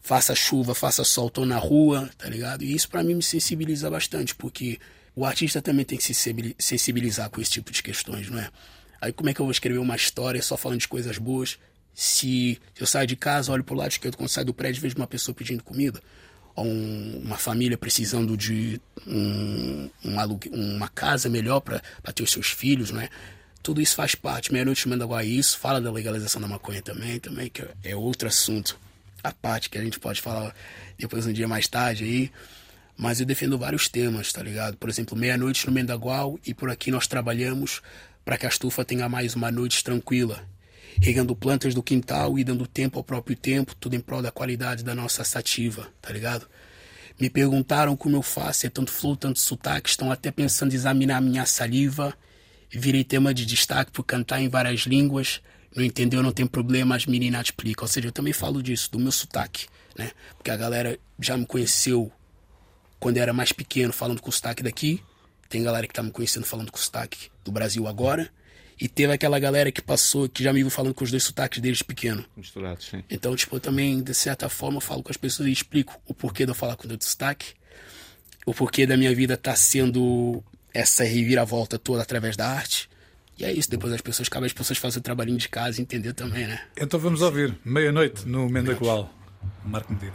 faça 0.00 0.34
chuva, 0.34 0.74
faça 0.74 1.04
sol, 1.04 1.28
tô 1.28 1.44
na 1.44 1.58
rua, 1.58 2.08
tá 2.16 2.28
ligado? 2.28 2.64
E 2.64 2.74
isso 2.74 2.88
para 2.88 3.02
mim 3.02 3.14
me 3.14 3.22
sensibiliza 3.22 3.90
bastante, 3.90 4.34
porque 4.34 4.78
o 5.14 5.26
artista 5.26 5.60
também 5.60 5.84
tem 5.84 5.98
que 5.98 6.04
se 6.04 6.14
sensibilizar 6.58 7.28
com 7.28 7.40
esse 7.40 7.50
tipo 7.50 7.70
de 7.70 7.82
questões, 7.82 8.30
não 8.30 8.38
é? 8.38 8.48
Aí 9.04 9.12
como 9.12 9.28
é 9.28 9.34
que 9.34 9.40
eu 9.40 9.44
vou 9.44 9.52
escrever 9.52 9.78
uma 9.78 9.94
história 9.94 10.40
só 10.40 10.56
falando 10.56 10.80
de 10.80 10.88
coisas 10.88 11.18
boas 11.18 11.58
se 11.92 12.58
eu 12.80 12.86
saio 12.86 13.06
de 13.06 13.16
casa, 13.16 13.52
olho 13.52 13.62
pro 13.62 13.76
lado 13.76 13.90
esquerdo, 13.90 14.16
quando 14.16 14.30
saio 14.30 14.46
do 14.46 14.54
prédio, 14.54 14.80
vejo 14.80 14.96
uma 14.96 15.06
pessoa 15.06 15.34
pedindo 15.34 15.62
comida? 15.62 16.00
Ou 16.56 16.64
um, 16.64 17.20
uma 17.22 17.36
família 17.36 17.76
precisando 17.76 18.34
de 18.34 18.80
um, 19.06 19.90
um 20.04 20.16
uma 20.52 20.88
casa 20.88 21.28
melhor 21.28 21.60
para 21.60 21.82
ter 22.14 22.22
os 22.22 22.32
seus 22.32 22.48
filhos, 22.48 22.90
não 22.90 23.00
é? 23.00 23.10
tudo 23.62 23.80
isso 23.80 23.94
faz 23.94 24.14
parte. 24.14 24.52
Meia-noite 24.52 24.88
Mandaguá 24.88 25.22
isso, 25.22 25.58
fala 25.58 25.80
da 25.80 25.92
legalização 25.92 26.40
da 26.40 26.48
maconha 26.48 26.80
também, 26.80 27.20
também, 27.20 27.50
que 27.50 27.62
é 27.82 27.94
outro 27.94 28.26
assunto 28.26 28.78
a 29.22 29.32
parte 29.32 29.70
que 29.70 29.78
a 29.78 29.82
gente 29.82 29.98
pode 29.98 30.20
falar 30.20 30.54
depois 30.98 31.26
um 31.26 31.32
dia 31.32 31.48
mais 31.48 31.66
tarde 31.68 32.04
aí. 32.04 32.32
Mas 32.96 33.20
eu 33.20 33.26
defendo 33.26 33.58
vários 33.58 33.88
temas, 33.88 34.32
tá 34.32 34.42
ligado? 34.42 34.76
Por 34.76 34.88
exemplo, 34.88 35.16
meia-noite 35.16 35.66
no 35.66 35.72
Mendagual 35.72 36.38
e 36.46 36.54
por 36.54 36.70
aqui 36.70 36.90
nós 36.90 37.06
trabalhamos 37.06 37.82
para 38.24 38.38
que 38.38 38.46
a 38.46 38.48
estufa 38.48 38.84
tenha 38.84 39.08
mais 39.08 39.34
uma 39.34 39.50
noite 39.50 39.84
tranquila, 39.84 40.48
regando 41.00 41.36
plantas 41.36 41.74
do 41.74 41.82
quintal 41.82 42.38
e 42.38 42.44
dando 42.44 42.66
tempo 42.66 42.98
ao 42.98 43.04
próprio 43.04 43.36
tempo, 43.36 43.74
tudo 43.74 43.94
em 43.94 44.00
prol 44.00 44.22
da 44.22 44.30
qualidade 44.30 44.82
da 44.82 44.94
nossa 44.94 45.24
sativa, 45.24 45.88
tá 46.00 46.12
ligado? 46.12 46.48
Me 47.20 47.30
perguntaram 47.30 47.96
como 47.96 48.16
eu 48.16 48.22
faço, 48.22 48.66
é 48.66 48.70
tanto 48.70 48.90
flow, 48.90 49.16
tanto 49.16 49.38
sotaque, 49.38 49.88
estão 49.88 50.10
até 50.10 50.30
pensando 50.32 50.72
em 50.72 50.74
examinar 50.74 51.20
minha 51.20 51.46
saliva. 51.46 52.12
Virei 52.70 53.04
tema 53.04 53.32
de 53.32 53.46
destaque 53.46 53.92
por 53.92 54.02
cantar 54.02 54.40
em 54.40 54.48
várias 54.48 54.80
línguas. 54.80 55.40
Não 55.76 55.84
entendeu, 55.84 56.22
não 56.22 56.32
tem 56.32 56.44
problema, 56.44 56.96
as 56.96 57.06
meninas 57.06 57.46
explicam. 57.46 57.84
Ou 57.84 57.88
seja, 57.88 58.08
eu 58.08 58.12
também 58.12 58.32
falo 58.32 58.60
disso, 58.60 58.90
do 58.90 58.98
meu 58.98 59.12
sotaque, 59.12 59.66
né? 59.96 60.10
Porque 60.36 60.50
a 60.50 60.56
galera 60.56 60.98
já 61.20 61.36
me 61.36 61.46
conheceu 61.46 62.10
quando 62.98 63.18
eu 63.18 63.22
era 63.22 63.32
mais 63.32 63.52
pequeno 63.52 63.92
falando 63.92 64.20
com 64.20 64.30
o 64.30 64.32
sotaque 64.32 64.62
daqui. 64.62 65.00
Tem 65.48 65.62
galera 65.62 65.86
que 65.86 65.94
tá 65.94 66.02
me 66.02 66.10
conhecendo 66.10 66.44
falando 66.44 66.70
com 66.70 66.78
o 66.78 66.80
sotaque 66.80 67.30
do 67.44 67.52
Brasil 67.52 67.86
agora. 67.86 68.30
E 68.80 68.88
teve 68.88 69.12
aquela 69.12 69.38
galera 69.38 69.70
que 69.70 69.80
passou, 69.80 70.28
que 70.28 70.42
já 70.42 70.52
me 70.52 70.60
viu 70.60 70.70
falando 70.70 70.94
com 70.94 71.04
os 71.04 71.10
dois 71.10 71.22
sotaques 71.22 71.60
desde 71.60 71.84
pequeno. 71.84 72.24
Misturados, 72.36 72.86
sim. 72.86 73.04
Então, 73.08 73.34
tipo, 73.36 73.54
eu 73.54 73.60
também, 73.60 74.02
de 74.02 74.12
certa 74.12 74.48
forma, 74.48 74.80
falo 74.80 75.02
com 75.02 75.12
as 75.12 75.16
pessoas 75.16 75.48
e 75.48 75.52
explico 75.52 76.00
o 76.06 76.12
porquê 76.12 76.44
de 76.44 76.50
eu 76.50 76.54
falar 76.56 76.74
com 76.76 76.88
o 76.88 76.98
sotaque, 77.00 77.54
o 78.44 78.52
porquê 78.52 78.84
da 78.84 78.96
minha 78.96 79.14
vida 79.14 79.36
tá 79.36 79.54
sendo 79.54 80.42
essa 80.72 81.04
reviravolta 81.04 81.78
toda 81.78 82.02
através 82.02 82.36
da 82.36 82.48
arte. 82.48 82.90
E 83.38 83.44
é 83.44 83.52
isso, 83.52 83.70
depois 83.70 83.92
as 83.92 84.00
pessoas, 84.00 84.28
cabe 84.28 84.46
as 84.46 84.52
pessoas 84.52 84.78
fazem 84.78 84.98
o 84.98 85.02
trabalhinho 85.02 85.38
de 85.38 85.48
casa 85.48 85.80
e 85.80 85.82
entender 85.82 86.12
também, 86.12 86.46
né? 86.46 86.60
Então 86.76 86.98
vamos 86.98 87.22
ouvir 87.22 87.56
Meia-Noite 87.64 88.26
no 88.28 88.48
Mendacoal. 88.48 89.12
Marco 89.64 89.92
Medina. 89.92 90.14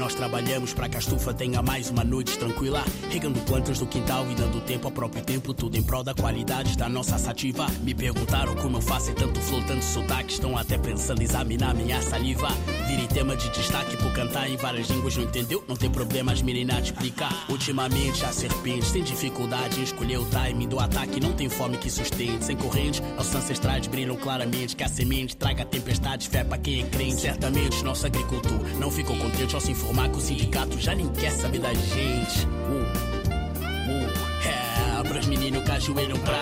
Nós 0.00 0.14
trabalhamos 0.14 0.72
para 0.72 0.88
que 0.88 0.96
a 0.96 0.98
estufa 0.98 1.34
tenha 1.34 1.60
mais 1.60 1.90
uma 1.90 2.02
noite 2.02 2.38
tranquila. 2.38 2.82
Regando 3.10 3.38
plantas 3.40 3.78
do 3.78 3.86
quintal 3.86 4.26
e 4.30 4.34
dando 4.34 4.58
tempo 4.62 4.86
ao 4.86 4.90
próprio 4.90 5.22
tempo, 5.22 5.52
tudo 5.52 5.76
em 5.76 5.82
prol 5.82 6.02
da 6.02 6.14
qualidade 6.14 6.76
da 6.76 6.88
nossa 6.88 7.18
sativa. 7.18 7.66
Me 7.82 7.94
perguntaram 7.94 8.56
como 8.56 8.78
eu 8.78 8.80
faço 8.80 9.10
e 9.10 9.14
tanto 9.14 9.38
flow, 9.42 9.62
tanto 9.64 9.84
sotaque, 9.84 10.32
estão 10.32 10.56
até 10.56 10.78
pensando 10.78 11.20
em 11.20 11.24
examinar 11.24 11.74
minha 11.74 12.00
saliva. 12.00 12.48
Virei 12.88 13.06
tema 13.08 13.36
de 13.36 13.50
destaque 13.50 13.94
por 13.98 14.10
cantar 14.14 14.48
em 14.48 14.56
várias 14.56 14.88
línguas, 14.88 15.16
não 15.18 15.24
entendeu? 15.24 15.62
Não 15.68 15.76
tem 15.76 15.90
problema, 15.90 16.32
as 16.32 16.40
meninas 16.40 16.84
explicar. 16.84 17.44
Ultimamente 17.50 18.24
a 18.24 18.32
serpente 18.32 18.90
tem 18.90 19.02
dificuldade 19.02 19.80
em 19.80 19.82
escolher 19.82 20.18
o 20.18 20.24
timing 20.24 20.68
do 20.68 20.80
ataque, 20.80 21.20
não 21.20 21.32
tem 21.32 21.50
fome 21.50 21.76
que 21.76 21.90
sustente. 21.90 22.42
Sem 22.46 22.56
corrente, 22.56 23.02
nossos 23.16 23.34
ancestrais 23.34 23.86
brilham 23.86 24.16
claramente, 24.16 24.74
que 24.74 24.82
a 24.82 24.88
semente 24.88 25.36
traga 25.36 25.66
tempestade, 25.66 26.26
fé 26.26 26.42
pra 26.42 26.56
quem 26.56 26.80
é 26.80 26.86
crente. 26.86 27.20
Certamente 27.20 27.84
nosso 27.84 28.06
agricultor 28.06 28.58
não 28.78 28.90
ficou 28.90 29.14
contente 29.16 29.54
ao 29.54 29.60
se 29.60 29.72
informar 29.72 29.89
que 30.08 30.16
o 30.16 30.20
sindicato 30.20 30.78
já 30.80 30.94
nem 30.94 31.08
quer 31.08 31.32
saber 31.32 31.58
da 31.58 31.74
gente. 31.74 32.46
Uh, 32.46 32.82
uh, 33.88 34.06
é, 34.46 35.08
pros 35.08 35.26
meninos 35.26 35.62
que 35.64 35.70
ajoelham 35.70 36.18
pra. 36.18 36.38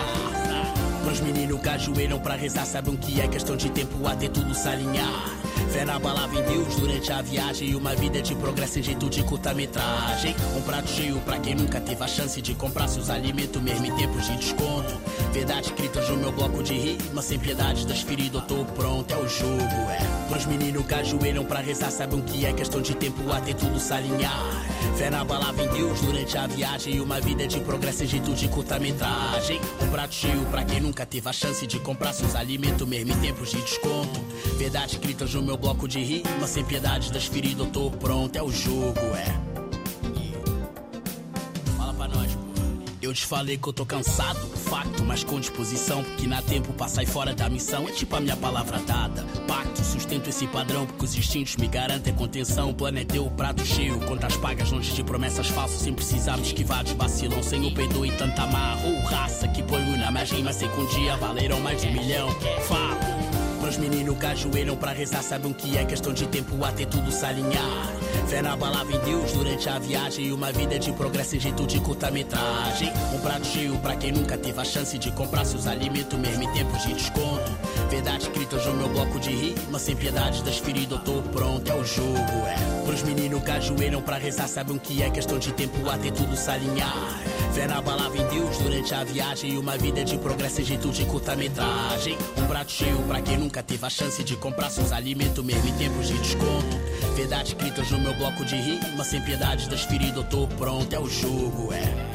Pros 1.03 1.21
meninos 1.21 1.49
ajoelham 1.69 2.19
pra 2.19 2.35
rezar, 2.35 2.65
sabem 2.65 2.95
que 2.97 3.21
é 3.21 3.27
questão 3.27 3.55
de 3.55 3.69
tempo 3.69 4.05
até 4.05 4.27
tudo 4.27 4.53
se 4.53 4.67
alinhar. 4.67 5.39
Fé 5.71 5.85
na 5.85 5.99
palavra 5.99 6.39
em 6.39 6.43
Deus 6.43 6.75
durante 6.75 7.11
a 7.11 7.21
viagem. 7.21 7.75
Uma 7.75 7.95
vida 7.95 8.21
de 8.21 8.35
progresso 8.35 8.79
em 8.79 8.83
jeito 8.83 9.09
de 9.09 9.23
curta-metragem. 9.23 10.35
Um 10.57 10.61
prato 10.61 10.89
cheio 10.89 11.19
pra 11.21 11.39
quem 11.39 11.55
nunca 11.55 11.79
teve 11.79 12.03
a 12.03 12.07
chance 12.07 12.41
de 12.41 12.53
comprar 12.53 12.87
seus 12.87 13.09
alimentos, 13.09 13.61
mesmo 13.61 13.85
em 13.85 13.95
tempos 13.95 14.25
de 14.25 14.35
desconto. 14.37 14.99
Verdade 15.31 15.67
escritas 15.67 16.09
no 16.09 16.17
meu 16.17 16.31
bloco 16.31 16.63
de 16.63 16.73
rima. 16.73 17.21
Sem 17.21 17.39
piedade 17.39 17.85
das 17.85 18.01
feridas, 18.01 18.41
eu 18.41 18.47
tô 18.47 18.65
pronto, 18.65 19.13
é 19.13 19.17
o 19.17 19.27
jogo, 19.27 19.61
é. 19.61 20.27
Pros 20.27 20.45
meninos 20.45 20.85
que 20.85 20.93
ajoelham 20.93 21.45
pra 21.45 21.59
rezar, 21.59 21.91
sabem 21.91 22.21
que 22.21 22.45
é 22.45 22.53
questão 22.53 22.81
de 22.81 22.95
tempo 22.95 23.31
até 23.31 23.53
tudo 23.53 23.79
se 23.79 23.93
alinhar. 23.93 24.69
Fé 24.97 25.09
na 25.09 25.23
palavra 25.23 25.63
em 25.63 25.69
Deus 25.69 26.01
durante 26.01 26.37
a 26.37 26.47
viagem. 26.47 26.99
Uma 26.99 27.21
vida 27.21 27.47
de 27.47 27.59
progresso 27.59 28.03
em 28.03 28.07
jeito 28.07 28.33
de 28.33 28.47
curta-metragem. 28.47 29.61
Um 29.81 29.89
prato 29.89 30.13
cheio 30.13 30.45
pra 30.47 30.63
quem 30.63 30.81
nunca 30.81 31.05
teve 31.05 31.29
a 31.29 31.33
chance 31.33 31.65
de 31.65 31.79
comprar 31.79 32.13
seus 32.13 32.35
alimentos, 32.35 32.87
mesmo 32.87 33.13
em 33.13 33.19
tempos 33.19 33.51
de 33.51 33.61
desconto. 33.61 34.19
Verdade 34.57 34.93
escritas 34.93 35.33
no 35.33 35.41
meu 35.41 35.57
bloco 35.57 35.87
de 35.87 35.99
rima. 35.99 36.47
Sem 36.47 36.65
piedade 36.65 37.11
das 37.11 37.25
feridas, 37.25 37.65
eu 37.65 37.71
tô 37.71 37.91
pronto, 37.91 38.35
é 38.35 38.41
o 38.41 38.51
jogo, 38.51 38.99
é. 39.15 39.48
Eu 43.09 43.13
te 43.15 43.25
falei 43.25 43.57
que 43.57 43.67
eu 43.67 43.73
tô 43.73 43.87
cansado, 43.87 44.39
facto, 44.69 45.03
mas 45.03 45.23
com 45.23 45.39
disposição. 45.39 46.03
Porque 46.03 46.27
na 46.27 46.43
tempo 46.43 46.71
pra 46.73 46.87
sair 46.87 47.07
fora 47.07 47.33
da 47.33 47.49
missão 47.49 47.89
é 47.89 47.91
tipo 47.91 48.15
a 48.15 48.19
minha 48.19 48.37
palavra 48.37 48.77
dada. 48.85 49.25
Pacto, 49.47 49.83
sustento 49.83 50.29
esse 50.29 50.45
padrão, 50.45 50.85
porque 50.85 51.05
os 51.05 51.15
instintos 51.15 51.55
me 51.55 51.67
garantem 51.67 52.13
contenção. 52.13 52.69
O 52.69 52.73
plano 52.75 52.99
é 52.99 53.03
teu, 53.03 53.25
prato 53.31 53.65
cheio, 53.65 53.99
contas 54.01 54.37
pagas, 54.37 54.71
longe 54.71 54.93
de 54.93 55.03
promessas 55.03 55.47
falsas. 55.47 55.81
Sem 55.81 55.91
precisar 55.91 56.37
me 56.37 56.43
esquivar 56.43 56.83
dos 56.83 56.93
vacilão, 56.93 57.41
sem 57.41 57.65
o 57.65 57.73
peidor 57.73 58.05
e 58.05 58.11
tanta 58.11 58.45
marra. 58.45 58.85
Ou 58.85 59.01
raça 59.01 59.47
que 59.47 59.63
ponho 59.63 59.97
na 59.97 60.11
minha 60.11 60.23
rima, 60.25 60.53
sei 60.53 60.69
que 60.69 60.79
um 60.79 60.85
dia 60.85 61.17
valerão 61.17 61.59
mais 61.61 61.81
de 61.81 61.87
um 61.87 61.93
milhão. 61.93 62.29
Fala. 62.67 63.18
Pros 63.69 63.77
meninos 63.77 64.17
que 64.17 64.25
ajoelham 64.25 64.75
pra 64.75 64.91
rezar, 64.91 65.21
sabem 65.21 65.53
que 65.53 65.77
é 65.77 65.85
questão 65.85 66.11
de 66.11 66.25
tempo 66.25 66.65
até 66.65 66.87
tudo 66.87 67.11
se 67.11 67.23
alinhar. 67.23 67.93
Fé 68.27 68.41
na 68.41 68.57
palavra 68.57 68.95
em 68.95 68.99
Deus 69.01 69.31
durante 69.33 69.69
a 69.69 69.77
viagem. 69.77 70.31
Uma 70.31 70.51
vida 70.51 70.79
de 70.79 70.91
progresso 70.91 71.35
em 71.35 71.39
jeito 71.39 71.67
de 71.67 71.79
curta-metragem. 71.79 72.91
Um 73.13 73.19
prato 73.19 73.45
cheio 73.45 73.77
pra 73.77 73.95
quem 73.95 74.11
nunca 74.11 74.39
teve 74.39 74.59
a 74.59 74.63
chance 74.63 74.97
de 74.97 75.11
comprar 75.11 75.45
seus 75.45 75.67
alimentos, 75.67 76.17
mesmo 76.17 76.45
em 76.45 76.51
tempos 76.51 76.81
de 76.81 76.95
desconto. 76.95 77.51
Verdade 77.91 78.23
escritas 78.23 78.65
no 78.65 78.73
meu 78.73 78.89
bloco 78.89 79.19
de 79.19 79.29
rima. 79.29 79.77
Sem 79.77 79.95
piedade 79.95 80.41
das 80.41 80.57
feridas, 80.57 80.97
eu 80.97 81.05
tô 81.05 81.21
pronto, 81.29 81.71
é 81.71 81.75
o 81.75 81.85
jogo, 81.85 82.17
é. 82.47 82.83
Pros 82.87 83.03
meninos 83.03 83.43
que 83.43 83.51
ajoelham 83.51 84.01
pra 84.01 84.17
rezar, 84.17 84.47
sabem 84.47 84.79
que 84.79 85.03
é 85.03 85.11
questão 85.11 85.37
de 85.37 85.53
tempo 85.53 85.87
até 85.87 86.09
tudo 86.09 86.35
se 86.35 86.49
alinhar. 86.49 87.19
Fé 87.53 87.67
na 87.67 87.81
palavra 87.81 88.17
em 88.17 88.27
Deus 88.27 88.57
durante 88.59 88.93
a 88.93 89.03
viagem. 89.03 89.57
Uma 89.57 89.77
vida 89.77 90.05
de 90.05 90.17
progresso 90.17 90.61
em 90.61 90.65
jeito 90.65 90.89
de 90.89 91.05
curta-metragem. 91.05 92.17
Um 92.37 92.45
prato 92.47 92.71
cheio 92.71 92.97
pra 93.03 93.21
quem 93.21 93.37
nunca 93.37 93.63
teve 93.63 93.85
a 93.85 93.89
chance 93.89 94.23
de 94.23 94.35
comprar 94.35 94.69
seus 94.69 94.91
alimentos, 94.91 95.43
mesmo 95.43 95.67
em 95.67 95.73
tempos 95.73 96.07
de 96.07 96.17
desconto. 96.17 96.77
Verdade 97.15 97.49
escritas 97.49 97.89
no 97.91 97.99
meu 97.99 98.13
bloco 98.15 98.45
de 98.45 98.55
rima. 98.55 99.03
Sem 99.03 99.21
piedade 99.21 99.67
das 99.69 99.83
feridas, 99.83 100.17
eu 100.17 100.23
tô 100.23 100.47
pronto, 100.47 100.93
é 100.93 100.99
o 100.99 101.09
jogo, 101.09 101.73
é. 101.73 102.08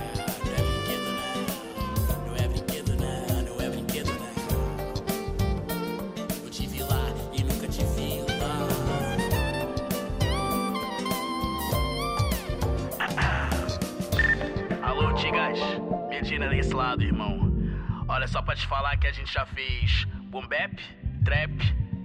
Que 18.96 19.06
a 19.06 19.12
gente 19.12 19.32
já 19.32 19.44
fez 19.46 20.04
boom 20.30 20.46
bap, 20.46 20.76
trap, 21.24 21.52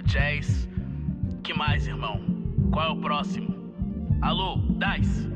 jazz. 0.06 0.68
Que 1.44 1.54
mais, 1.54 1.88
irmão? 1.88 2.22
Qual 2.72 2.86
é 2.86 2.90
o 2.90 2.98
próximo? 2.98 3.74
Alô, 4.22 4.58
Dice. 4.58 5.30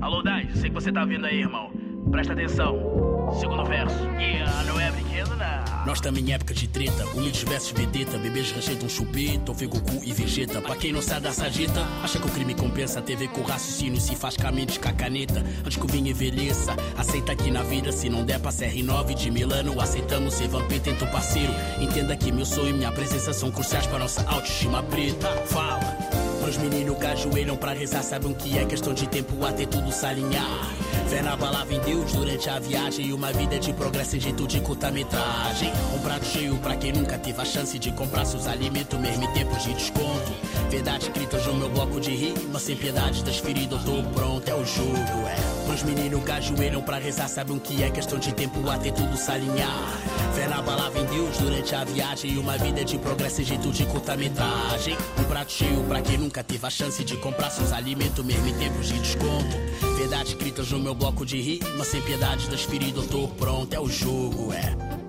Alô, 0.00 0.22
Dice. 0.22 0.58
Sei 0.58 0.70
que 0.70 0.74
você 0.74 0.92
tá 0.92 1.04
vindo 1.04 1.26
aí, 1.26 1.40
irmão. 1.40 1.72
Presta 2.10 2.32
atenção. 2.32 3.13
Segundo 3.38 3.64
verso. 3.64 4.04
Yeah, 4.18 4.64
não 4.64 4.80
é 4.80 4.90
brinquedo, 4.90 5.36
não. 5.36 5.84
Nós 5.86 6.00
também 6.00 6.24
em 6.24 6.32
época 6.32 6.54
de 6.54 6.66
treta, 6.66 7.04
humildes 7.14 7.42
versus 7.42 7.72
vedeta, 7.72 8.16
bebês 8.16 8.50
rejeitam 8.52 8.88
chupeta, 8.88 9.50
ou 9.50 9.54
vê 9.54 9.68
e 10.02 10.12
Vegeta. 10.12 10.60
Pra 10.62 10.76
quem 10.76 10.92
não 10.92 11.02
sai 11.02 11.20
da 11.20 11.30
sagita, 11.30 11.86
acha 12.02 12.18
que 12.18 12.26
o 12.26 12.30
crime 12.30 12.54
compensa. 12.54 13.02
TV 13.02 13.28
com 13.28 13.42
raciocínio 13.42 14.00
se 14.00 14.16
faz 14.16 14.36
caminhos 14.36 14.78
com 14.78 14.88
a 14.88 14.92
caneta. 14.92 15.44
Antes 15.64 15.76
que 15.76 15.84
o 15.84 15.88
vinho 15.88 16.08
envelheça, 16.08 16.74
aceita 16.96 17.36
que 17.36 17.50
na 17.50 17.62
vida, 17.62 17.92
se 17.92 18.08
não 18.08 18.24
der 18.24 18.40
pra 18.40 18.50
CR9 18.50 19.14
de 19.14 19.30
Milano, 19.30 19.78
aceitamos 19.78 20.34
ser 20.34 20.48
vampiro, 20.48 20.80
tenta 20.80 21.04
o 21.04 21.10
parceiro. 21.10 21.52
Entenda 21.80 22.16
que 22.16 22.32
meu 22.32 22.46
sonho 22.46 22.70
e 22.70 22.72
minha 22.72 22.92
presença 22.92 23.32
são 23.32 23.50
cruciais 23.50 23.86
pra 23.86 23.98
nossa 23.98 24.22
autoestima 24.28 24.82
preta. 24.84 25.28
Fala. 25.46 25.80
Pros 26.40 26.56
meninos 26.56 26.98
que 26.98 27.06
ajoelham 27.06 27.56
pra 27.56 27.72
rezar, 27.72 28.02
sabem 28.02 28.32
que 28.32 28.58
é 28.58 28.64
questão 28.64 28.94
de 28.94 29.06
tempo 29.06 29.44
até 29.44 29.66
tudo 29.66 29.92
se 29.92 30.06
alinhar. 30.06 30.70
Fé 31.08 31.22
na 31.22 31.36
palavra 31.36 31.74
em 31.74 31.80
Deus 31.80 32.12
durante 32.12 32.48
a 32.48 32.58
viagem. 32.58 33.12
Uma 33.12 33.32
vida 33.32 33.58
de 33.58 33.72
progresso 33.72 34.16
em 34.16 34.20
jeito 34.20 34.46
de 34.46 34.60
curta-metragem. 34.60 35.72
Um 35.94 35.98
prato 36.00 36.24
cheio 36.24 36.56
pra 36.58 36.76
quem 36.76 36.92
nunca 36.92 37.18
teve 37.18 37.40
a 37.40 37.44
chance 37.44 37.78
de 37.78 37.92
comprar 37.92 38.24
seus 38.24 38.46
alimentos, 38.46 38.98
mesmo 38.98 39.24
em 39.24 39.32
tempos 39.32 39.62
de 39.62 39.74
desconto. 39.74 40.43
Verdade 40.74 41.04
escritas 41.04 41.46
no 41.46 41.54
meu 41.54 41.70
bloco 41.70 42.00
de 42.00 42.10
rima. 42.10 42.58
Sem 42.58 42.74
piedade 42.74 43.22
das 43.22 43.38
feridas, 43.38 43.86
eu 43.86 44.02
tô 44.02 44.10
pronto, 44.10 44.48
é 44.48 44.54
o 44.56 44.64
jogo, 44.64 45.28
é. 45.28 45.64
Pros 45.66 45.84
meninos 45.84 46.24
que 46.24 46.32
ajoelham 46.32 46.82
pra 46.82 46.98
rezar, 46.98 47.28
sabem 47.28 47.60
que 47.60 47.80
é 47.84 47.90
questão 47.90 48.18
de 48.18 48.34
tempo 48.34 48.68
até 48.68 48.90
tudo 48.90 49.16
se 49.16 49.30
alinhar. 49.30 50.02
Fé 50.34 50.48
na 50.48 50.60
palavra 50.64 51.00
em 51.00 51.04
Deus 51.04 51.38
durante 51.38 51.72
a 51.76 51.84
viagem. 51.84 52.36
Uma 52.38 52.58
vida 52.58 52.84
de 52.84 52.98
progresso 52.98 53.40
em 53.40 53.44
jeito 53.44 53.70
de 53.70 53.86
curta-metragem. 53.86 54.98
Um 55.16 55.24
prato 55.24 55.52
cheio 55.52 55.84
pra 55.84 56.02
quem 56.02 56.18
nunca 56.18 56.42
teve 56.42 56.66
a 56.66 56.70
chance 56.70 57.04
de 57.04 57.16
comprar 57.18 57.50
seus 57.50 57.70
alimentos, 57.70 58.24
mesmo 58.24 58.48
em 58.48 58.54
tempos 58.54 58.88
de 58.88 58.98
desconto. 58.98 59.56
Verdade 59.96 60.30
escritas 60.30 60.72
no 60.72 60.80
meu 60.80 60.94
bloco 60.96 61.24
de 61.24 61.40
rima, 61.40 61.84
sem 61.84 62.02
piedade 62.02 62.50
das 62.50 62.64
feridas, 62.64 63.04
eu 63.04 63.08
tô 63.08 63.28
pronto, 63.28 63.72
é 63.72 63.78
o 63.78 63.88
jogo, 63.88 64.52
é. 64.52 65.03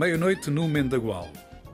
Meia-noite 0.00 0.48
no 0.50 0.66
Mendagual. 0.66 1.28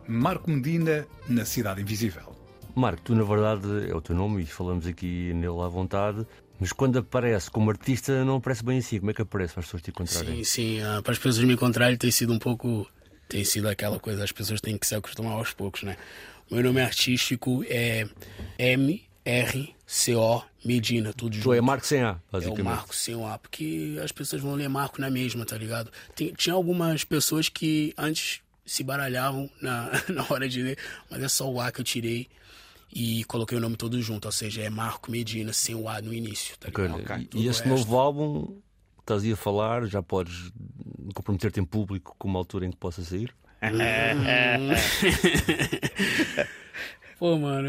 Marco 0.09 0.51
Medina 0.51 1.07
na 1.29 1.45
Cidade 1.45 1.81
Invisível. 1.81 2.35
Marco, 2.75 3.01
tu 3.03 3.15
na 3.15 3.23
verdade 3.23 3.89
é 3.89 3.95
o 3.95 4.01
teu 4.01 4.17
nome 4.17 4.43
e 4.43 4.47
falamos 4.47 4.85
aqui 4.85 5.33
nele 5.33 5.61
à 5.63 5.69
vontade, 5.69 6.27
mas 6.59 6.73
quando 6.73 6.99
aparece 6.99 7.49
como 7.49 7.71
artista 7.71 8.25
não 8.25 8.39
aparece 8.39 8.65
bem 8.65 8.79
assim. 8.79 8.99
Como 8.99 9.13
é 9.13 9.15
que 9.15 9.23
aparece 9.23 9.53
para 9.55 9.61
as 9.61 9.67
pessoas 9.67 9.83
te 9.85 9.91
encontrarem? 9.91 10.39
Sim, 10.39 10.43
sim. 10.43 10.83
ah, 10.83 11.01
para 11.05 11.13
as 11.13 11.19
pessoas 11.19 11.45
me 11.45 11.55
encontrarem 11.55 11.97
tem 11.97 12.11
sido 12.11 12.33
um 12.33 12.39
pouco. 12.41 12.91
Tem 13.29 13.45
sido 13.45 13.69
aquela 13.69 14.01
coisa, 14.01 14.25
as 14.25 14.33
pessoas 14.33 14.61
têm 14.61 14.77
que 14.77 14.89
se 14.89 14.97
acostumar 14.97 15.35
aos 15.35 15.53
poucos, 15.53 15.85
né? 15.85 15.97
Meu 16.51 16.65
nome 16.65 16.81
artístico 16.81 17.65
é 17.69 18.09
M-R-C-O 18.59 20.43
Medina, 20.67 21.13
tudo 21.13 21.35
junto. 21.35 21.45
Tu 21.45 21.53
é 21.55 21.61
Marco 21.61 21.87
sem 21.87 22.03
A, 22.03 22.11
É 22.11 22.17
basicamente. 22.33 22.61
o 22.61 22.65
Marco 22.65 22.95
sem 22.95 23.15
o 23.15 23.27
A, 23.27 23.39
porque 23.39 23.99
as 24.03 24.11
pessoas 24.13 24.43
vão 24.43 24.55
ler 24.55 24.69
Marco 24.69 25.01
na 25.01 25.09
mesma, 25.11 25.45
tá 25.47 25.57
ligado? 25.57 25.91
Tem- 26.15 26.33
tinha 26.35 26.55
algumas 26.55 27.05
pessoas 27.05 27.49
que 27.49 27.95
antes 27.97 28.41
se 28.65 28.83
baralhavam 28.83 29.49
na, 29.63 29.91
na 30.13 30.27
hora 30.29 30.49
de 30.49 30.63
ler, 30.63 30.79
mas 31.11 31.23
é 31.23 31.29
só 31.29 31.49
o 31.51 31.61
A 31.61 31.71
que 31.71 31.81
eu 31.81 31.85
tirei 31.85 32.29
e 32.93 33.25
coloquei 33.25 33.57
o 33.59 33.61
nome 33.61 33.77
todo 33.77 34.01
junto, 34.03 34.27
ou 34.27 34.33
seja, 34.33 34.63
é 34.63 34.71
Marco 34.71 35.11
Medina 35.11 35.53
sem 35.53 35.75
o 35.75 35.89
A 35.89 36.01
no 36.03 36.13
início, 36.15 36.57
tá 36.59 36.69
ligado? 36.69 37.01
E, 37.23 37.27
Tudo 37.27 37.43
e 37.43 37.49
esse 37.49 37.61
resto- 37.63 37.69
novo 37.69 37.97
álbum 37.99 38.59
estás 39.01 39.23
aí 39.23 39.33
a 39.33 39.37
falar, 39.37 39.87
já 39.87 40.03
podes 40.03 40.51
comprometer-te 41.15 41.61
em 41.61 41.65
público 41.65 42.15
com 42.19 42.27
uma 42.29 42.39
altura 42.41 42.67
em 42.67 42.71
que 42.71 42.77
possa 42.77 43.03
sair? 43.03 43.31
Pô, 47.19 47.39
mano, 47.39 47.69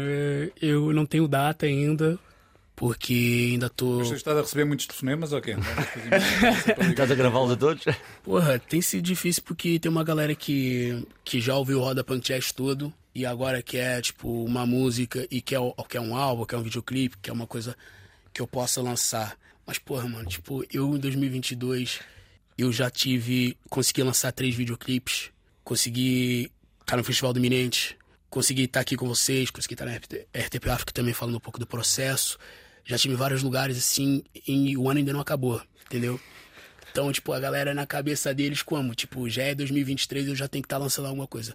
eu 0.60 0.92
não 0.92 1.06
tenho 1.06 1.26
data 1.26 1.64
ainda, 1.66 2.18
porque 2.78 3.50
ainda 3.52 3.68
tô. 3.68 3.98
Você 3.98 4.14
está 4.14 4.32
a 4.32 4.40
receber 4.40 4.64
muitos 4.64 4.86
telefonemas 4.86 5.32
ou 5.32 5.40
quê? 5.40 5.56
Estás 6.90 7.10
a 7.10 7.14
gravá-los 7.14 7.50
a 7.52 7.56
todos? 7.56 7.84
Porra, 8.22 8.58
tem 8.58 8.80
sido 8.80 9.02
difícil 9.02 9.42
porque 9.44 9.78
tem 9.78 9.90
uma 9.90 10.04
galera 10.04 10.34
que, 10.34 11.04
que 11.24 11.40
já 11.40 11.56
ouviu 11.56 11.78
o 11.80 11.82
Roda 11.82 12.04
Punk 12.04 12.24
Jazz 12.24 12.52
todo 12.52 12.92
e 13.14 13.26
agora 13.26 13.60
quer, 13.62 14.00
tipo, 14.00 14.44
uma 14.44 14.64
música 14.64 15.26
e 15.30 15.40
quer, 15.40 15.58
o- 15.58 15.74
quer 15.88 16.00
um 16.00 16.14
álbum, 16.14 16.44
quer 16.44 16.56
um 16.56 16.62
videoclipe, 16.62 17.16
quer 17.20 17.32
uma 17.32 17.46
coisa 17.46 17.76
que 18.32 18.40
eu 18.40 18.46
possa 18.46 18.80
lançar. 18.80 19.36
Mas, 19.66 19.78
porra, 19.78 20.08
mano, 20.08 20.26
tipo, 20.28 20.64
eu 20.72 20.94
em 20.94 20.98
2022 20.98 22.00
eu 22.56 22.72
já 22.72 22.88
tive. 22.90 23.56
Consegui 23.68 24.02
lançar 24.02 24.30
três 24.32 24.54
videoclipes, 24.54 25.30
consegui 25.64 26.50
estar 26.80 26.96
no 26.96 27.04
Festival 27.04 27.32
do 27.32 27.40
consegui 28.30 28.64
estar 28.64 28.80
aqui 28.80 28.96
com 28.96 29.08
vocês, 29.08 29.50
consegui 29.50 29.74
estar 29.74 29.86
na 29.86 29.96
RT 29.96 30.26
RTP 30.34 30.68
África 30.70 30.92
também 30.92 31.12
falando 31.14 31.36
um 31.36 31.40
pouco 31.40 31.58
do 31.58 31.66
processo. 31.66 32.38
Já 32.88 32.96
tive 32.98 33.14
vários 33.14 33.42
lugares 33.42 33.76
assim 33.76 34.24
e 34.46 34.74
o 34.76 34.88
ano 34.88 34.98
ainda 34.98 35.12
não 35.12 35.20
acabou, 35.20 35.60
entendeu? 35.86 36.18
Então, 36.90 37.12
tipo, 37.12 37.32
a 37.34 37.38
galera 37.38 37.74
na 37.74 37.86
cabeça 37.86 38.32
deles 38.32 38.62
como? 38.62 38.94
Tipo, 38.94 39.28
já 39.28 39.42
é 39.42 39.54
2023, 39.54 40.28
eu 40.28 40.34
já 40.34 40.48
tenho 40.48 40.62
que 40.62 40.66
estar 40.66 40.78
lançando 40.78 41.04
alguma 41.06 41.26
coisa. 41.26 41.54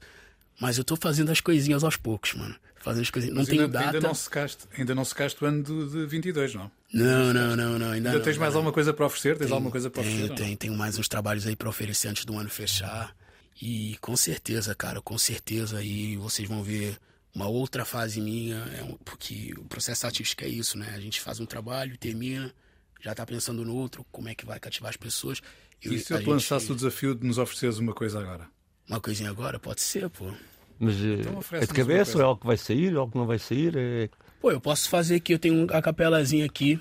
Mas 0.61 0.77
eu 0.77 0.84
tô 0.84 0.95
fazendo 0.95 1.31
as 1.31 1.41
coisinhas 1.41 1.84
aos 1.84 1.97
poucos, 1.97 2.36
mano. 2.36 2.55
Fazendo 2.75 3.01
as 3.01 3.09
coisinhas. 3.09 3.34
Não 3.36 3.41
Mas 3.41 3.49
tenho 3.49 3.61
ainda, 3.63 3.73
data. 3.79 3.86
ainda 3.97 4.07
não 4.07 4.13
secaste, 4.13 4.65
ainda 4.77 4.93
não 4.93 5.03
secaste 5.03 5.43
o 5.43 5.47
ano 5.47 5.63
de, 5.63 5.89
de 5.89 6.05
22, 6.05 6.53
não? 6.53 6.69
Não, 6.93 7.34
não, 7.34 7.55
não, 7.55 7.79
não. 7.79 7.91
Ainda, 7.91 8.09
Ainda 8.09 8.13
não, 8.13 8.21
tens 8.21 8.38
mais 8.38 8.53
não. 8.53 8.59
alguma 8.59 8.71
coisa 8.71 8.93
para 8.93 9.05
oferecer? 9.07 9.36
Tens 9.39 9.51
alguma 9.51 9.71
coisa 9.71 9.89
para 9.89 10.03
Tenho, 10.03 10.15
oferecer? 10.25 10.36
tenho, 10.36 10.55
tenho 10.57 10.73
mais 10.75 10.99
uns 10.99 11.07
trabalhos 11.07 11.47
aí 11.47 11.55
pra 11.55 11.67
oferecer 11.67 12.09
antes 12.09 12.25
do 12.25 12.38
ano 12.38 12.49
fechar. 12.49 13.15
E 13.59 13.97
com 14.01 14.15
certeza, 14.15 14.75
cara, 14.75 15.01
com 15.01 15.17
certeza 15.17 15.79
aí 15.79 16.15
vocês 16.17 16.47
vão 16.47 16.61
ver 16.61 16.95
uma 17.34 17.47
outra 17.47 17.84
fase 17.86 18.21
minha, 18.21 18.57
é 18.79 18.84
um- 18.84 18.97
porque 19.03 19.53
o 19.57 19.63
processo 19.65 20.05
artístico 20.05 20.43
é 20.43 20.47
isso, 20.47 20.77
né? 20.77 20.91
A 20.95 20.99
gente 20.99 21.19
faz 21.19 21.39
um 21.39 21.45
trabalho, 21.45 21.97
termina, 21.97 22.53
já 23.01 23.13
tá 23.15 23.25
pensando 23.25 23.65
no 23.65 23.75
outro, 23.75 24.05
como 24.11 24.29
é 24.29 24.36
que 24.36 24.45
vai 24.45 24.59
cativar 24.59 24.89
as 24.89 24.97
pessoas. 24.97 25.41
E 25.81 25.89
se 25.99 26.13
eu 26.13 26.17
te 26.17 26.23
gente- 26.23 26.29
lançasse 26.29 26.71
o 26.71 26.75
desafio 26.75 27.13
de 27.15 27.25
nos 27.25 27.38
ofereceres 27.38 27.77
uma 27.79 27.93
coisa 27.93 28.19
agora? 28.19 28.47
Uma 28.88 28.99
coisinha 29.01 29.29
agora? 29.29 29.59
Pode 29.59 29.81
ser, 29.81 30.09
pô. 30.09 30.31
Mas 30.79 30.95
eh, 30.95 31.17
Então 31.19 31.39
é 31.53 31.59
de 31.61 31.67
cabeça 31.67 32.17
ou 32.17 32.21
é 32.21 32.25
algo 32.25 32.39
que 32.41 32.47
vai 32.47 32.57
sair, 32.57 32.93
ou 32.93 33.01
algo 33.01 33.11
que 33.11 33.17
não 33.17 33.25
vai 33.27 33.39
sair? 33.39 33.73
É... 33.75 34.09
Pô, 34.41 34.51
eu 34.51 34.59
posso 34.61 34.89
fazer 34.89 35.15
aqui, 35.15 35.34
eu 35.34 35.39
tenho 35.39 35.67
a 35.71 35.81
capelazinha 35.81 36.45
aqui. 36.45 36.79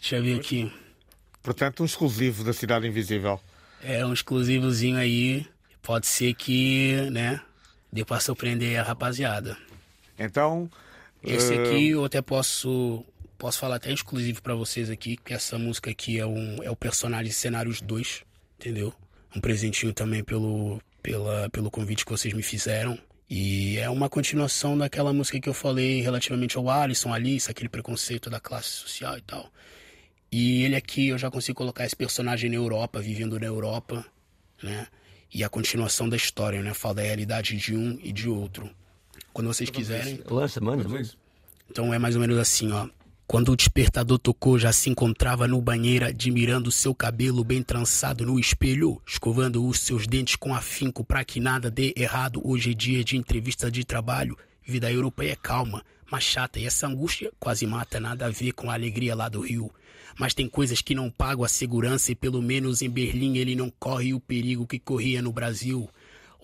Deixa 0.00 0.16
eu 0.16 0.22
ver 0.22 0.36
aqui. 0.38 0.72
Portanto, 1.42 1.82
um 1.82 1.86
exclusivo 1.86 2.42
da 2.44 2.52
Cidade 2.52 2.86
Invisível. 2.86 3.40
É 3.82 4.04
um 4.04 4.12
exclusivozinho 4.12 4.96
aí. 4.96 5.46
Pode 5.82 6.06
ser 6.08 6.34
que, 6.34 7.08
né, 7.12 7.40
dê 7.92 8.04
pra 8.04 8.18
surpreender 8.18 8.78
a 8.80 8.82
rapaziada. 8.82 9.56
Então, 10.18 10.70
Esse 11.22 11.54
eh, 11.54 11.62
aqui 11.62 11.88
eu 11.90 12.04
até 12.04 12.22
posso 12.22 13.04
posso 13.38 13.58
falar 13.58 13.76
até 13.76 13.92
exclusivo 13.92 14.40
pra 14.40 14.54
vocês 14.54 14.88
aqui, 14.88 15.16
que 15.16 15.34
essa 15.34 15.58
música 15.58 15.90
aqui 15.90 16.18
é 16.18 16.26
um 16.26 16.62
é 16.62 16.70
o 16.70 16.76
personagem 16.76 17.32
Cenários 17.32 17.80
2, 17.80 18.24
entendeu? 18.58 18.94
Um 19.34 19.40
presentinho 19.40 19.92
também 19.92 20.24
pelo 20.24 20.80
pela 21.02 21.48
pelo 21.50 21.70
convite 21.70 22.04
que 22.04 22.10
vocês 22.10 22.32
me 22.32 22.42
fizeram. 22.42 22.98
E 23.28 23.76
é 23.78 23.90
uma 23.90 24.08
continuação 24.08 24.78
daquela 24.78 25.12
música 25.12 25.40
que 25.40 25.48
eu 25.48 25.54
falei 25.54 26.00
relativamente 26.00 26.56
ao 26.56 26.70
Alisson, 26.70 27.12
Alice, 27.12 27.50
aquele 27.50 27.68
preconceito 27.68 28.30
da 28.30 28.38
classe 28.38 28.68
social 28.68 29.18
e 29.18 29.22
tal. 29.22 29.50
E 30.30 30.62
ele 30.64 30.76
aqui 30.76 31.08
eu 31.08 31.18
já 31.18 31.30
consigo 31.30 31.58
colocar 31.58 31.84
esse 31.84 31.96
personagem 31.96 32.48
na 32.48 32.56
Europa, 32.56 33.00
vivendo 33.00 33.38
na 33.38 33.46
Europa, 33.46 34.04
né? 34.62 34.86
E 35.32 35.42
a 35.42 35.48
continuação 35.48 36.08
da 36.08 36.16
história, 36.16 36.62
né? 36.62 36.72
Fala 36.72 36.96
da 36.96 37.02
realidade 37.02 37.56
de 37.56 37.74
um 37.74 37.98
e 38.02 38.12
de 38.12 38.28
outro. 38.28 38.70
Quando 39.36 39.48
vocês 39.48 39.68
quiserem, 39.68 40.18
Lança, 40.30 40.62
manda, 40.62 40.82
a 40.82 40.88
manda. 40.88 41.02
isso. 41.02 41.18
então 41.70 41.92
é 41.92 41.98
mais 41.98 42.14
ou 42.14 42.22
menos 42.22 42.38
assim, 42.38 42.72
ó. 42.72 42.88
Quando 43.26 43.52
o 43.52 43.56
despertador 43.56 44.18
tocou, 44.18 44.58
já 44.58 44.72
se 44.72 44.88
encontrava 44.88 45.46
no 45.46 45.60
banheiro, 45.60 46.06
admirando 46.06 46.72
seu 46.72 46.94
cabelo 46.94 47.44
bem 47.44 47.62
trançado 47.62 48.24
no 48.24 48.40
espelho, 48.40 48.98
escovando 49.06 49.66
os 49.66 49.80
seus 49.80 50.06
dentes 50.06 50.36
com 50.36 50.54
afinco 50.54 51.04
para 51.04 51.22
que 51.22 51.38
nada 51.38 51.70
dê 51.70 51.92
errado. 51.94 52.40
Hoje 52.42 52.70
é 52.70 52.74
dia 52.74 53.04
de 53.04 53.18
entrevista 53.18 53.70
de 53.70 53.84
trabalho. 53.84 54.38
Vida 54.64 54.90
europeia 54.90 55.32
é 55.32 55.36
calma, 55.36 55.84
mas 56.10 56.24
chata, 56.24 56.58
e 56.58 56.64
essa 56.64 56.86
angústia 56.86 57.30
quase 57.38 57.66
mata, 57.66 58.00
nada 58.00 58.24
a 58.24 58.30
ver 58.30 58.52
com 58.52 58.70
a 58.70 58.72
alegria 58.72 59.14
lá 59.14 59.28
do 59.28 59.42
Rio. 59.42 59.70
Mas 60.18 60.32
tem 60.32 60.48
coisas 60.48 60.80
que 60.80 60.94
não 60.94 61.10
pagam 61.10 61.44
a 61.44 61.48
segurança 61.48 62.10
e 62.10 62.14
pelo 62.14 62.40
menos 62.40 62.80
em 62.80 62.88
Berlim 62.88 63.36
ele 63.36 63.54
não 63.54 63.70
corre 63.78 64.14
o 64.14 64.20
perigo 64.20 64.66
que 64.66 64.78
corria 64.78 65.20
no 65.20 65.30
Brasil. 65.30 65.90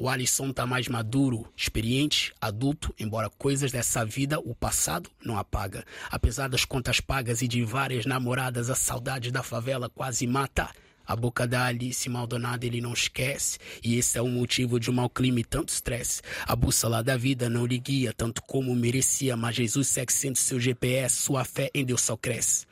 O 0.03 0.09
Alisson 0.09 0.53
tá 0.53 0.67
mais 0.67 0.89
maduro, 0.89 1.47
experiente, 1.57 2.35
adulto, 2.41 2.93
embora 2.99 3.31
coisas 3.31 3.71
dessa 3.71 4.05
vida 4.05 4.41
o 4.41 4.53
passado 4.53 5.09
não 5.25 5.39
apaga. 5.39 5.85
Apesar 6.11 6.49
das 6.49 6.65
contas 6.65 6.99
pagas 6.99 7.41
e 7.41 7.47
de 7.47 7.63
várias 7.65 8.05
namoradas, 8.05 8.69
a 8.69 8.75
saudade 8.75 9.31
da 9.31 9.45
favela 9.45 9.89
quase 9.89 10.27
mata. 10.27 10.69
A 11.07 11.15
boca 11.15 11.47
da 11.47 11.67
Alice 11.67 12.09
Maldonado 12.09 12.67
ele 12.67 12.81
não 12.81 12.93
esquece, 12.93 13.61
e 13.81 13.97
esse 13.97 14.19
é 14.19 14.21
o 14.21 14.27
motivo 14.27 14.81
de 14.81 14.91
um 14.91 14.95
mau 14.95 15.09
clima 15.09 15.39
e 15.39 15.45
tanto 15.45 15.69
estresse. 15.69 16.21
A 16.49 16.57
bússola 16.57 17.01
da 17.01 17.17
vida 17.17 17.49
não 17.49 17.65
lhe 17.65 17.79
guia 17.79 18.13
tanto 18.13 18.43
como 18.43 18.75
merecia, 18.75 19.37
mas 19.37 19.55
Jesus 19.55 19.87
segue 19.87 20.13
sendo 20.13 20.37
seu 20.37 20.59
GPS, 20.59 21.15
sua 21.23 21.45
fé 21.45 21.71
em 21.73 21.85
Deus 21.85 22.01
só 22.01 22.17
cresce. 22.17 22.67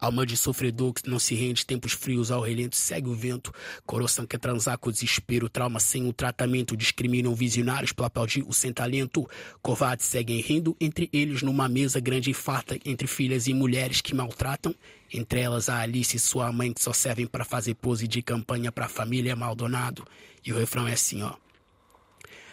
Alma 0.00 0.24
de 0.24 0.34
sofredor 0.34 0.94
que 0.94 1.10
não 1.10 1.18
se 1.18 1.34
rende, 1.34 1.66
tempos 1.66 1.92
frios 1.92 2.30
ao 2.30 2.40
relento, 2.40 2.74
segue 2.74 3.10
o 3.10 3.14
vento. 3.14 3.52
Coração 3.84 4.26
quer 4.26 4.38
transar 4.38 4.78
com 4.78 4.90
desespero, 4.90 5.46
trauma 5.46 5.78
sem 5.78 6.08
o 6.08 6.12
tratamento. 6.12 6.74
Discriminam 6.74 7.34
visionários 7.34 7.92
pelo 7.92 8.06
aplaudir 8.06 8.42
o 8.48 8.52
sem 8.52 8.72
talento. 8.72 9.28
Covardes 9.60 10.06
seguem 10.06 10.40
rindo, 10.40 10.74
entre 10.80 11.10
eles 11.12 11.42
numa 11.42 11.68
mesa 11.68 12.00
grande 12.00 12.30
e 12.30 12.34
farta, 12.34 12.78
entre 12.82 13.06
filhas 13.06 13.46
e 13.46 13.52
mulheres 13.52 14.00
que 14.00 14.14
maltratam. 14.14 14.74
Entre 15.12 15.40
elas 15.40 15.68
a 15.68 15.80
Alice 15.80 16.16
e 16.16 16.20
sua 16.20 16.50
mãe 16.50 16.72
que 16.72 16.82
só 16.82 16.94
servem 16.94 17.26
para 17.26 17.44
fazer 17.44 17.74
pose 17.74 18.08
de 18.08 18.22
campanha 18.22 18.72
pra 18.72 18.88
família 18.88 19.36
Maldonado. 19.36 20.06
E 20.42 20.50
o 20.50 20.58
refrão 20.58 20.88
é 20.88 20.94
assim, 20.94 21.22
ó. 21.22 21.34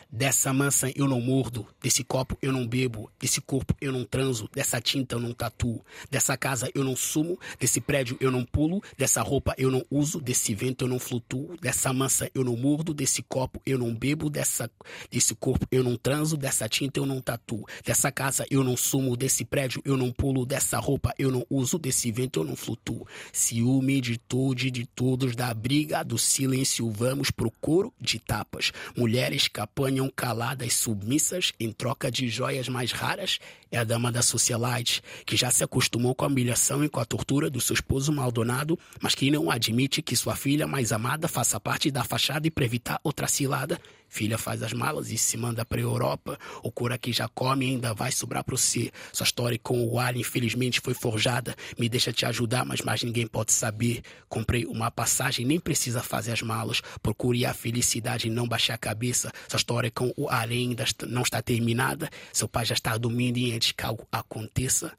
Dessa 0.09 0.53
mansa 0.53 0.89
eu 0.95 1.05
não 1.05 1.19
mordo, 1.19 1.67
desse 1.81 2.01
copo 2.01 2.37
eu 2.41 2.51
não 2.51 2.65
bebo, 2.65 3.11
desse 3.19 3.41
corpo 3.41 3.75
eu 3.81 3.91
não 3.91 4.05
transo, 4.05 4.49
dessa 4.53 4.79
tinta 4.79 5.15
eu 5.15 5.19
não 5.19 5.33
tatuo, 5.33 5.83
dessa 6.09 6.37
casa 6.37 6.71
eu 6.73 6.81
não 6.83 6.95
sumo, 6.95 7.37
desse 7.59 7.81
prédio 7.81 8.15
eu 8.21 8.31
não 8.31 8.45
pulo, 8.45 8.81
dessa 8.97 9.21
roupa 9.21 9.53
eu 9.57 9.69
não 9.69 9.85
uso, 9.91 10.21
desse 10.21 10.55
vento 10.55 10.85
eu 10.85 10.87
não 10.87 10.97
flutuo, 10.97 11.57
dessa 11.61 11.91
mansa 11.91 12.31
eu 12.33 12.43
não 12.43 12.55
mordo, 12.55 12.93
desse 12.93 13.21
copo 13.21 13.61
eu 13.65 13.77
não 13.77 13.93
bebo, 13.93 14.29
dessa, 14.29 14.71
desse 15.11 15.35
corpo 15.35 15.67
eu 15.69 15.83
não 15.83 15.97
transo, 15.97 16.37
dessa 16.37 16.69
tinta 16.69 16.99
eu 16.99 17.05
não 17.05 17.19
tatuo, 17.19 17.65
dessa 17.85 18.09
casa 18.09 18.45
eu 18.49 18.63
não 18.63 18.77
sumo, 18.77 19.17
desse 19.17 19.43
prédio 19.43 19.81
eu 19.83 19.97
não 19.97 20.11
pulo, 20.11 20.45
dessa 20.45 20.79
roupa 20.79 21.13
eu 21.19 21.29
não 21.29 21.45
uso, 21.49 21.77
desse 21.77 22.11
vento 22.13 22.39
eu 22.39 22.45
não 22.45 22.55
flutuo. 22.55 23.05
Ciúme 23.33 23.99
de 23.99 24.17
tudo 24.17 24.61
e 24.61 24.71
de 24.71 24.85
todos 24.85 25.35
da 25.35 25.53
briga, 25.53 26.01
do 26.01 26.17
silêncio 26.17 26.89
vamos 26.89 27.29
pro 27.29 27.51
coro 27.51 27.93
de 27.99 28.19
tapas. 28.19 28.71
Mulheres 28.95 29.49
que 29.49 29.59
sonham 29.97 30.11
caladas, 30.15 30.75
submissas, 30.75 31.53
em 31.59 31.71
troca 31.71 32.11
de 32.11 32.29
joias 32.29 32.69
mais 32.69 32.91
raras, 32.91 33.39
é 33.71 33.79
a 33.79 33.83
dama 33.83 34.11
da 34.11 34.21
socialite, 34.21 35.01
que 35.25 35.35
já 35.35 35.49
se 35.49 35.63
acostumou 35.63 36.13
com 36.13 36.23
a 36.23 36.27
humilhação 36.27 36.83
e 36.83 36.89
com 36.89 36.99
a 36.99 37.05
tortura 37.05 37.49
do 37.49 37.59
seu 37.59 37.73
esposo 37.73 38.11
maldonado, 38.11 38.77
mas 39.01 39.15
que 39.15 39.31
não 39.31 39.49
admite 39.49 40.03
que 40.03 40.15
sua 40.15 40.35
filha 40.35 40.67
mais 40.67 40.91
amada 40.91 41.27
faça 41.27 41.59
parte 41.59 41.89
da 41.89 42.03
fachada 42.03 42.45
e 42.45 42.51
para 42.51 42.65
evitar 42.65 42.99
outra 43.03 43.27
cilada, 43.27 43.79
Filha 44.07 44.37
faz 44.37 44.63
as 44.63 44.73
malas 44.73 45.09
e 45.11 45.17
se 45.17 45.37
manda 45.37 45.65
pra 45.65 45.79
Europa. 45.79 46.39
O 46.63 46.71
cura 46.71 46.97
que 46.97 47.11
já 47.11 47.27
come 47.27 47.65
ainda 47.65 47.93
vai 47.93 48.11
sobrar 48.11 48.43
pro 48.43 48.57
si. 48.57 48.91
Sua 49.11 49.23
história 49.23 49.59
com 49.61 49.85
o 49.85 49.99
ar, 49.99 50.15
infelizmente, 50.15 50.81
foi 50.81 50.93
forjada. 50.93 51.55
Me 51.77 51.89
deixa 51.89 52.11
te 52.13 52.25
ajudar, 52.25 52.65
mas 52.65 52.81
mais 52.81 53.03
ninguém 53.03 53.27
pode 53.27 53.51
saber. 53.51 54.01
Comprei 54.29 54.65
uma 54.65 54.89
passagem, 54.89 55.45
nem 55.45 55.59
precisa 55.59 56.01
fazer 56.01 56.31
as 56.31 56.41
malas. 56.41 56.81
Procure 57.01 57.45
a 57.45 57.53
felicidade 57.53 58.27
e 58.27 58.31
não 58.31 58.47
baixar 58.47 58.75
a 58.75 58.77
cabeça. 58.77 59.31
Sua 59.47 59.57
história 59.57 59.91
com 59.91 60.13
o 60.15 60.29
ar 60.29 60.49
ainda 60.49 60.85
não 61.07 61.21
está 61.21 61.41
terminada. 61.41 62.09
Seu 62.31 62.47
pai 62.47 62.65
já 62.65 62.73
está 62.73 62.97
dormindo 62.97 63.37
e 63.37 63.53
antes 63.53 63.71
que 63.71 63.85
algo 63.85 64.07
aconteça. 64.11 64.93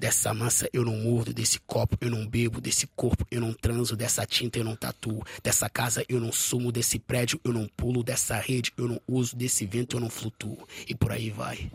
Dessa 0.00 0.32
massa 0.32 0.66
eu 0.72 0.82
não 0.82 0.96
mordo, 0.96 1.34
desse 1.34 1.60
copo 1.66 1.94
eu 2.00 2.10
não 2.10 2.26
bebo, 2.26 2.58
desse 2.58 2.86
corpo 2.86 3.26
eu 3.30 3.38
não 3.38 3.52
transo, 3.52 3.94
dessa 3.94 4.24
tinta 4.24 4.58
eu 4.58 4.64
não 4.64 4.74
tatuo, 4.74 5.22
dessa 5.44 5.68
casa 5.68 6.02
eu 6.08 6.18
não 6.18 6.32
sumo, 6.32 6.72
desse 6.72 6.98
prédio 6.98 7.38
eu 7.44 7.52
não 7.52 7.68
pulo, 7.68 8.02
dessa 8.02 8.36
rede 8.36 8.72
eu 8.78 8.88
não 8.88 8.98
uso, 9.06 9.36
desse 9.36 9.66
vento 9.66 9.96
eu 9.96 10.00
não 10.00 10.08
flutuo. 10.08 10.66
E 10.88 10.94
por 10.94 11.12
aí 11.12 11.28
vai. 11.28 11.70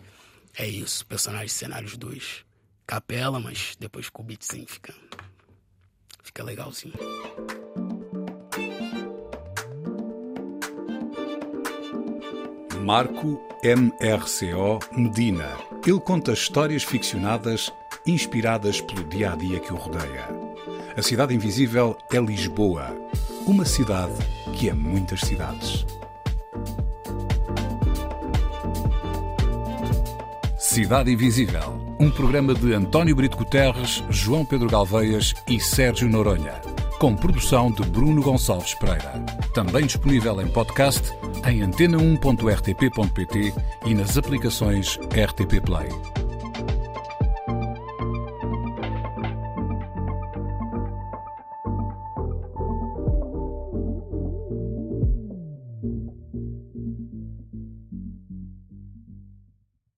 É 0.58 0.68
isso, 0.68 1.06
personagens 1.06 1.52
cenários 1.52 1.96
2. 1.98 2.44
Capela, 2.88 3.40
mas 3.40 3.78
depois 3.80 4.10
com 4.10 4.24
o 4.24 4.26
beatzinho 4.26 4.66
fica. 4.66 4.92
Fica 6.24 6.44
legalzinho. 6.44 6.96
Marco 12.82 13.40
MRCO 13.64 14.80
Medina. 14.98 15.58
Ele 15.86 16.00
conta 16.00 16.34
histórias 16.34 16.84
ficcionadas 16.84 17.72
inspiradas 18.06 18.82
pelo 18.82 19.04
dia 19.04 19.34
a 19.34 19.36
dia 19.36 19.60
que 19.60 19.74
o 19.74 19.76
rodeia. 19.76 20.28
A 20.96 21.02
cidade 21.02 21.34
invisível 21.34 21.98
é 22.12 22.18
Lisboa, 22.18 22.96
uma 23.46 23.66
cidade 23.66 24.14
que 24.54 24.70
é 24.70 24.74
muitas 24.74 25.22
cidades. 25.22 25.86
Cidade 30.76 31.10
Invisível, 31.10 31.96
um 31.98 32.12
programa 32.12 32.54
de 32.54 32.74
António 32.74 33.16
Brito 33.16 33.38
Guterres, 33.38 34.04
João 34.10 34.44
Pedro 34.44 34.68
Galveias 34.68 35.34
e 35.48 35.58
Sérgio 35.58 36.10
Noronha, 36.10 36.60
com 37.00 37.16
produção 37.16 37.72
de 37.72 37.82
Bruno 37.84 38.22
Gonçalves 38.22 38.74
Pereira. 38.74 39.24
Também 39.54 39.86
disponível 39.86 40.42
em 40.42 40.48
podcast 40.48 41.14
em 41.48 41.62
antena1.rtp.pt 41.62 43.54
e 43.86 43.94
nas 43.94 44.18
aplicações 44.18 44.98
RTP 44.98 45.62
Play. 45.64 46.25